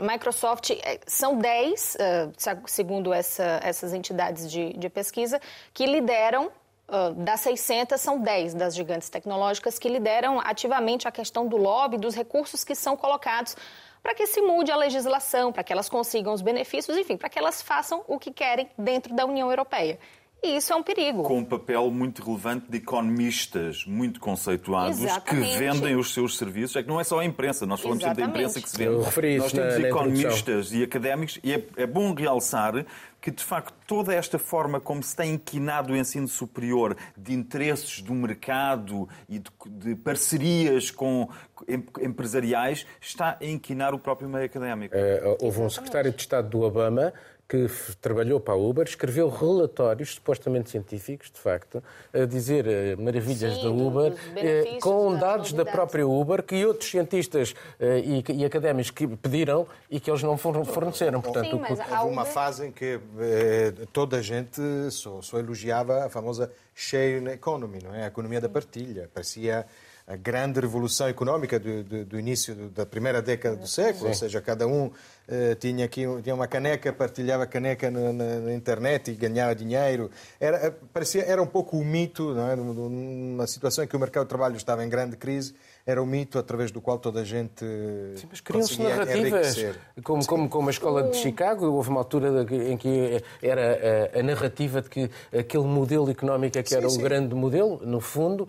um, 0.00 0.06
Microsoft, 0.06 0.70
eh, 0.70 1.00
são 1.06 1.36
10, 1.36 1.96
uh, 1.96 2.58
segundo 2.66 3.12
essa, 3.12 3.60
essas 3.62 3.92
entidades 3.92 4.50
de, 4.50 4.72
de 4.72 4.88
pesquisa, 4.88 5.40
que 5.74 5.84
lideram 5.84 6.50
Uh, 6.88 7.12
das 7.22 7.40
600, 7.40 8.00
são 8.00 8.18
10 8.18 8.54
das 8.54 8.74
gigantes 8.74 9.10
tecnológicas 9.10 9.78
que 9.78 9.90
lideram 9.90 10.40
ativamente 10.40 11.06
a 11.06 11.12
questão 11.12 11.46
do 11.46 11.58
lobby, 11.58 11.98
dos 11.98 12.14
recursos 12.14 12.64
que 12.64 12.74
são 12.74 12.96
colocados 12.96 13.54
para 14.02 14.14
que 14.14 14.26
se 14.26 14.40
mude 14.40 14.70
a 14.70 14.76
legislação, 14.76 15.52
para 15.52 15.62
que 15.62 15.70
elas 15.70 15.88
consigam 15.88 16.32
os 16.32 16.40
benefícios, 16.40 16.96
enfim, 16.96 17.16
para 17.16 17.28
que 17.28 17.38
elas 17.38 17.60
façam 17.60 18.02
o 18.06 18.18
que 18.18 18.32
querem 18.32 18.70
dentro 18.78 19.14
da 19.14 19.26
União 19.26 19.50
Europeia. 19.50 19.98
E 20.42 20.56
isso 20.56 20.72
é 20.72 20.76
um 20.76 20.82
perigo. 20.82 21.24
Com 21.24 21.38
um 21.38 21.44
papel 21.44 21.90
muito 21.90 22.22
relevante 22.22 22.70
de 22.70 22.78
economistas 22.78 23.84
muito 23.86 24.20
conceituados 24.20 25.02
Exatamente. 25.02 25.52
que 25.52 25.58
vendem 25.58 25.96
os 25.96 26.14
seus 26.14 26.36
serviços. 26.38 26.76
É 26.76 26.82
que 26.82 26.88
não 26.88 27.00
é 27.00 27.04
só 27.04 27.18
a 27.18 27.24
imprensa, 27.24 27.66
nós 27.66 27.80
falamos 27.80 28.04
Exatamente. 28.04 28.26
sempre 28.26 28.42
da 28.42 28.48
imprensa 28.48 28.60
que 28.62 28.70
se 28.70 28.78
vende. 28.78 29.38
Nós 29.38 29.52
temos 29.52 29.78
na, 29.78 29.88
economistas 29.88 30.70
na 30.70 30.78
e 30.78 30.82
académicos 30.84 31.40
e 31.42 31.52
é, 31.52 31.64
é 31.76 31.86
bom 31.86 32.14
realçar 32.14 32.86
que, 33.20 33.32
de 33.32 33.42
facto, 33.42 33.74
toda 33.84 34.14
esta 34.14 34.38
forma 34.38 34.80
como 34.80 35.02
se 35.02 35.16
tem 35.16 35.34
inquinado 35.34 35.92
o 35.92 35.96
ensino 35.96 36.28
superior 36.28 36.96
de 37.16 37.34
interesses 37.34 38.00
do 38.00 38.14
mercado 38.14 39.08
e 39.28 39.40
de, 39.40 39.50
de 39.66 39.96
parcerias 39.96 40.92
com 40.92 41.28
empresariais 42.00 42.86
está 43.00 43.36
a 43.40 43.44
inquinar 43.44 43.92
o 43.92 43.98
próprio 43.98 44.28
meio 44.28 44.44
académico. 44.44 44.94
É, 44.96 45.36
houve 45.40 45.60
um 45.60 45.68
secretário 45.68 46.12
de 46.12 46.20
Estado 46.20 46.48
do 46.48 46.60
Obama 46.62 47.12
que 47.48 47.66
trabalhou 48.00 48.38
para 48.38 48.52
a 48.52 48.56
Uber, 48.56 48.86
escreveu 48.86 49.30
relatórios 49.30 50.14
supostamente 50.14 50.68
científicos, 50.68 51.30
de 51.30 51.40
facto, 51.40 51.82
a 52.12 52.26
dizer 52.26 52.66
eh, 52.66 52.94
maravilhas 52.96 53.54
Sim, 53.54 53.62
da 53.62 53.70
Uber, 53.70 54.14
eh, 54.36 54.78
com 54.82 55.16
dados 55.16 55.54
da 55.54 55.64
própria 55.64 56.06
Uber 56.06 56.42
que 56.42 56.66
outros 56.66 56.90
cientistas 56.90 57.54
eh, 57.80 58.00
e, 58.00 58.24
e, 58.34 58.44
académicos 58.44 58.90
que 58.90 59.06
pediram 59.06 59.66
e 59.90 59.98
que 59.98 60.10
eles 60.10 60.22
não 60.22 60.36
forneceram. 60.36 61.22
Portanto, 61.22 61.50
Sim, 61.50 61.60
mas 61.60 61.78
houve 62.00 62.12
uma 62.12 62.26
fase 62.26 62.66
em 62.66 62.72
que 62.72 63.00
eh, 63.18 63.72
toda 63.94 64.18
a 64.18 64.22
gente 64.22 64.60
só, 64.90 65.22
só 65.22 65.38
elogiava 65.38 66.04
a 66.04 66.10
famosa 66.10 66.52
share 66.74 67.26
economy, 67.28 67.78
não 67.82 67.94
é? 67.94 68.04
A 68.04 68.06
economia 68.08 68.42
da 68.42 68.48
partilha. 68.48 69.08
Parecia 69.12 69.66
a 70.08 70.16
grande 70.16 70.58
revolução 70.58 71.06
económica 71.06 71.60
do, 71.60 71.84
do, 71.84 72.04
do 72.06 72.18
início 72.18 72.54
da 72.74 72.86
primeira 72.86 73.20
década 73.20 73.56
do 73.56 73.66
século, 73.66 74.04
Sim. 74.04 74.08
ou 74.08 74.14
seja, 74.14 74.40
cada 74.40 74.66
um 74.66 74.86
uh, 74.86 75.54
tinha 75.60 75.84
aqui 75.84 76.06
tinha 76.22 76.34
uma 76.34 76.46
caneca, 76.46 76.90
partilhava 76.94 77.42
a 77.42 77.46
caneca 77.46 77.90
na, 77.90 78.10
na, 78.10 78.38
na, 78.40 78.54
internet 78.54 79.10
e 79.10 79.14
ganhava 79.14 79.54
dinheiro. 79.54 80.10
Era, 80.40 80.56
eh, 80.68 80.74
parecia, 80.94 81.24
era 81.24 81.42
um 81.42 81.46
pouco 81.46 81.76
o 81.76 81.84
mito, 81.84 82.32
não 82.32 82.50
é? 82.50 82.56
numa 82.56 83.46
situação 83.46 83.84
em 83.84 83.86
que 83.86 83.94
o 83.94 84.00
mercado 84.00 84.24
de 84.24 84.30
trabalho 84.30 84.56
estava 84.56 84.82
em 84.82 84.88
grande 84.88 85.14
crise, 85.14 85.54
era 85.84 86.02
o 86.02 86.06
mito 86.06 86.38
através 86.38 86.70
do 86.70 86.80
qual 86.80 86.98
toda 86.98 87.20
a 87.20 87.24
gente 87.24 87.64
Sim, 88.16 88.28
mas 88.30 88.40
criam-se 88.40 88.80
narrativas, 88.80 89.58
como, 90.02 90.26
como, 90.26 90.48
como 90.48 90.68
a 90.68 90.70
escola 90.70 91.02
de 91.02 91.18
Chicago, 91.18 91.66
houve 91.66 91.90
uma 91.90 92.00
altura 92.00 92.46
em 92.50 92.78
que 92.78 93.22
era 93.42 94.08
a, 94.14 94.20
a 94.20 94.22
narrativa 94.22 94.80
de 94.80 94.88
que 94.88 95.10
aquele 95.38 95.64
modelo 95.64 96.10
económico 96.10 96.56
é 96.56 96.62
que 96.62 96.74
era 96.74 96.88
sim, 96.88 96.98
o 96.98 97.02
grande 97.02 97.34
modelo, 97.34 97.78
no 97.84 98.00
fundo... 98.00 98.48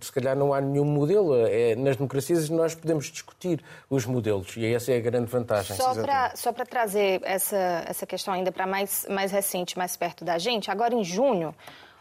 Se 0.00 0.12
calhar 0.12 0.36
não 0.36 0.52
há 0.52 0.60
nenhum 0.60 0.84
modelo. 0.84 1.34
É, 1.46 1.74
nas 1.76 1.96
democracias 1.96 2.48
nós 2.50 2.74
podemos 2.74 3.06
discutir 3.06 3.62
os 3.88 4.04
modelos 4.06 4.56
e 4.56 4.66
essa 4.66 4.92
é 4.92 4.96
a 4.96 5.00
grande 5.00 5.30
vantagem. 5.30 5.76
Só 5.76 5.94
para 5.94 6.34
só 6.36 6.52
trazer 6.52 7.20
essa, 7.24 7.84
essa 7.86 8.06
questão 8.06 8.34
ainda 8.34 8.50
para 8.50 8.66
mais, 8.66 9.06
mais 9.08 9.30
recente, 9.30 9.78
mais 9.78 9.96
perto 9.96 10.24
da 10.24 10.38
gente, 10.38 10.70
agora 10.70 10.94
em 10.94 11.04
junho, 11.04 11.54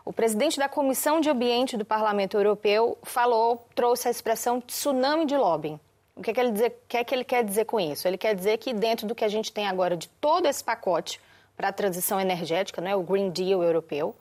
o 0.03 0.13
presidente 0.13 0.59
da 0.59 0.69
Comissão 0.69 1.19
de 1.19 1.29
Ambiente 1.29 1.75
do 1.77 1.83
Parlamento 1.83 2.37
Europeu 2.37 2.97
falou, 3.01 3.67
trouxe 3.73 4.07
a 4.07 4.11
expressão 4.11 4.61
tsunami 4.61 5.25
de 5.25 5.35
lobbying. 5.35 5.79
O 6.15 6.21
que, 6.21 6.29
é 6.29 6.33
que, 6.33 6.39
ele 6.39 6.51
dizer, 6.51 6.75
que 6.87 6.97
é 6.97 7.03
que 7.03 7.13
ele 7.13 7.23
quer 7.23 7.43
dizer 7.43 7.65
com 7.65 7.79
isso? 7.79 8.07
Ele 8.07 8.17
quer 8.17 8.35
dizer 8.35 8.57
que 8.57 8.73
dentro 8.73 9.05
do 9.07 9.15
que 9.15 9.25
a 9.25 9.27
gente 9.27 9.51
tem 9.51 9.67
agora 9.67 9.97
de 9.97 10.07
todo 10.07 10.47
esse 10.47 10.63
pacote 10.63 11.19
para 11.57 11.69
a 11.69 11.73
transição 11.73 12.21
energética, 12.21 12.81
né, 12.81 12.95
o 12.95 13.01
Green 13.01 13.29
Deal 13.31 13.63
europeu, 13.63 14.15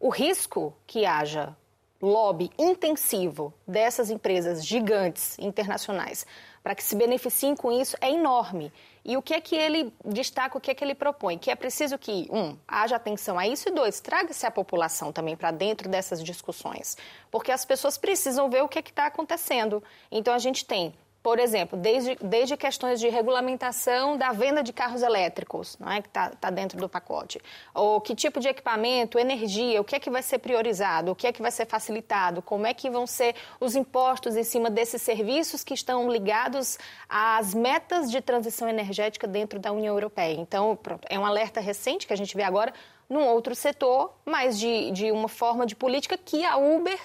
o 0.00 0.08
risco 0.08 0.74
que 0.86 1.04
haja 1.04 1.54
lobby 2.00 2.50
intensivo 2.58 3.52
dessas 3.66 4.10
empresas 4.10 4.64
gigantes 4.64 5.38
internacionais 5.38 6.26
para 6.66 6.74
que 6.74 6.82
se 6.82 6.96
beneficiem 6.96 7.54
com 7.54 7.70
isso 7.70 7.96
é 8.00 8.10
enorme. 8.10 8.72
E 9.04 9.16
o 9.16 9.22
que 9.22 9.34
é 9.34 9.40
que 9.40 9.54
ele 9.54 9.94
destaca, 10.04 10.58
o 10.58 10.60
que 10.60 10.72
é 10.72 10.74
que 10.74 10.82
ele 10.82 10.96
propõe? 10.96 11.38
Que 11.38 11.48
é 11.48 11.54
preciso 11.54 11.96
que, 11.96 12.26
um, 12.28 12.56
haja 12.66 12.96
atenção 12.96 13.38
a 13.38 13.46
isso, 13.46 13.68
e 13.68 13.72
dois, 13.72 14.00
traga-se 14.00 14.44
a 14.44 14.50
população 14.50 15.12
também 15.12 15.36
para 15.36 15.52
dentro 15.52 15.88
dessas 15.88 16.20
discussões. 16.20 16.96
Porque 17.30 17.52
as 17.52 17.64
pessoas 17.64 17.96
precisam 17.96 18.50
ver 18.50 18.64
o 18.64 18.68
que 18.68 18.80
é 18.80 18.82
está 18.82 19.06
acontecendo. 19.06 19.80
Então, 20.10 20.34
a 20.34 20.40
gente 20.40 20.64
tem 20.64 20.92
por 21.26 21.40
exemplo, 21.40 21.76
desde, 21.76 22.16
desde 22.22 22.56
questões 22.56 23.00
de 23.00 23.08
regulamentação 23.08 24.16
da 24.16 24.30
venda 24.30 24.62
de 24.62 24.72
carros 24.72 25.02
elétricos, 25.02 25.76
não 25.76 25.90
é, 25.90 26.00
que 26.00 26.06
está 26.06 26.30
tá 26.30 26.50
dentro 26.50 26.78
do 26.78 26.88
pacote, 26.88 27.42
ou 27.74 28.00
que 28.00 28.14
tipo 28.14 28.38
de 28.38 28.46
equipamento, 28.46 29.18
energia, 29.18 29.80
o 29.80 29.84
que 29.84 29.96
é 29.96 29.98
que 29.98 30.08
vai 30.08 30.22
ser 30.22 30.38
priorizado, 30.38 31.10
o 31.10 31.16
que 31.16 31.26
é 31.26 31.32
que 31.32 31.42
vai 31.42 31.50
ser 31.50 31.66
facilitado, 31.66 32.40
como 32.40 32.64
é 32.64 32.72
que 32.72 32.88
vão 32.88 33.08
ser 33.08 33.34
os 33.58 33.74
impostos 33.74 34.36
em 34.36 34.44
cima 34.44 34.70
desses 34.70 35.02
serviços 35.02 35.64
que 35.64 35.74
estão 35.74 36.08
ligados 36.08 36.78
às 37.08 37.52
metas 37.52 38.08
de 38.08 38.20
transição 38.20 38.68
energética 38.68 39.26
dentro 39.26 39.58
da 39.58 39.72
União 39.72 39.96
Europeia. 39.96 40.38
Então, 40.38 40.76
pronto, 40.76 41.08
é 41.10 41.18
um 41.18 41.26
alerta 41.26 41.58
recente 41.58 42.06
que 42.06 42.12
a 42.12 42.16
gente 42.16 42.36
vê 42.36 42.44
agora 42.44 42.72
num 43.10 43.26
outro 43.26 43.52
setor, 43.52 44.14
mas 44.24 44.56
de, 44.56 44.92
de 44.92 45.10
uma 45.10 45.26
forma 45.26 45.66
de 45.66 45.74
política 45.74 46.16
que 46.16 46.44
a 46.44 46.56
Uber 46.56 47.00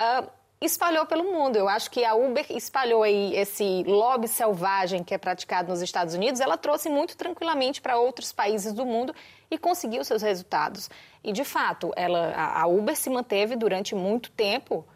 uh, 0.00 0.35
espalhou 0.60 1.04
pelo 1.06 1.24
mundo. 1.24 1.56
Eu 1.56 1.68
acho 1.68 1.90
que 1.90 2.04
a 2.04 2.14
Uber 2.14 2.46
espalhou 2.50 3.02
aí 3.02 3.34
esse 3.36 3.82
lobby 3.84 4.28
selvagem 4.28 5.04
que 5.04 5.14
é 5.14 5.18
praticado 5.18 5.68
nos 5.68 5.82
Estados 5.82 6.14
Unidos, 6.14 6.40
ela 6.40 6.56
trouxe 6.56 6.88
muito 6.88 7.16
tranquilamente 7.16 7.80
para 7.80 7.98
outros 7.98 8.32
países 8.32 8.72
do 8.72 8.86
mundo 8.86 9.14
e 9.50 9.58
conseguiu 9.58 10.04
seus 10.04 10.22
resultados. 10.22 10.88
E 11.22 11.32
de 11.32 11.44
fato, 11.44 11.92
ela, 11.96 12.32
a 12.34 12.66
Uber 12.66 12.96
se 12.96 13.10
manteve 13.10 13.56
durante 13.56 13.94
muito 13.94 14.30
tempo 14.30 14.86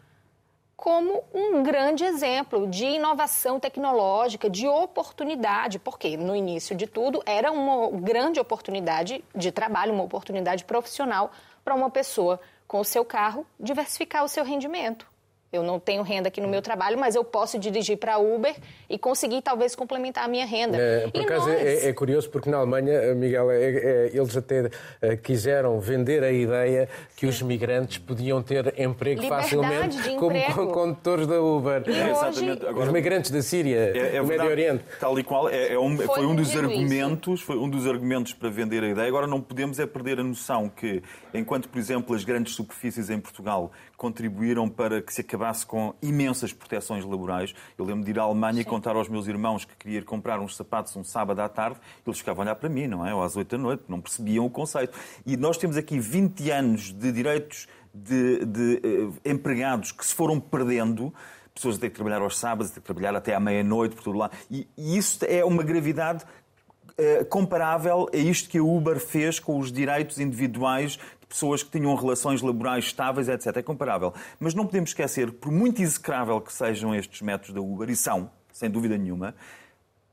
como 0.75 1.23
um 1.31 1.61
grande 1.61 2.03
exemplo 2.03 2.67
de 2.67 2.85
inovação 2.85 3.59
tecnológica, 3.59 4.49
de 4.49 4.67
oportunidade, 4.67 5.77
porque 5.77 6.17
no 6.17 6.35
início 6.35 6.75
de 6.75 6.87
tudo 6.87 7.21
era 7.23 7.51
uma 7.51 7.91
grande 7.99 8.39
oportunidade 8.39 9.23
de 9.35 9.51
trabalho, 9.51 9.93
uma 9.93 10.03
oportunidade 10.03 10.65
profissional 10.65 11.31
para 11.63 11.75
uma 11.75 11.91
pessoa 11.91 12.39
com 12.67 12.79
o 12.79 12.83
seu 12.83 13.05
carro 13.05 13.45
diversificar 13.59 14.23
o 14.23 14.27
seu 14.27 14.43
rendimento. 14.43 15.10
Eu 15.51 15.63
não 15.63 15.81
tenho 15.81 16.01
renda 16.01 16.29
aqui 16.29 16.39
no 16.39 16.47
meu 16.47 16.61
trabalho, 16.61 16.97
mas 16.97 17.13
eu 17.13 17.25
posso 17.25 17.59
dirigir 17.59 17.97
para 17.97 18.17
Uber 18.17 18.55
e 18.89 18.97
conseguir 18.97 19.41
talvez 19.41 19.75
complementar 19.75 20.23
a 20.23 20.27
minha 20.29 20.45
renda. 20.45 20.77
É, 20.77 21.09
por 21.09 21.19
e 21.19 21.25
acaso 21.25 21.49
nós... 21.49 21.61
é, 21.61 21.89
é, 21.89 21.93
curioso 21.93 22.29
porque 22.29 22.49
na 22.49 22.55
Alemanha, 22.55 23.13
Miguel, 23.15 23.51
é, 23.51 23.61
é, 23.61 24.11
eles 24.13 24.37
até 24.37 24.69
é, 25.01 25.17
quiseram 25.17 25.77
vender 25.81 26.23
a 26.23 26.31
ideia 26.31 26.87
que 27.17 27.25
os 27.25 27.41
migrantes 27.41 27.97
podiam 27.97 28.41
ter 28.41 28.79
emprego 28.79 29.23
Liberdade 29.23 29.49
facilmente 29.49 30.15
como 30.15 30.37
emprego. 30.37 30.71
condutores 30.71 31.27
da 31.27 31.41
Uber. 31.41 31.83
Exatamente. 31.85 32.65
Agora, 32.65 32.85
os 32.85 32.93
migrantes 32.93 33.29
da 33.29 33.41
Síria, 33.41 33.91
do 34.21 34.27
Médio 34.27 34.49
Oriente. 34.49 34.85
Tal 35.01 35.19
e 35.19 35.23
qual, 35.23 35.49
é, 35.49 35.77
um, 35.77 35.97
foi, 35.97 36.05
foi, 36.05 36.25
um 36.27 36.33
dos 36.33 36.55
argumentos, 36.55 37.39
isso. 37.39 37.45
foi 37.45 37.57
um 37.57 37.69
dos 37.69 37.85
argumentos 37.85 38.31
para 38.31 38.49
vender 38.49 38.85
a 38.85 38.87
ideia. 38.87 39.07
Agora 39.09 39.27
não 39.27 39.41
podemos 39.41 39.79
é 39.79 39.85
perder 39.85 40.17
a 40.17 40.23
noção 40.23 40.69
que, 40.69 41.03
enquanto, 41.33 41.67
por 41.67 41.77
exemplo, 41.77 42.15
as 42.15 42.23
grandes 42.23 42.55
superfícies 42.55 43.09
em 43.09 43.19
Portugal 43.19 43.69
contribuíram 44.01 44.67
para 44.67 44.99
que 44.99 45.13
se 45.13 45.21
acabasse 45.21 45.63
com 45.63 45.93
imensas 46.01 46.51
proteções 46.51 47.05
laborais. 47.05 47.53
Eu 47.77 47.85
lembro 47.85 48.03
de 48.03 48.09
ir 48.09 48.17
à 48.17 48.23
Alemanha 48.23 48.61
e 48.61 48.65
contar 48.65 48.95
aos 48.95 49.07
meus 49.07 49.27
irmãos 49.27 49.63
que 49.63 49.75
queria 49.75 49.99
ir 49.99 50.05
comprar 50.05 50.39
uns 50.39 50.55
sapatos 50.55 50.95
um 50.95 51.03
sábado 51.03 51.39
à 51.39 51.47
tarde, 51.47 51.79
eles 52.03 52.17
ficavam 52.17 52.41
a 52.41 52.45
olhar 52.45 52.55
para 52.55 52.67
mim, 52.67 52.87
não 52.87 53.05
é? 53.05 53.13
Ou 53.13 53.21
às 53.21 53.35
oito 53.35 53.55
da 53.55 53.61
noite, 53.61 53.83
não 53.87 54.01
percebiam 54.01 54.43
o 54.43 54.49
conceito. 54.49 54.97
E 55.23 55.37
nós 55.37 55.55
temos 55.55 55.77
aqui 55.77 55.99
20 55.99 56.49
anos 56.49 56.91
de 56.91 57.11
direitos 57.11 57.67
de, 57.93 58.43
de 58.43 58.81
uh, 58.83 59.13
empregados 59.23 59.91
que 59.91 60.03
se 60.03 60.15
foram 60.15 60.39
perdendo 60.39 61.13
pessoas 61.53 61.75
a 61.75 61.81
ter 61.81 61.89
que 61.89 61.95
trabalhar 61.95 62.23
aos 62.23 62.39
sábados, 62.39 62.71
a 62.71 62.73
ter 62.73 62.79
que 62.79 62.85
trabalhar 62.87 63.15
até 63.15 63.35
à 63.35 63.39
meia-noite, 63.39 63.93
por 63.93 64.03
todo 64.03 64.17
lado. 64.17 64.35
E, 64.49 64.67
e, 64.75 64.97
isso 64.97 65.23
é 65.25 65.45
uma 65.45 65.61
gravidade 65.61 66.23
uh, 66.23 67.23
comparável 67.25 68.09
a 68.11 68.17
isto 68.17 68.49
que 68.49 68.57
a 68.57 68.63
Uber 68.63 68.99
fez 68.99 69.39
com 69.39 69.59
os 69.59 69.71
direitos 69.71 70.19
individuais 70.19 70.97
pessoas 71.31 71.63
que 71.63 71.71
tinham 71.71 71.95
relações 71.95 72.41
laborais 72.41 72.85
estáveis, 72.85 73.29
etc. 73.29 73.57
É 73.57 73.61
comparável. 73.61 74.13
Mas 74.39 74.53
não 74.53 74.65
podemos 74.65 74.89
esquecer, 74.89 75.31
por 75.31 75.51
muito 75.51 75.81
execrável 75.81 76.39
que 76.41 76.51
sejam 76.51 76.93
estes 76.93 77.21
métodos 77.21 77.53
da 77.53 77.61
Uber, 77.61 77.89
e 77.89 77.95
são, 77.95 78.29
sem 78.51 78.69
dúvida 78.69 78.97
nenhuma, 78.97 79.33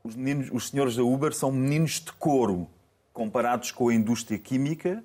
os, 0.03 0.15
meninos, 0.15 0.49
os 0.51 0.69
senhores 0.69 0.95
da 0.95 1.03
Uber 1.03 1.33
são 1.33 1.51
meninos 1.51 1.99
de 1.99 2.11
couro 2.13 2.67
comparados 3.11 3.71
com 3.71 3.89
a 3.89 3.93
indústria 3.93 4.39
química 4.39 5.03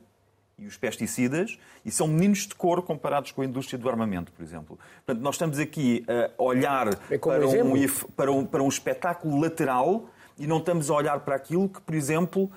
e 0.57 0.67
os 0.67 0.77
pesticidas 0.77 1.59
e 1.85 1.91
são 1.91 2.07
meninos 2.07 2.47
de 2.47 2.55
cor 2.55 2.81
comparados 2.83 3.33
com 3.33 3.43
a 3.43 3.45
indústria 3.45 3.77
do 3.77 3.89
armamento, 3.89 4.31
por 4.31 4.43
exemplo. 4.43 4.79
Portanto, 5.05 5.23
nós 5.23 5.35
estamos 5.35 5.59
aqui 5.59 6.05
a 6.39 6.43
olhar 6.43 6.89
É 7.11 7.19
para, 7.19 7.49
um, 7.49 7.89
para, 8.15 8.33
um, 8.33 8.47
para 8.47 8.63
um 8.63 8.69
espetáculo 8.69 9.41
lateral 9.41 10.09
e 10.39 10.47
não 10.47 10.59
estamos 10.59 10.91
a 10.91 10.95
olhar 10.95 11.21
para 11.21 11.35
aquilo 11.35 11.69
que, 11.69 11.81
por 11.81 11.95
exemplo, 11.95 12.51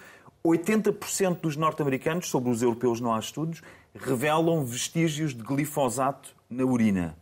80% 0.47 1.41
dos 1.41 1.55
norte-americanos, 1.55 2.29
sobre 2.29 2.49
os 2.49 2.61
europeus 2.61 3.01
não 3.01 3.13
há 3.13 3.19
estudos, 3.19 3.61
revelam 3.95 4.63
vestígios 4.63 5.33
de 5.33 5.43
glifosato 5.43 6.35
na 6.49 6.63
urina. 6.63 7.17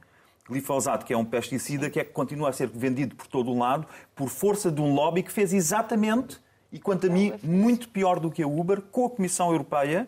Glifosato, 0.48 1.06
que 1.06 1.14
é 1.14 1.18
um 1.18 1.26
pesticida 1.26 1.90
que 1.90 2.00
é 2.00 2.04
que 2.04 2.12
continua 2.12 2.50
a 2.50 2.54
ser 2.54 2.68
vendido 2.68 3.16
por 3.16 3.26
todo 3.28 3.52
o 3.52 3.58
lado 3.58 3.88
por 4.16 4.30
força 4.30 4.72
de 4.72 4.80
um 4.80 4.94
lobby 4.94 5.24
que 5.24 5.32
fez 5.32 5.54
exatamente, 5.54 6.40
e 6.72 6.80
quanto 6.80 7.08
a 7.08 7.10
mim, 7.10 7.34
muito 7.42 7.90
pior 7.90 8.20
do 8.20 8.30
que 8.30 8.44
a 8.44 8.48
Uber, 8.48 8.82
com 8.82 9.06
a 9.06 9.10
Comissão 9.10 9.50
Europeia. 9.50 10.08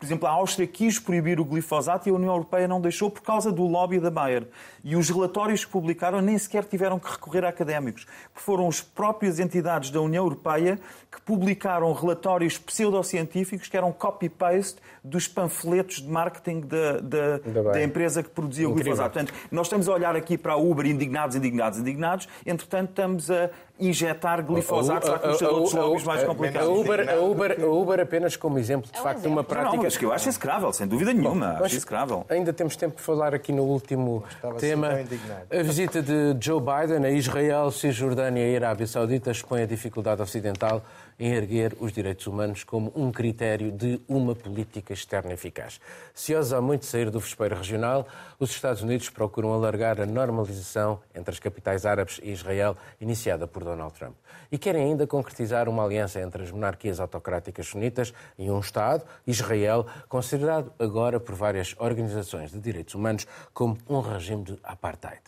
Por 0.00 0.06
exemplo, 0.06 0.26
a 0.26 0.30
Áustria 0.30 0.66
quis 0.66 0.98
proibir 0.98 1.38
o 1.38 1.44
glifosato 1.44 2.08
e 2.08 2.10
a 2.10 2.14
União 2.14 2.32
Europeia 2.32 2.66
não 2.66 2.80
deixou 2.80 3.10
por 3.10 3.20
causa 3.20 3.52
do 3.52 3.66
lobby 3.66 4.00
da 4.00 4.10
Bayer. 4.10 4.48
E 4.82 4.96
os 4.96 5.10
relatórios 5.10 5.62
que 5.62 5.70
publicaram 5.70 6.22
nem 6.22 6.38
sequer 6.38 6.64
tiveram 6.64 6.98
que 6.98 7.10
recorrer 7.10 7.44
a 7.44 7.50
académicos, 7.50 8.06
foram 8.34 8.66
as 8.66 8.80
próprias 8.80 9.38
entidades 9.38 9.90
da 9.90 10.00
União 10.00 10.24
Europeia 10.24 10.80
que 11.12 11.20
publicaram 11.20 11.92
relatórios 11.92 12.56
pseudocientíficos 12.56 13.68
que 13.68 13.76
eram 13.76 13.92
copy-paste 13.92 14.80
dos 15.02 15.26
panfletos 15.26 16.02
de 16.02 16.08
marketing 16.08 16.60
da, 16.60 17.00
da, 17.00 17.38
Da 17.72 17.82
empresa 17.82 18.22
que 18.22 18.30
produzia 18.30 18.68
o 18.68 18.74
glifosato. 18.74 19.10
Portanto, 19.10 19.34
nós 19.50 19.66
estamos 19.66 19.88
a 19.88 19.92
olhar 19.92 20.14
aqui 20.16 20.36
para 20.36 20.52
a 20.52 20.56
Uber 20.56 20.86
indignados, 20.86 21.36
indignados, 21.36 21.78
indignados, 21.78 22.28
entretanto 22.44 22.90
estamos 22.90 23.30
a 23.30 23.50
injetar 23.78 24.44
glifosato 24.44 25.10
à 25.10 25.18
custa 25.18 25.46
de 25.46 25.50
outros 25.50 25.72
lobbies 25.72 26.04
mais 26.04 26.22
a 26.22 26.26
complicados. 26.26 26.68
Uber, 26.68 27.08
a, 27.08 27.16
Uber, 27.20 27.56
a 27.62 27.66
Uber 27.66 28.00
apenas 28.00 28.36
como 28.36 28.58
exemplo, 28.58 28.90
de 28.90 28.96
É 28.96 29.00
um 29.00 29.02
facto, 29.02 29.22
de 29.22 29.28
uma 29.28 29.40
exemplo. 29.40 29.54
Não, 29.56 29.62
prática. 29.62 29.82
mas 29.82 29.96
que 29.96 30.04
eu 30.04 30.12
acho 30.12 30.28
execrável, 30.28 30.72
sem 30.72 30.86
dúvida 30.86 31.12
nenhuma. 31.14 31.54
Mas 31.54 31.62
acho 31.62 31.76
execrável. 31.76 32.26
Ainda 32.28 32.52
temos 32.52 32.76
tempo 32.76 32.96
de 32.96 33.02
falar 33.02 33.34
aqui 33.34 33.52
no 33.52 33.62
último 33.62 34.22
estava 34.28 34.56
tema. 34.56 34.88
assim 34.88 35.02
indignado. 35.02 35.46
A 35.50 35.62
visita 35.62 36.02
de 36.02 36.36
Joe 36.40 36.60
Biden 36.60 37.06
a 37.06 37.10
Israel, 37.10 37.70
Cisjordânia 37.70 38.46
e 38.46 38.56
Arábia 38.56 38.86
Saudita 38.86 39.30
expõe 39.30 39.62
a 39.62 39.66
dificuldade 39.66 40.20
ocidental 40.20 40.82
em 41.20 41.34
erguer 41.34 41.76
os 41.78 41.92
direitos 41.92 42.26
humanos 42.26 42.64
como 42.64 42.90
um 42.96 43.12
critério 43.12 43.70
de 43.70 44.00
uma 44.08 44.34
política 44.34 44.94
externa 44.94 45.34
eficaz. 45.34 45.78
Se 46.14 46.34
ousa 46.34 46.62
muito 46.62 46.86
sair 46.86 47.10
do 47.10 47.20
vespeiro 47.20 47.54
regional, 47.54 48.08
os 48.38 48.50
Estados 48.50 48.82
Unidos 48.82 49.10
procuram 49.10 49.52
alargar 49.52 50.00
a 50.00 50.06
normalização 50.06 50.98
entre 51.14 51.30
as 51.30 51.38
capitais 51.38 51.84
árabes 51.84 52.18
e 52.22 52.30
Israel, 52.30 52.74
iniciada 52.98 53.46
por 53.46 53.62
Donald 53.62 53.92
Trump. 53.92 54.16
E 54.50 54.56
querem 54.56 54.82
ainda 54.82 55.06
concretizar 55.06 55.68
uma 55.68 55.84
aliança 55.84 56.18
entre 56.20 56.42
as 56.42 56.50
monarquias 56.50 56.98
autocráticas 56.98 57.66
sunitas 57.66 58.14
e 58.38 58.50
um 58.50 58.58
Estado, 58.58 59.04
Israel, 59.26 59.86
considerado 60.08 60.72
agora 60.78 61.20
por 61.20 61.34
várias 61.34 61.76
organizações 61.78 62.50
de 62.50 62.58
direitos 62.58 62.94
humanos 62.94 63.26
como 63.52 63.76
um 63.86 64.00
regime 64.00 64.44
de 64.44 64.58
apartheid. 64.62 65.20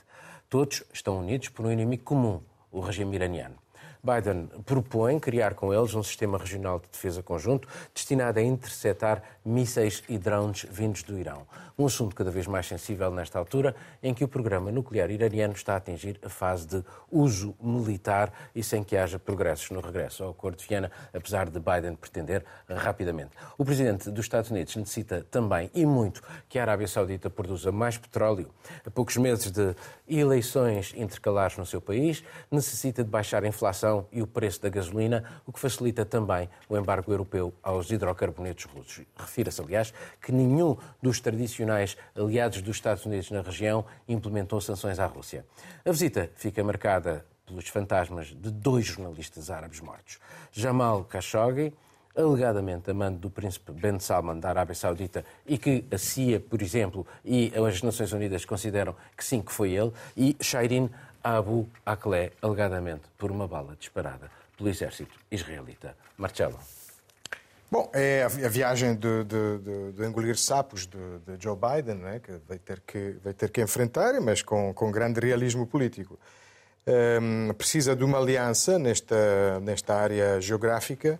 Todos 0.49 0.83
estão 0.93 1.19
unidos 1.19 1.51
por 1.51 1.67
um 1.67 1.71
inimigo 1.71 2.03
comum, 2.03 2.41
o 2.71 2.81
regime 2.81 3.15
iraniano. 3.17 3.62
Biden 4.05 4.49
propõe 4.67 5.21
criar 5.21 5.55
com 5.55 5.73
eles 5.73 5.95
um 5.95 6.03
sistema 6.03 6.37
regional 6.37 6.81
de 6.81 6.89
defesa 6.91 7.23
conjunto 7.23 7.69
destinado 7.95 8.41
a 8.41 8.43
interceptar 8.43 9.23
mísseis 9.45 10.03
e 10.09 10.19
drones 10.19 10.67
vindos 10.69 11.05
do 11.05 11.17
Irão. 11.17 11.47
Um 11.79 11.87
assunto 11.87 12.15
cada 12.17 12.29
vez 12.29 12.49
mais 12.49 12.67
sensível 12.67 13.13
nesta 13.13 13.39
altura, 13.39 13.77
em 14.03 14.13
que 14.13 14.25
o 14.25 14.29
programa 14.29 14.73
nuclear 14.73 15.09
iraniano 15.09 15.55
está 15.55 15.75
a 15.75 15.77
atingir 15.77 16.19
a 16.25 16.29
fase 16.29 16.67
de 16.67 16.85
uso 17.13 17.55
militar 17.63 18.33
e 18.53 18.63
sem 18.65 18.83
que 18.83 18.97
haja 18.97 19.21
progressos 19.21 19.71
no 19.71 19.81
regresso 19.81 20.25
ao 20.25 20.31
Acordo 20.31 20.57
de 20.57 20.67
Viena, 20.67 20.91
apesar 21.15 21.49
de 21.49 21.61
Biden 21.61 21.95
pretender 21.95 22.45
rapidamente. 22.69 23.31
O 23.57 23.65
presidente 23.65 24.11
dos 24.11 24.25
Estados 24.25 24.51
Unidos 24.51 24.75
necessita 24.75 25.25
também, 25.31 25.71
e 25.73 25.87
muito, 25.87 26.23
que 26.49 26.59
a 26.59 26.63
Arábia 26.63 26.89
Saudita 26.89 27.31
produza 27.31 27.71
mais 27.71 27.97
petróleo. 27.97 28.51
A 28.85 28.91
poucos 28.91 29.17
meses 29.17 29.53
de 29.53 29.77
eleições 30.09 30.93
intercalares 30.97 31.57
no 31.57 31.65
seu 31.65 31.81
país, 31.81 32.25
necessita 32.51 33.05
de 33.05 33.11
baixar 33.11 33.45
a 33.45 33.47
inflação 33.47 33.92
e 34.13 34.23
o 34.23 34.27
preço 34.27 34.63
da 34.63 34.69
gasolina, 34.69 35.25
o 35.47 35.53
que 35.53 35.59
facilita 35.59 36.05
também 36.05 36.49
o 36.69 36.77
embargo 36.77 37.13
europeu 37.13 37.53
aos 37.63 37.91
hidrocarbonetos 37.91 38.65
russos. 38.65 39.05
Refira-se, 39.17 39.61
aliás, 39.61 39.93
que 40.21 40.33
nenhum 40.33 40.77
dos 41.03 41.21
tradicionais 41.21 41.97
aliados 42.17 42.63
dos 42.63 42.77
Estados 42.77 43.05
Unidos 43.05 43.31
na 43.31 43.43
região 43.43 43.85
implementou 44.09 44.61
sanções 44.61 44.99
à 44.99 45.07
Rússia. 45.07 45.45
A 45.85 45.91
visita 45.91 46.31
fica 46.37 46.63
marcada 46.63 47.25
pelos 47.47 47.69
fantasmas 47.69 48.29
de 48.29 48.51
dois 48.51 48.87
jornalistas 48.87 49.51
árabes 49.51 49.81
mortos. 49.81 50.19
Jamal 50.53 51.05
Khashoggi, 51.05 51.75
alegadamente 52.17 52.91
amante 52.91 53.19
do 53.19 53.31
príncipe 53.31 53.73
Ben 53.73 53.99
Salman 53.99 54.39
da 54.39 54.51
Arábia 54.51 54.75
Saudita 54.75 55.25
e 55.47 55.57
que 55.57 55.85
a 55.91 55.99
CIA, 55.99 56.41
por 56.41 56.61
exemplo, 56.61 57.07
e 57.25 57.53
as 57.57 57.83
Nações 57.83 58.13
Unidas 58.13 58.45
consideram 58.45 58.95
que 59.17 59.25
sim, 59.25 59.41
que 59.41 59.53
foi 59.53 59.73
ele, 59.73 59.93
e 60.17 60.37
Shairin 60.41 60.91
Abu 61.23 61.69
Akleh, 61.85 62.33
alegadamente 62.43 63.03
por 63.19 63.31
uma 63.31 63.47
bala 63.49 63.77
disparada 63.79 64.31
pelo 64.57 64.69
exército 64.69 65.15
israelita. 65.31 65.97
Marcelo. 66.17 66.59
Bom, 67.71 67.91
é 67.95 68.23
a 68.23 68.29
vi- 68.29 68.45
a 68.45 68.49
viagem 68.49 68.95
de, 68.95 69.25
de- 69.25 69.59
de- 69.59 69.93
de 69.93 70.05
engolir 70.07 70.37
sapos 70.37 70.87
de, 70.87 70.99
Joe 71.43 71.57
Biden, 71.57 71.95
não 71.97 72.09
é? 72.09 72.19
que, 72.19 72.33
vai 72.47 72.59
ter 72.59 72.81
que 72.87 73.17
vai 73.25 73.33
ter 73.33 73.51
que 73.51 73.63
enfrentar, 73.63 74.21
mas 74.21 74.43
com, 74.43 74.75
com 74.75 74.91
grande 74.91 75.21
realismo 75.21 75.67
político. 75.67 76.19
Hum, 76.87 77.55
precisa 77.57 77.97
de 77.97 78.05
uma 78.05 78.19
aliança 78.19 78.79
nesta, 78.79 79.61
nesta 79.61 79.95
área 79.95 80.39
geográfica. 80.41 81.19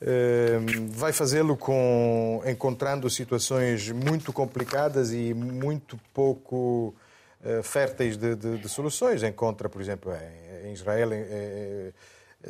Hum, 0.00 0.88
vai 0.90 1.12
fazê-lo 1.12 1.56
com 1.56 2.42
encontrando 2.46 3.08
situações 3.08 3.88
muito 3.90 4.32
complicadas 4.32 5.12
e 5.12 5.32
muito 5.32 5.96
pouco 6.12 6.92
férteis 7.62 8.16
de, 8.16 8.34
de- 8.36 8.58
de 8.58 8.68
soluções. 8.68 9.22
Encontra, 9.22 9.68
por 9.68 9.80
exemplo, 9.80 10.12
em, 10.12 10.68
em 10.68 10.72
Israel. 10.72 11.10
eh, 11.12 11.92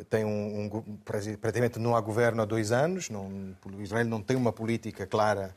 tem 0.09 0.25
um, 0.25 0.65
um 0.75 0.97
praticamente 1.05 1.77
não 1.79 1.95
há 1.95 2.01
governo 2.01 2.41
há 2.41 2.45
dois 2.45 2.71
anos. 2.71 3.09
Não, 3.09 3.55
Israel 3.79 4.05
não 4.05 4.21
tem 4.21 4.35
uma 4.35 4.51
política 4.51 5.05
clara 5.05 5.55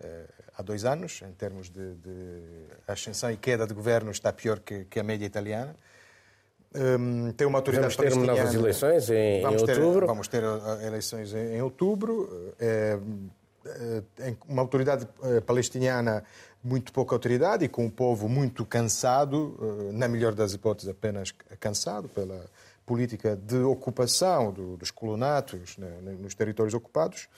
eh, 0.00 0.24
há 0.56 0.62
dois 0.62 0.84
anos, 0.84 1.20
em 1.28 1.32
termos 1.32 1.68
de, 1.68 1.94
de 1.96 2.42
ascensão 2.88 3.30
e 3.30 3.36
queda 3.36 3.66
de 3.66 3.74
governo 3.74 4.10
está 4.10 4.32
pior 4.32 4.60
que, 4.60 4.84
que 4.86 4.98
a 4.98 5.02
média 5.02 5.26
italiana. 5.26 5.74
Hum, 6.74 7.32
tem 7.32 7.46
uma 7.46 7.58
autoridade 7.58 7.94
Vamos 7.96 8.14
ter 8.14 8.20
novas 8.26 8.54
eleições 8.54 9.10
em, 9.10 9.38
em 9.38 9.42
Vamos 9.42 9.62
ter- 9.64 9.78
outubro. 9.80 10.06
vamos 10.06 10.28
ter 10.28 10.42
eh, 10.44 10.86
eleições 10.86 11.34
em, 11.34 11.56
em 11.56 11.62
outubro. 11.62 12.54
Eh, 12.60 12.98
eh, 13.66 14.28
em 14.28 14.38
uma 14.48 14.62
autoridade 14.62 15.06
eh, 15.24 15.40
palestiniana 15.40 16.24
muito 16.62 16.92
pouca 16.92 17.14
autoridade 17.14 17.64
e 17.64 17.68
com 17.68 17.86
um 17.86 17.90
povo 17.90 18.28
muito 18.28 18.64
cansado, 18.66 19.56
eh, 19.88 19.92
na 19.92 20.06
melhor 20.08 20.34
das 20.34 20.52
hipóteses 20.52 20.88
apenas 20.90 21.32
cansado 21.58 22.08
pela 22.08 22.44
política 22.84 23.36
de 23.36 23.56
ocupação 23.58 24.52
do- 24.52 24.76
dos 24.76 24.90
colonatos 24.90 25.76
né, 25.78 25.88
nos 26.18 26.34
territórios 26.34 26.74
ocupados. 26.74 27.28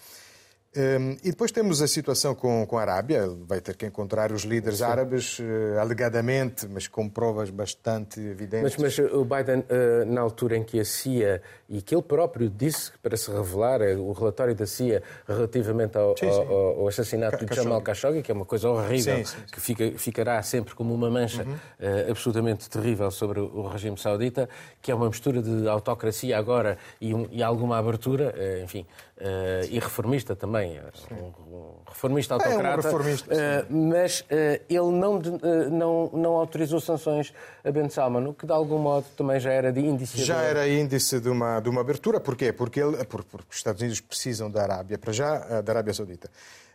Um, 0.75 1.18
e 1.23 1.31
depois 1.31 1.53
temos 1.53 1.83
a 1.83 1.87
situação 1.87 2.35
com, 2.35 2.64
com 2.66 2.79
a 2.79 2.81
Arábia. 2.83 3.29
Vai 3.47 3.61
ter 3.61 3.77
que 3.77 3.85
encontrar 3.85 4.33
os 4.33 4.43
líderes 4.43 4.81
árabes, 4.81 5.39
eh, 5.39 5.79
alegadamente, 5.79 6.66
mas 6.66 6.89
com 6.89 7.07
provas 7.11 7.51
bastante 7.51 8.18
evidentes. 8.18 8.77
Mas, 8.79 8.99
mas 8.99 9.12
o 9.12 9.23
Biden, 9.23 9.62
eh, 9.68 10.05
na 10.07 10.23
altura 10.23 10.57
em 10.57 10.64
que 10.64 10.81
a 10.81 10.85
CIA, 10.85 11.43
e 11.68 11.83
que 11.83 11.95
ele 11.95 12.03
próprio 12.03 12.49
disse 12.49 12.91
para 13.03 13.18
se 13.18 13.31
revelar, 13.31 13.83
eh, 13.83 13.95
o 13.97 14.12
relatório 14.12 14.55
da 14.55 14.66
CIA 14.66 15.03
relativamente 15.29 15.99
ao, 15.99 16.16
Sim, 16.16 16.31
sim. 16.33 16.39
ao- 16.39 16.81
ao 16.81 16.89
assassinato 16.89 17.37
Ca- 17.39 17.45
de 17.45 17.55
Jamal 17.55 17.83
Khashoggi, 17.83 18.23
que 18.23 18.31
é 18.31 18.35
uma 18.35 18.47
coisa 18.47 18.70
horrível, 18.70 19.16
Sim, 19.18 19.25
sim, 19.25 19.37
sim. 19.37 19.43
que 19.53 19.61
fica- 19.61 19.93
ficará 19.99 20.43
sempre 20.43 20.75
como 20.75 20.95
uma 20.95 21.11
mancha 21.11 21.47
eh, 21.79 22.07
absolutamente 22.09 22.70
terrível 22.70 23.11
sobre 23.11 23.41
o, 23.41 23.66
regime 23.68 23.99
saudita, 23.99 24.49
que 24.81 24.91
é 24.91 24.95
uma 24.95 25.09
mistura 25.09 25.43
de 25.43 25.68
autocracia 25.68 26.39
agora 26.39 26.79
e, 26.99 27.12
um- 27.14 27.29
e 27.31 27.43
alguma 27.43 27.77
abertura, 27.77 28.33
eh, 28.39 28.62
enfim, 28.64 28.87
eh, 29.25 29.68
e 29.70 29.79
reformista 29.79 30.35
também, 30.35 30.77
eh, 30.79 30.83
um, 31.12 31.55
um 31.55 31.75
reformista 31.87 32.35
É, 32.35 32.37
um 32.37 32.41
autocrata, 32.41 32.83
reformista, 32.89 33.33
eh, 33.35 33.64
mas 33.70 34.25
eh, 34.29 34.61
ele 34.68 34.91
não, 34.91 35.18
de- 35.20 35.31
não, 35.70 36.11
não 36.12 36.33
autorizou 36.33 36.81
sanções 36.81 37.33
a 37.64 37.70
Ben 37.70 37.89
Salman, 37.89 38.27
o 38.29 38.35
que 38.35 38.45
de 38.45 38.53
algum 38.53 38.79
modo 38.79 39.07
também 39.16 39.39
já 39.39 39.53
era 39.53 39.73
de 39.73 39.79
indiciador. 39.81 40.27
Já 40.27 40.43
era 40.43 40.68
índice 40.68 41.20
de 41.20 41.29
uma, 41.29 41.61
de 41.61 41.68
uma 41.68 41.81
abertura. 41.83 42.18
Porquê? 42.18 42.53
Porque, 42.53 42.81
ele, 42.81 43.05
por- 43.05 43.23
porque 43.25 43.47
os 43.51 43.57
Estados 43.57 43.81
Unidos 43.81 44.01
precisam 44.01 44.51
da 44.51 44.62
Arábia, 44.62 44.99
para 44.99 45.12
já, 45.12 45.61
da 45.61 45.73
Arábia 45.73 45.95
Saudita. 45.95 46.29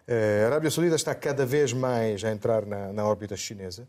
A 0.07 0.45
Arábia 0.45 0.71
Saudita 0.71 0.95
está 0.95 1.13
cada 1.13 1.45
vez 1.45 1.73
mais 1.73 2.23
a 2.23 2.31
entrar 2.31 2.65
na, 2.65 2.93
na 2.93 3.05
órbita 3.05 3.35
chinesa. 3.35 3.85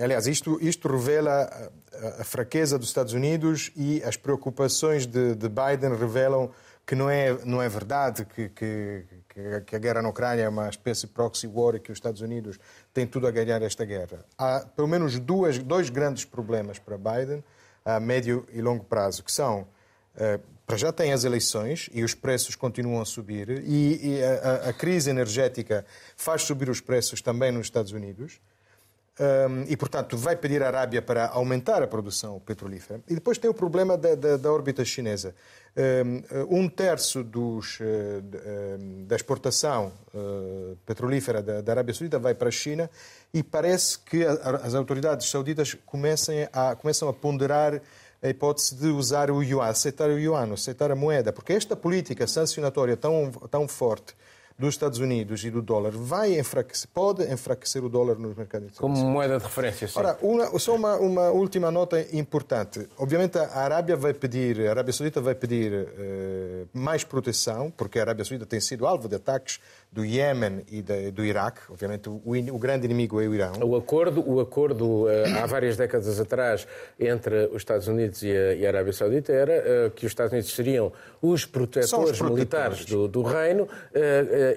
Aliás, 0.00 0.26
isto, 0.26 0.58
isto 0.62 0.88
revela 0.88 1.70
a, 1.92 2.22
a 2.22 2.24
fraqueza 2.24 2.78
dos 2.78 2.88
Estados 2.88 3.12
Unidos 3.12 3.70
e 3.76 4.02
as 4.04 4.16
preocupações 4.16 5.04
de, 5.06 5.34
de 5.34 5.48
Biden 5.50 5.94
revelam 5.98 6.50
que 6.86 6.94
não 6.94 7.08
é, 7.08 7.32
não 7.44 7.62
é 7.62 7.68
verdade 7.68 8.24
que, 8.24 8.48
que, 8.48 9.04
que- 9.28 9.76
a 9.76 9.78
guerra 9.78 10.02
na 10.02 10.08
Ucrânia 10.08 10.42
é 10.42 10.48
uma 10.48 10.68
espécie 10.68 11.06
de 11.06 11.12
proxy 11.12 11.46
war 11.46 11.74
e 11.74 11.80
que 11.80 11.90
os 11.90 11.96
Estados 11.98 12.20
Unidos 12.20 12.58
têm 12.92 13.06
tudo 13.06 13.26
a 13.26 13.30
ganhar 13.30 13.62
esta 13.62 13.84
guerra. 13.84 14.24
Há 14.36 14.60
pelo 14.60 14.88
menos 14.88 15.18
duas, 15.18 15.58
dois 15.58 15.88
grandes 15.90 16.24
problemas 16.24 16.78
para 16.78 16.98
Biden 16.98 17.42
a 17.84 17.98
médio 17.98 18.46
e 18.52 18.60
longo 18.60 18.84
prazo, 18.84 19.22
que 19.22 19.32
são 19.32 19.66
Uh, 20.14 20.38
para 20.66 20.76
já 20.76 20.92
tem 20.92 21.12
as 21.12 21.24
eleições 21.24 21.88
e 21.92 22.04
os 22.04 22.14
preços 22.14 22.54
continuam 22.54 23.00
a 23.00 23.04
subir 23.04 23.48
e, 23.50 24.16
e 24.16 24.24
a, 24.24 24.68
a, 24.68 24.72
crise 24.72 25.10
energética 25.10 25.84
faz 26.16 26.42
subir 26.42 26.68
os 26.68 26.80
preços 26.80 27.20
também 27.20 27.50
nos 27.50 27.66
Estados 27.66 27.92
Unidos. 27.92 28.40
Um, 29.20 29.64
e, 29.68 29.76
portanto, 29.76 30.16
vai 30.16 30.34
pedir 30.34 30.62
à 30.62 30.68
Arábia 30.68 31.02
para 31.02 31.28
aumentar 31.28 31.82
a 31.82 31.86
produção 31.86 32.40
petrolífera. 32.40 33.02
E 33.06 33.14
depois 33.14 33.36
tem 33.36 33.50
o 33.50 33.54
problema 33.54 33.98
da, 33.98 34.14
da, 34.14 34.36
da 34.38 34.50
órbita 34.50 34.82
chinesa. 34.84 35.34
Um, 35.74 36.58
um 36.64 36.68
terço 36.68 37.24
dos, 37.24 37.80
uh, 37.80 38.22
da 39.06 39.16
exportação 39.16 39.90
uh, 40.12 40.76
petrolífera 40.84 41.42
da, 41.42 41.72
Arábia 41.72 41.94
Saudita 41.94 42.18
vai 42.18 42.34
para 42.34 42.48
a 42.48 42.52
China 42.52 42.90
e 43.32 43.42
parece 43.42 43.98
que 43.98 44.22
as 44.22 44.74
autoridades 44.74 45.30
sauditas 45.30 45.74
comecem 45.86 46.46
a, 46.52 46.76
começam 46.76 47.08
a 47.08 47.12
ponderar 47.14 47.80
a 48.22 48.28
hipótese 48.28 48.74
de 48.74 48.88
usar 48.88 49.30
o 49.30 49.42
yuan, 49.42 49.64
aceitar 49.64 50.10
o 50.10 50.18
yuan, 50.18 50.52
aceitar 50.52 50.90
a 50.90 50.94
moeda, 50.94 51.32
porque 51.32 51.54
esta 51.54 51.74
política 51.74 52.26
sancionatória 52.26 52.94
tão, 52.94 53.30
tão 53.50 53.66
forte 53.66 54.14
dos 54.62 54.74
Estados 54.74 55.00
Unidos 55.00 55.44
e 55.44 55.50
do 55.50 55.60
dólar 55.60 55.90
vai 55.90 56.38
enfraquecer, 56.38 56.88
pode 56.94 57.24
enfraquecer 57.24 57.84
o 57.84 57.88
dólar 57.88 58.16
nos 58.16 58.36
mercados 58.36 58.78
Como 58.78 58.96
moeda 58.96 59.38
de 59.38 59.44
referência, 59.44 59.88
sim. 59.88 59.98
Ora, 59.98 60.16
uma, 60.22 60.58
só 60.58 60.76
uma, 60.76 60.96
uma, 60.96 61.30
última 61.30 61.70
nota 61.70 62.00
importante. 62.16 62.88
Obviamente 62.96 63.36
a 63.38 63.58
Arábia 63.58 63.96
vai 63.96 64.14
pedir, 64.14 64.68
a 64.68 64.70
Arábia 64.70 64.92
Saudita 64.92 65.20
vai 65.20 65.34
pedir 65.34 65.72
uh, 65.72 66.68
mais 66.72 67.02
proteção, 67.02 67.72
porque 67.76 67.98
a 67.98 68.02
Arábia 68.02 68.24
Saudita 68.24 68.46
tem 68.46 68.60
sido 68.60 68.86
alvo 68.86 69.08
de 69.08 69.16
ataques 69.16 69.58
do 69.92 70.04
Iémen 70.06 70.64
e 70.70 70.80
de, 70.80 71.10
do 71.10 71.22
Iraque. 71.22 71.60
Obviamente 71.68 72.08
o, 72.08 72.22
o, 72.24 72.58
grande 72.58 72.86
inimigo 72.86 73.20
é 73.20 73.28
o 73.28 73.34
Irão. 73.34 73.52
O 73.62 73.76
acordo, 73.76 74.26
o 74.26 74.40
acordo 74.40 75.04
uh, 75.04 75.08
há 75.42 75.44
várias 75.44 75.76
décadas 75.76 76.18
atrás 76.18 76.66
entre 76.98 77.46
os 77.48 77.58
Estados 77.58 77.88
Unidos 77.88 78.22
e 78.22 78.30
a, 78.30 78.54
e 78.54 78.64
a 78.64 78.70
Arábia 78.70 78.94
Saudita 78.94 79.32
era 79.32 79.52
uh, 79.86 79.90
que 79.90 80.06
os 80.06 80.12
Estados 80.12 80.32
Unidos 80.32 80.54
seriam 80.54 80.90
os 81.20 81.44
protetores, 81.44 81.92
os 81.92 82.20
militares 82.22 82.86
do, 82.86 83.06
do 83.06 83.22
reino 83.22 83.64
uh, 83.64 83.68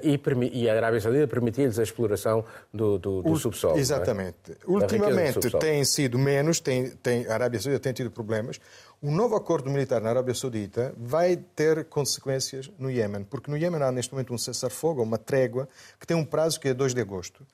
e, 0.02 0.20
e, 0.54 0.70
a 0.70 0.76
Arábia 0.76 1.02
Saudita 1.02 1.28
permitia-lhes 1.28 1.78
a 1.80 1.84
exploração 1.84 2.46
do, 2.74 2.98
do, 2.98 3.22
do 3.22 3.36
subsolo. 3.36 3.76
É? 3.78 3.80
Exatamente. 3.82 4.54
É? 4.54 4.56
Ultimamente 4.66 5.52
tem 5.60 5.84
sido 5.84 6.18
menos, 6.18 6.62
tem, 6.62 6.92
tem, 7.04 7.28
a 7.28 7.34
Arábia 7.34 7.60
Saudita 7.60 7.84
tem 7.84 7.92
tido 7.92 8.10
problemas. 8.10 8.58
O 9.02 9.12
novo 9.12 9.36
acordo 9.36 9.70
militar 9.70 10.02
na 10.02 10.10
Arábia 10.10 10.34
Saudita 10.34 10.94
vai 10.98 11.36
ter 11.36 11.86
consequências 11.86 12.72
no 12.80 12.90
Iêmen, 12.90 13.24
porque 13.24 13.52
no 13.52 13.58
Iêmen 13.58 13.82
há 13.82 13.92
neste 13.92 14.14
momento 14.14 14.34
um 14.34 14.38
cessar-fogo, 14.38 15.04
uma 15.04 15.18
trégua, 15.18 15.68
que 16.00 16.08
tem 16.08 16.16
um 16.16 16.26
prazo 16.26 16.60
que 16.60 16.70
é 16.70 16.74
2 16.74 16.94
de 16.94 17.02
agosto. 17.02 17.46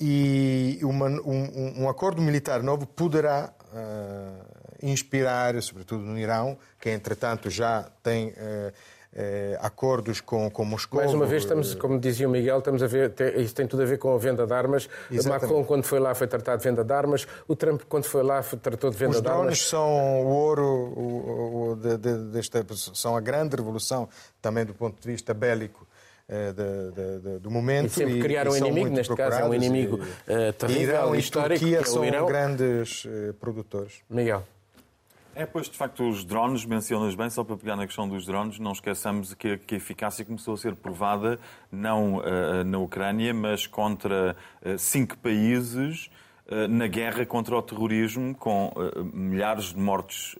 E 0.00 0.78
uma, 0.82 1.06
um, 1.06 1.82
um, 1.82 1.88
acordo 1.88 2.22
militar 2.22 2.62
novo 2.62 2.86
poderá 2.86 3.52
uh, 3.72 4.46
inspirar, 4.80 5.60
sobretudo 5.60 6.04
no 6.04 6.16
Irão, 6.18 6.56
que 6.80 6.90
entretanto 6.90 7.50
já 7.50 7.90
tem. 8.02 8.28
Uh, 8.28 8.72
eh, 9.12 9.58
acordos 9.60 10.20
com, 10.20 10.50
com 10.50 10.64
Moscou. 10.64 11.00
Mais 11.00 11.14
uma 11.14 11.26
vez, 11.26 11.42
estamos, 11.42 11.74
como 11.74 11.98
dizia 11.98 12.28
o 12.28 12.30
Miguel, 12.30 12.58
estamos 12.58 12.82
a 12.82 12.86
ver, 12.86 13.10
tem, 13.10 13.40
isso 13.40 13.54
tem 13.54 13.66
tudo 13.66 13.82
a 13.82 13.86
ver 13.86 13.98
com 13.98 14.14
a 14.14 14.18
venda 14.18 14.46
de 14.46 14.52
armas. 14.52 14.88
Exatamente. 15.10 15.42
Macron, 15.42 15.64
quando 15.64 15.84
foi 15.84 15.98
lá, 15.98 16.14
foi 16.14 16.26
tratado 16.26 16.58
de 16.58 16.64
venda 16.68 16.84
de 16.84 16.92
armas. 16.92 17.26
O 17.46 17.56
Trump, 17.56 17.82
quando 17.88 18.04
foi 18.04 18.22
lá, 18.22 18.42
foi, 18.42 18.58
tratou 18.58 18.90
de 18.90 18.96
venda 18.96 19.16
Os 19.16 19.22
de 19.22 19.28
armas. 19.28 19.40
Os 19.40 19.44
drones 19.44 19.68
são 19.68 20.22
o 20.22 20.26
ouro, 20.28 20.64
o, 20.64 21.70
o, 21.70 21.76
de, 21.76 21.96
de, 21.96 22.16
desta, 22.30 22.64
são 22.94 23.16
a 23.16 23.20
grande 23.20 23.56
revolução, 23.56 24.08
também 24.40 24.64
do 24.64 24.74
ponto 24.74 25.00
de 25.00 25.06
vista 25.10 25.32
bélico. 25.32 25.86
Eh, 26.30 26.52
de, 26.52 27.20
de, 27.20 27.38
do 27.38 27.50
momento. 27.50 27.86
E 27.86 27.90
sempre 27.90 28.20
criaram 28.20 28.52
um 28.52 28.56
inimigo, 28.56 28.90
neste 28.90 29.14
caso 29.16 29.40
é 29.40 29.44
um 29.44 29.54
inimigo 29.54 29.98
e, 30.28 30.48
uh, 30.50 30.52
terrível, 30.52 30.82
Irão 30.82 31.14
histórico. 31.14 31.64
E 31.64 31.70
Turquia 31.70 31.80
é 31.80 31.84
são 31.84 32.04
Irão. 32.04 32.26
grandes 32.26 33.06
uh, 33.06 33.32
produtores. 33.40 34.02
Miguel. 34.10 34.44
É, 35.34 35.46
pois, 35.46 35.68
de 35.68 35.76
facto, 35.76 36.08
os 36.08 36.24
drones, 36.24 36.64
mencionas 36.64 37.14
bem, 37.14 37.30
só 37.30 37.44
para 37.44 37.56
pegar 37.56 37.76
na 37.76 37.86
questão 37.86 38.08
dos 38.08 38.26
drones, 38.26 38.58
não 38.58 38.72
esqueçamos 38.72 39.34
que, 39.34 39.56
que 39.58 39.74
a 39.74 39.78
eficácia 39.78 40.24
começou 40.24 40.54
a 40.54 40.56
ser 40.56 40.74
provada 40.74 41.38
não 41.70 42.16
uh, 42.16 42.64
na 42.64 42.78
Ucrânia, 42.78 43.32
mas 43.32 43.66
contra 43.66 44.34
uh, 44.64 44.78
cinco 44.78 45.16
países 45.18 46.10
uh, 46.48 46.66
na 46.66 46.88
guerra 46.88 47.24
contra 47.24 47.54
o 47.56 47.62
terrorismo, 47.62 48.34
com 48.34 48.72
milhares 49.12 49.66
de 49.66 49.78
mortos, 49.78 50.36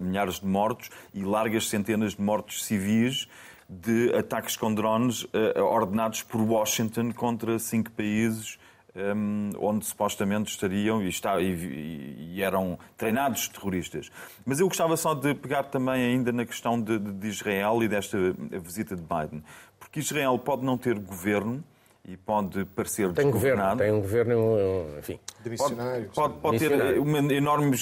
milhares 0.00 0.38
de 0.38 0.46
mortos 0.46 0.90
e 1.12 1.24
largas 1.24 1.68
centenas 1.68 2.14
de 2.14 2.22
mortos 2.22 2.64
civis 2.64 3.26
de 3.68 4.14
ataques 4.14 4.56
com 4.56 4.72
drones 4.72 5.26
ordenados 5.56 6.22
por 6.22 6.40
Washington 6.40 7.10
contra 7.10 7.58
cinco 7.58 7.90
países 7.90 8.60
um, 8.96 9.50
onde 9.58 9.84
supostamente 9.84 10.50
estariam 10.50 11.02
e, 11.02 11.08
está, 11.08 11.40
e, 11.40 12.34
e, 12.34 12.42
eram 12.42 12.78
treinados 12.96 13.48
terroristas. 13.48 14.10
Mas 14.44 14.60
eu 14.60 14.68
gostava 14.68 14.96
só 14.96 15.14
de 15.14 15.34
pegar 15.34 15.64
também 15.64 16.02
ainda 16.02 16.32
na 16.32 16.46
questão 16.46 16.80
de, 16.80 16.98
de 16.98 17.28
Israel 17.28 17.82
e 17.82 17.88
desta 17.88 18.18
visita 18.62 18.96
de 18.96 19.02
Biden. 19.02 19.42
Porque 19.78 20.00
Israel 20.00 20.38
pode 20.38 20.64
não 20.64 20.78
ter 20.78 20.98
governo, 20.98 21.62
e 22.08 22.16
pode 22.16 22.64
parecer 22.66 23.12
tem 23.12 23.28
governo, 23.28 23.76
tem 23.76 23.92
um 23.92 24.00
governo, 24.00 24.56
enfim, 24.96 25.18
pode, 25.58 25.74
pode, 26.14 26.34
pode 26.34 26.58
ter 26.60 27.00
uma 27.00 27.18
enorme 27.34 27.76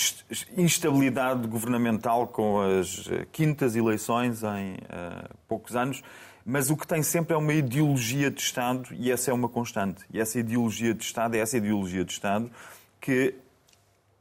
instabilidade 0.56 1.46
governamental 1.46 2.26
com 2.28 2.62
as 2.62 3.06
quintas 3.30 3.76
eleições 3.76 4.42
em 4.42 4.76
uh, 4.76 5.28
poucos 5.46 5.76
anos, 5.76 6.02
mas 6.44 6.68
o 6.70 6.76
que 6.76 6.86
tem 6.86 7.02
sempre 7.02 7.34
é 7.34 7.36
uma 7.36 7.54
ideologia 7.54 8.30
de 8.30 8.40
Estado 8.40 8.88
e 8.92 9.10
essa 9.10 9.30
é 9.30 9.34
uma 9.34 9.48
constante. 9.48 10.04
E 10.12 10.20
essa 10.20 10.38
ideologia 10.38 10.92
de 10.92 11.02
Estado 11.02 11.36
é 11.36 11.38
essa 11.38 11.56
ideologia 11.56 12.04
de 12.04 12.12
Estado 12.12 12.50
que 13.00 13.34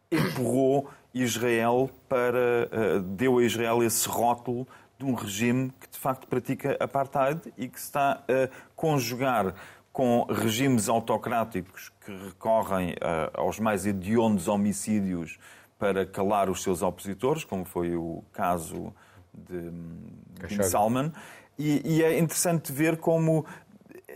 empurrou 0.09 0.89
Israel 1.13 1.89
para. 2.07 2.69
Eh, 2.71 2.99
deu 3.05 3.39
a 3.39 3.43
Israel 3.43 3.83
esse 3.83 4.07
rótulo 4.07 4.65
de 4.97 5.05
um 5.05 5.13
regime 5.13 5.71
que 5.79 5.89
de 5.89 5.99
facto 5.99 6.27
pratica 6.27 6.77
apartheid 6.79 7.53
e 7.57 7.67
que 7.67 7.79
se 7.79 7.87
está 7.87 8.23
a 8.27 8.49
conjugar 8.75 9.53
com 9.91 10.25
regimes 10.25 10.87
autocráticos 10.87 11.91
que 12.03 12.11
recorrem 12.11 12.91
eh, 12.91 13.31
aos 13.33 13.59
mais 13.59 13.85
hediondos 13.85 14.47
homicídios 14.47 15.37
para 15.77 16.05
calar 16.05 16.49
os 16.49 16.63
seus 16.63 16.81
opositores, 16.81 17.43
como 17.43 17.65
foi 17.65 17.95
o 17.95 18.23
caso 18.31 18.93
de 19.33 19.69
Bin 20.47 20.63
Salman. 20.63 21.11
E, 21.57 21.81
e 21.85 22.03
é 22.03 22.17
interessante 22.17 22.71
ver 22.71 22.97
como 22.97 23.45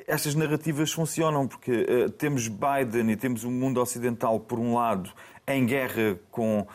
estas 0.08 0.36
narrativas 0.36 0.92
funcionam, 0.92 1.48
porque 1.48 1.72
uh, 1.72 2.10
temos 2.10 2.48
Biden 2.48 3.12
e 3.12 3.16
temos 3.16 3.44
o 3.44 3.52
mundo 3.52 3.82
ocidental, 3.82 4.40
por 4.40 4.60
um 4.60 4.74
lado, 4.74 5.12
em 5.46 5.66
guerra 5.66 6.18
com, 6.32 6.66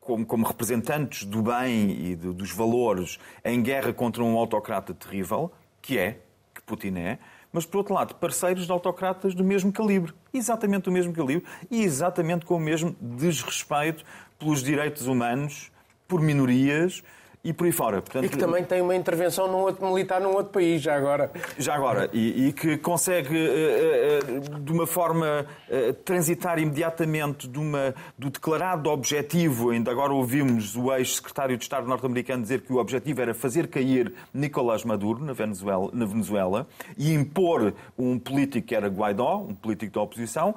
como, 0.00 0.24
como 0.24 0.46
representantes 0.46 1.24
do 1.24 1.42
bem 1.42 1.90
e 1.90 2.16
de, 2.16 2.32
dos 2.32 2.50
valores, 2.50 3.18
em 3.44 3.62
guerra 3.62 3.92
contra 3.92 4.22
um 4.22 4.36
autocrata 4.36 4.94
terrível, 4.94 5.52
que 5.80 5.98
é, 5.98 6.20
que 6.54 6.62
Putin 6.62 6.96
é, 6.96 7.18
mas, 7.52 7.64
por 7.64 7.78
outro 7.78 7.94
lado, 7.94 8.14
parceiros 8.14 8.66
de 8.66 8.72
autocratas 8.72 9.34
do 9.34 9.42
mesmo 9.42 9.72
calibre, 9.72 10.12
exatamente 10.32 10.84
do 10.84 10.92
mesmo 10.92 11.12
calibre 11.12 11.44
e 11.70 11.82
exatamente 11.82 12.44
com 12.44 12.56
o 12.56 12.60
mesmo 12.60 12.94
desrespeito 13.00 14.04
pelos 14.38 14.62
direitos 14.62 15.06
humanos, 15.06 15.70
por 16.06 16.20
minorias, 16.20 17.02
e 17.42 17.52
por 17.52 17.66
aí 17.66 17.72
fora. 17.72 18.02
Portanto, 18.02 18.24
e 18.24 18.28
que 18.28 18.36
também 18.36 18.64
tem 18.64 18.80
uma 18.80 18.94
intervenção 18.94 19.48
num 19.48 19.58
outro 19.58 19.86
militar 19.86 20.20
num 20.20 20.34
outro 20.34 20.52
país, 20.52 20.82
já 20.82 20.96
agora. 20.96 21.30
Já 21.58 21.74
agora, 21.74 22.10
e, 22.12 22.48
e 22.48 22.52
que 22.52 22.76
consegue, 22.78 23.36
uh, 23.36 24.56
uh, 24.56 24.60
de 24.60 24.72
uma 24.72 24.86
forma, 24.86 25.46
uh, 25.68 25.92
transitar 26.04 26.58
imediatamente 26.58 27.48
de 27.48 27.58
uma, 27.58 27.94
do 28.18 28.30
declarado 28.30 28.90
objetivo, 28.90 29.70
ainda 29.70 29.90
agora 29.90 30.12
ouvimos 30.12 30.76
o 30.76 30.92
ex-secretário 30.94 31.56
de 31.56 31.62
Estado 31.62 31.86
norte-americano 31.86 32.42
dizer 32.42 32.62
que 32.62 32.72
o 32.72 32.76
objetivo 32.76 33.20
era 33.20 33.34
fazer 33.34 33.68
cair 33.68 34.12
Nicolás 34.32 34.84
Maduro 34.84 35.24
na 35.24 35.32
Venezuela, 35.32 35.90
na 35.92 36.04
Venezuela 36.04 36.66
e 36.96 37.12
impor 37.12 37.74
um 37.96 38.18
político 38.18 38.68
que 38.68 38.74
era 38.74 38.88
Guaidó, 38.88 39.46
um 39.48 39.54
político 39.54 39.92
da 39.94 40.02
oposição. 40.02 40.54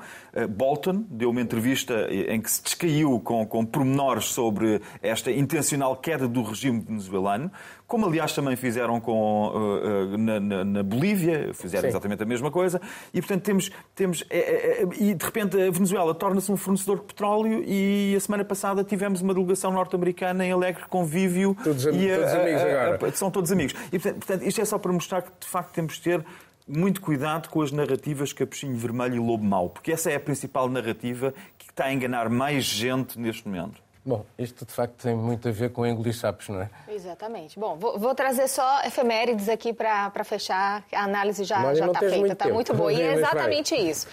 Bolton 0.50 1.06
deu 1.10 1.30
uma 1.30 1.42
entrevista 1.42 2.08
em 2.12 2.42
que 2.42 2.50
se 2.50 2.64
descaiu 2.64 3.20
com, 3.20 3.46
com 3.46 3.66
pormenores 3.66 4.26
sobre 4.26 4.82
esta 5.02 5.32
intencional 5.32 5.96
queda 5.96 6.28
do 6.28 6.42
regime 6.42 6.71
venezuelano, 6.80 7.52
como 7.88 8.06
aliás 8.06 8.34
também 8.34 8.56
fizeram 8.56 9.00
com, 9.00 9.48
uh, 9.48 10.14
uh, 10.14 10.18
na, 10.18 10.40
na, 10.40 10.64
na, 10.64 10.84
Bolívia, 10.84 11.52
fizeram 11.54 11.84
Sim. 11.84 11.90
exatamente 11.90 12.24
a 12.24 12.26
mesma 12.26 12.50
coisa, 12.50 12.80
e 13.14 13.22
portanto 13.22 13.44
temos. 13.44 13.72
temos 13.94 14.24
é, 14.30 14.38
é, 14.38 14.84
é, 14.84 14.88
e 15.00 15.14
de 15.14 15.26
repente 15.26 15.62
a 15.62 15.72
Venezuela 15.72 16.14
torna-se 16.14 16.52
um 16.52 16.58
fornecedor 16.58 17.00
de 17.00 17.06
petróleo, 17.06 17.64
e 17.66 18.16
a 18.16 18.20
semana 18.20 18.46
passada 18.46 18.84
tivemos 18.84 19.22
uma 19.22 19.34
delegação 19.34 19.72
norte-americana 19.72 20.46
em 20.46 20.52
alegre 20.52 20.84
convívio. 20.90 21.56
Todos, 21.64 21.86
e, 21.86 21.90
todos 21.90 22.34
amigos 22.34 22.62
agora. 22.62 23.12
São 23.14 23.32
todos 23.32 23.52
amigos. 23.52 23.76
E 23.92 24.00
portanto, 24.00 24.44
isto 24.44 24.62
é 24.62 24.66
só 24.66 24.78
para 24.78 24.92
mostrar 24.94 25.22
que 25.22 25.32
de 25.40 25.48
facto 25.48 25.74
temos 25.74 25.96
de 25.96 26.02
ter 26.02 26.26
muito 26.68 27.02
cuidado 27.02 27.50
com 27.50 27.62
as 27.62 27.72
narrativas 27.72 28.32
Capuchinho 28.34 28.78
Vermelho 28.78 29.16
e 29.16 29.20
Lobo 29.20 29.44
Mau, 29.44 29.70
porque 29.70 29.92
essa 29.92 30.10
é 30.10 30.16
a 30.16 30.20
principal 30.20 30.70
narrativa 30.70 31.34
que 31.58 31.70
está 31.70 31.86
a 31.86 31.94
enganar 31.94 32.30
mais 32.30 32.64
gente 32.64 33.20
neste 33.20 33.48
momento. 33.48 33.82
Bom, 34.04 34.26
isto 34.38 34.66
de 34.66 34.72
facto 34.72 34.96
tem 35.04 35.16
muito 35.16 35.48
a 35.48 35.52
ver 35.52 35.72
com 35.72 35.86
engolir 35.86 36.16
sapos, 36.16 36.50
não 36.50 36.62
é? 36.62 36.70
Exatamente. 36.88 37.60
Bom, 37.60 37.76
vou, 37.78 38.00
vou 38.00 38.16
trazer 38.16 38.48
só 38.48 38.82
efemérides 38.84 39.48
aqui 39.48 39.74
para 39.74 40.24
fechar. 40.24 40.84
A 40.92 41.04
análise 41.04 41.44
já 41.44 41.72
está 41.72 42.00
feita, 42.00 42.34
está 42.34 42.48
muito 42.48 42.74
boa. 42.76 42.92
E 42.92 43.00
é 43.00 43.14
exatamente 43.14 43.76
isso. 43.76 44.08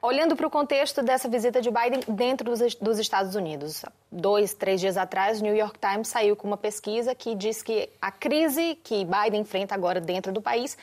Olhando 0.00 0.34
para 0.34 0.46
o 0.46 0.50
contexto 0.50 1.02
dessa 1.02 1.28
visita 1.28 1.60
de 1.60 1.70
Biden 1.70 2.00
dentro 2.08 2.50
dos, 2.50 2.74
dos, 2.74 2.98
Estados 2.98 3.36
Unidos, 3.36 3.84
dois, 4.10 4.52
três 4.52 4.80
dias 4.80 4.96
atrás, 4.96 5.40
o 5.40 5.44
New 5.44 5.54
York 5.54 5.78
Times 5.78 6.08
saiu 6.08 6.34
com 6.34 6.46
uma 6.46 6.56
pesquisa 6.56 7.14
que 7.14 7.36
diz 7.36 7.62
que 7.62 7.88
a 8.00 8.10
crise 8.10 8.76
que 8.82 9.04
Biden 9.04 9.42
enfrenta 9.42 9.74
agora 9.76 10.00
dentro 10.00 10.32
do 10.32 10.42
país 10.42 10.76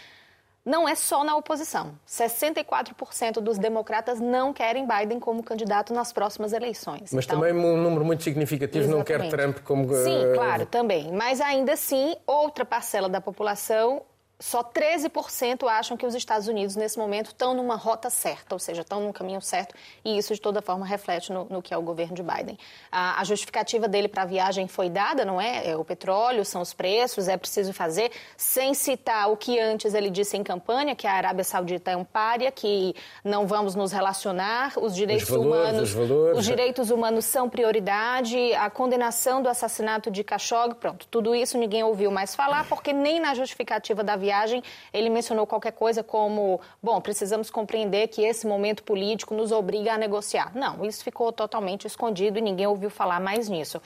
não 0.70 0.88
é 0.88 0.94
só 0.94 1.24
na 1.24 1.36
oposição. 1.36 1.98
64% 2.08 3.42
dos 3.42 3.58
democratas 3.58 4.20
não 4.20 4.54
querem 4.54 4.88
Biden 4.88 5.20
como 5.20 5.42
candidato 5.42 5.92
nas 5.94 6.14
próximas 6.14 6.54
eleições. 6.54 7.12
Mas 7.12 7.26
então, 7.26 7.40
também 7.40 7.54
um 7.54 7.76
número 7.76 8.06
muito 8.06 8.22
significativo 8.22 8.86
exatamente. 8.86 9.12
não 9.12 9.30
quer 9.30 9.36
Trump 9.36 9.60
como. 9.64 9.92
Sim, 9.96 10.28
uh... 10.28 10.34
claro, 10.36 10.66
também. 10.68 11.12
Mas 11.12 11.42
ainda 11.42 11.74
assim, 11.74 12.16
outra 12.28 12.64
parcela 12.64 13.10
da 13.10 13.20
população 13.20 14.04
só 14.40 14.64
13% 14.64 15.68
acham 15.68 15.98
que 15.98 16.06
os 16.06 16.16
Estados 16.16 16.48
Unidos, 16.48 16.78
nesse 16.78 16.98
momento, 16.98 17.28
estão 17.28 17.54
numa 17.54 17.76
rota 17.76 18.10
certa, 18.10 18.56
ou 18.56 18.60
seja, 18.60 18.82
estão 18.82 19.02
num 19.02 19.12
caminho 19.12 19.42
certo, 19.42 19.76
e 20.04 20.18
isso, 20.18 20.34
de 20.34 20.40
toda 20.40 20.62
forma, 20.62 20.86
reflete 20.86 21.34
no, 21.34 21.44
no 21.46 21.62
que 21.62 21.74
é 21.74 21.78
o 21.78 21.82
governo 21.82 22.16
de 22.16 22.24
Biden. 22.24 22.58
A, 22.90 23.20
a 23.20 23.24
justificativa 23.26 23.86
dele 23.86 24.08
para 24.08 24.24
a 24.24 24.26
viagem 24.26 24.66
foi 24.66 24.90
dada, 24.90 25.26
não 25.26 25.42
é? 25.42 25.72
é? 25.72 25.76
O 25.76 25.84
petróleo, 25.84 26.46
são 26.46 26.62
os 26.62 26.74
preços, 26.74 27.28
é 27.28 27.36
preciso 27.36 27.74
fazer, 27.74 28.12
sem 28.38 28.74
citar 28.74 29.30
o 29.30 29.36
que 29.36 29.60
antes 29.60 29.94
ele 29.94 30.10
disse 30.10 30.38
em 30.38 30.44
campanha, 30.44 30.96
que 30.96 31.06
a 31.06 31.12
Arábia 31.12 31.44
Saudita 31.44 31.92
é 31.92 31.98
um 31.98 32.06
pária, 32.06 32.50
que 32.50 32.96
não 33.26 33.46
vamos 33.46 33.76
nos 33.76 33.92
relacionar, 33.92 34.72
os 34.78 34.96
direitos 34.96 35.30
os 35.30 35.36
valores, 35.36 35.52
humanos. 35.52 35.82
Os, 35.82 35.92
valores. 35.92 36.38
os 36.40 36.46
direitos 36.46 36.90
humanos 36.92 37.26
são 37.26 37.50
prioridade, 37.50 38.54
a 38.54 38.70
condenação 38.70 39.42
do 39.42 39.50
assassinato 39.50 40.10
de 40.10 40.24
Khashoggi, 40.24 40.76
pronto, 40.76 41.08
tudo 41.08 41.36
isso 41.36 41.58
ninguém 41.58 41.84
ouviu 41.84 42.10
mais 42.10 42.34
falar, 42.34 42.66
porque 42.70 42.94
nem 42.94 43.20
na 43.20 43.34
justificativa 43.34 44.02
da 44.02 44.16
viagem 44.16 44.29
viagem, 44.30 44.64
ele 44.94 45.10
mencionou 45.10 45.48
qualquer 45.48 45.72
coisa 45.72 46.04
como: 46.04 46.62
bom, 46.82 47.02
precisamos 47.02 47.50
compreender 47.50 48.08
que 48.08 48.22
esse 48.22 48.46
momento 48.46 48.84
político 48.84 49.34
nos 49.34 49.52
obriga 49.52 49.94
a 49.94 49.98
negociar. 49.98 50.52
Não, 50.56 50.86
isso 50.86 51.04
ficou 51.04 51.32
totalmente 51.32 51.86
escondido 51.86 52.38
e 52.38 52.42
ninguém 52.42 52.68
ouviu 52.68 52.90
falar 52.90 53.20
mais 53.20 53.50
nisso. 53.50 53.82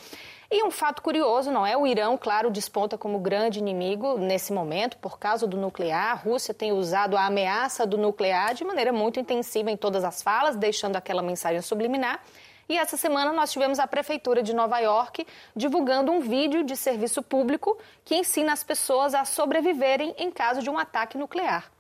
E 0.52 0.64
um 0.64 0.70
fato 0.70 1.02
curioso, 1.02 1.50
não 1.50 1.66
é? 1.66 1.76
O 1.76 1.88
Irão, 1.88 2.16
claro, 2.16 2.52
desponta 2.52 2.96
como 2.96 3.18
grande 3.18 3.58
inimigo 3.58 4.20
nesse 4.20 4.54
momento 4.54 4.98
por 4.98 5.18
causa 5.18 5.48
do 5.48 5.58
nuclear. 5.58 6.12
A 6.12 6.14
Rússia 6.14 6.54
tem 6.54 6.72
usado 6.72 7.18
a 7.18 7.26
ameaça 7.26 7.88
do 7.88 7.98
nuclear 7.98 8.54
de 8.54 8.64
maneira 8.64 8.94
muito 8.94 9.20
intensiva 9.20 9.72
em 9.72 9.78
todas 9.78 10.04
as 10.04 10.22
falas, 10.22 10.56
deixando 10.56 10.96
aquela 10.96 11.24
mensagem 11.24 11.62
subliminar. 11.62 12.22
E 12.68 12.78
essa 12.78 12.96
semana 12.96 13.34
nós 13.34 13.52
tivemos 13.52 13.80
a 13.80 13.88
Prefeitura 13.88 14.42
de 14.42 14.54
Nova 14.54 14.80
York 14.80 15.26
divulgando 15.56 16.12
um 16.12 16.20
vídeo 16.20 16.64
de 16.64 16.78
serviço 16.78 17.22
público 17.22 17.78
que 18.06 18.16
ensina 18.16 18.54
as 18.54 18.64
pessoas 18.64 19.14
a 19.14 19.26
sobreviverem 19.26 20.16
em 20.18 20.32
caso 20.32 20.62
de 20.62 20.70
um 20.70 20.78
ataque 20.78 21.18
nuclear. 21.18 21.72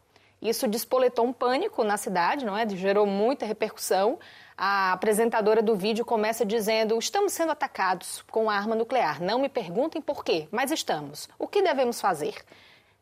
Isso 0.42 0.68
despoletou 0.68 1.26
um 1.26 1.32
pânico 1.32 1.86
na 1.86 1.96
cidade, 1.96 2.46
não 2.46 2.58
é? 2.58 2.68
Gerou 2.68 3.06
muita 3.06 3.46
repercussão. 3.46 4.20
A 4.58 4.92
apresentadora 4.92 5.62
do 5.62 5.74
vídeo 5.74 6.04
começa 6.04 6.46
dizendo: 6.46 7.00
Estamos 7.00 7.32
sendo 7.32 7.54
atacados 7.54 8.22
com 8.30 8.50
arma 8.50 8.76
nuclear. 8.76 9.22
Não 9.22 9.40
me 9.40 9.48
perguntem 9.48 10.02
por 10.02 10.22
quê, 10.22 10.50
mas 10.52 10.70
estamos. 10.70 11.30
O 11.40 11.48
que 11.48 11.62
devemos 11.62 12.02
fazer? 12.02 12.44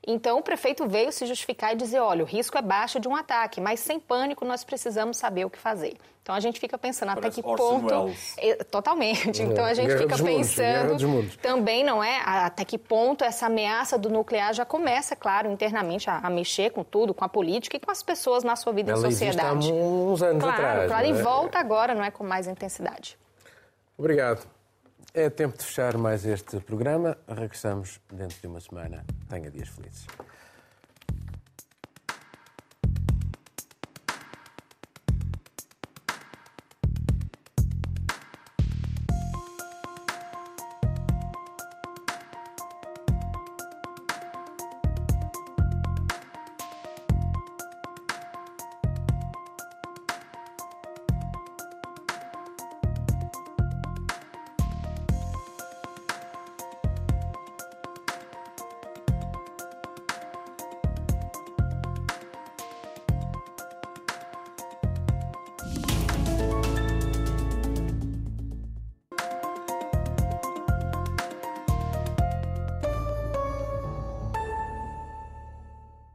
Então, 0.05 0.39
o 0.39 0.41
prefeito 0.41 0.87
veio 0.87 1.11
se 1.11 1.25
justificar 1.25 1.73
e 1.73 1.75
dizer: 1.75 1.99
olha, 1.99 2.23
o 2.23 2.27
risco 2.27 2.57
é 2.57 2.61
baixo 2.61 2.99
de 2.99 3.07
um 3.07 3.15
ataque, 3.15 3.61
mas 3.61 3.79
sem 3.79 3.99
pânico 3.99 4.43
nós 4.43 4.63
precisamos 4.63 5.17
saber 5.17 5.45
o 5.45 5.49
que 5.49 5.59
fazer. 5.59 5.95
Então, 6.23 6.35
a 6.35 6.39
gente 6.39 6.59
fica 6.59 6.77
pensando 6.77 7.09
Parece 7.09 7.27
até 7.27 7.41
que 7.41 7.47
Orson 7.47 7.81
ponto. 7.81 7.93
Welles. 7.93 8.35
Totalmente. 8.69 9.41
Então, 9.41 9.65
a 9.65 9.73
gente 9.73 9.87
Guerra 9.87 9.99
fica 9.99 10.15
dos 10.15 10.21
mundos, 10.21 10.55
pensando 10.55 11.37
também, 11.41 11.83
não 11.83 12.03
é? 12.03 12.21
Até 12.23 12.63
que 12.63 12.77
ponto 12.77 13.23
essa 13.23 13.47
ameaça 13.47 13.97
do 13.97 14.09
nuclear 14.09 14.53
já 14.53 14.63
começa, 14.63 15.15
claro, 15.15 15.51
internamente 15.51 16.09
a, 16.09 16.17
a, 16.17 16.29
mexer 16.29 16.71
com 16.71 16.83
tudo, 16.83 17.13
com 17.13 17.25
a 17.25 17.29
política 17.29 17.77
e 17.77 17.79
com 17.79 17.89
as 17.89 18.03
pessoas 18.03 18.43
na 18.43 18.55
sua 18.55 18.71
vida 18.71 18.91
Ela 18.91 19.07
em 19.07 19.11
sociedade. 19.11 19.71
Há 19.71 19.73
uns 19.73 20.21
anos 20.21 20.43
claro, 20.43 20.63
atrás. 20.63 20.87
Claro, 20.87 21.05
é? 21.05 21.09
e 21.09 21.13
volta 21.13 21.59
agora, 21.59 21.95
não 21.95 22.03
é? 22.03 22.11
Com 22.11 22.23
mais 22.23 22.47
intensidade. 22.47 23.17
Obrigado. 23.97 24.47
É 25.14 25.30
tempo 25.30 25.57
de 25.57 25.66
fechar 25.66 25.97
mais 25.97 26.26
este 26.26 26.62
programa. 26.62 27.18
Regressamos 27.28 27.99
dentro 28.09 28.39
de 28.39 28.47
uma 28.47 28.62
semana. 28.62 29.03
Tenha 29.28 29.51
dias 29.51 29.68
felizes. 29.68 30.07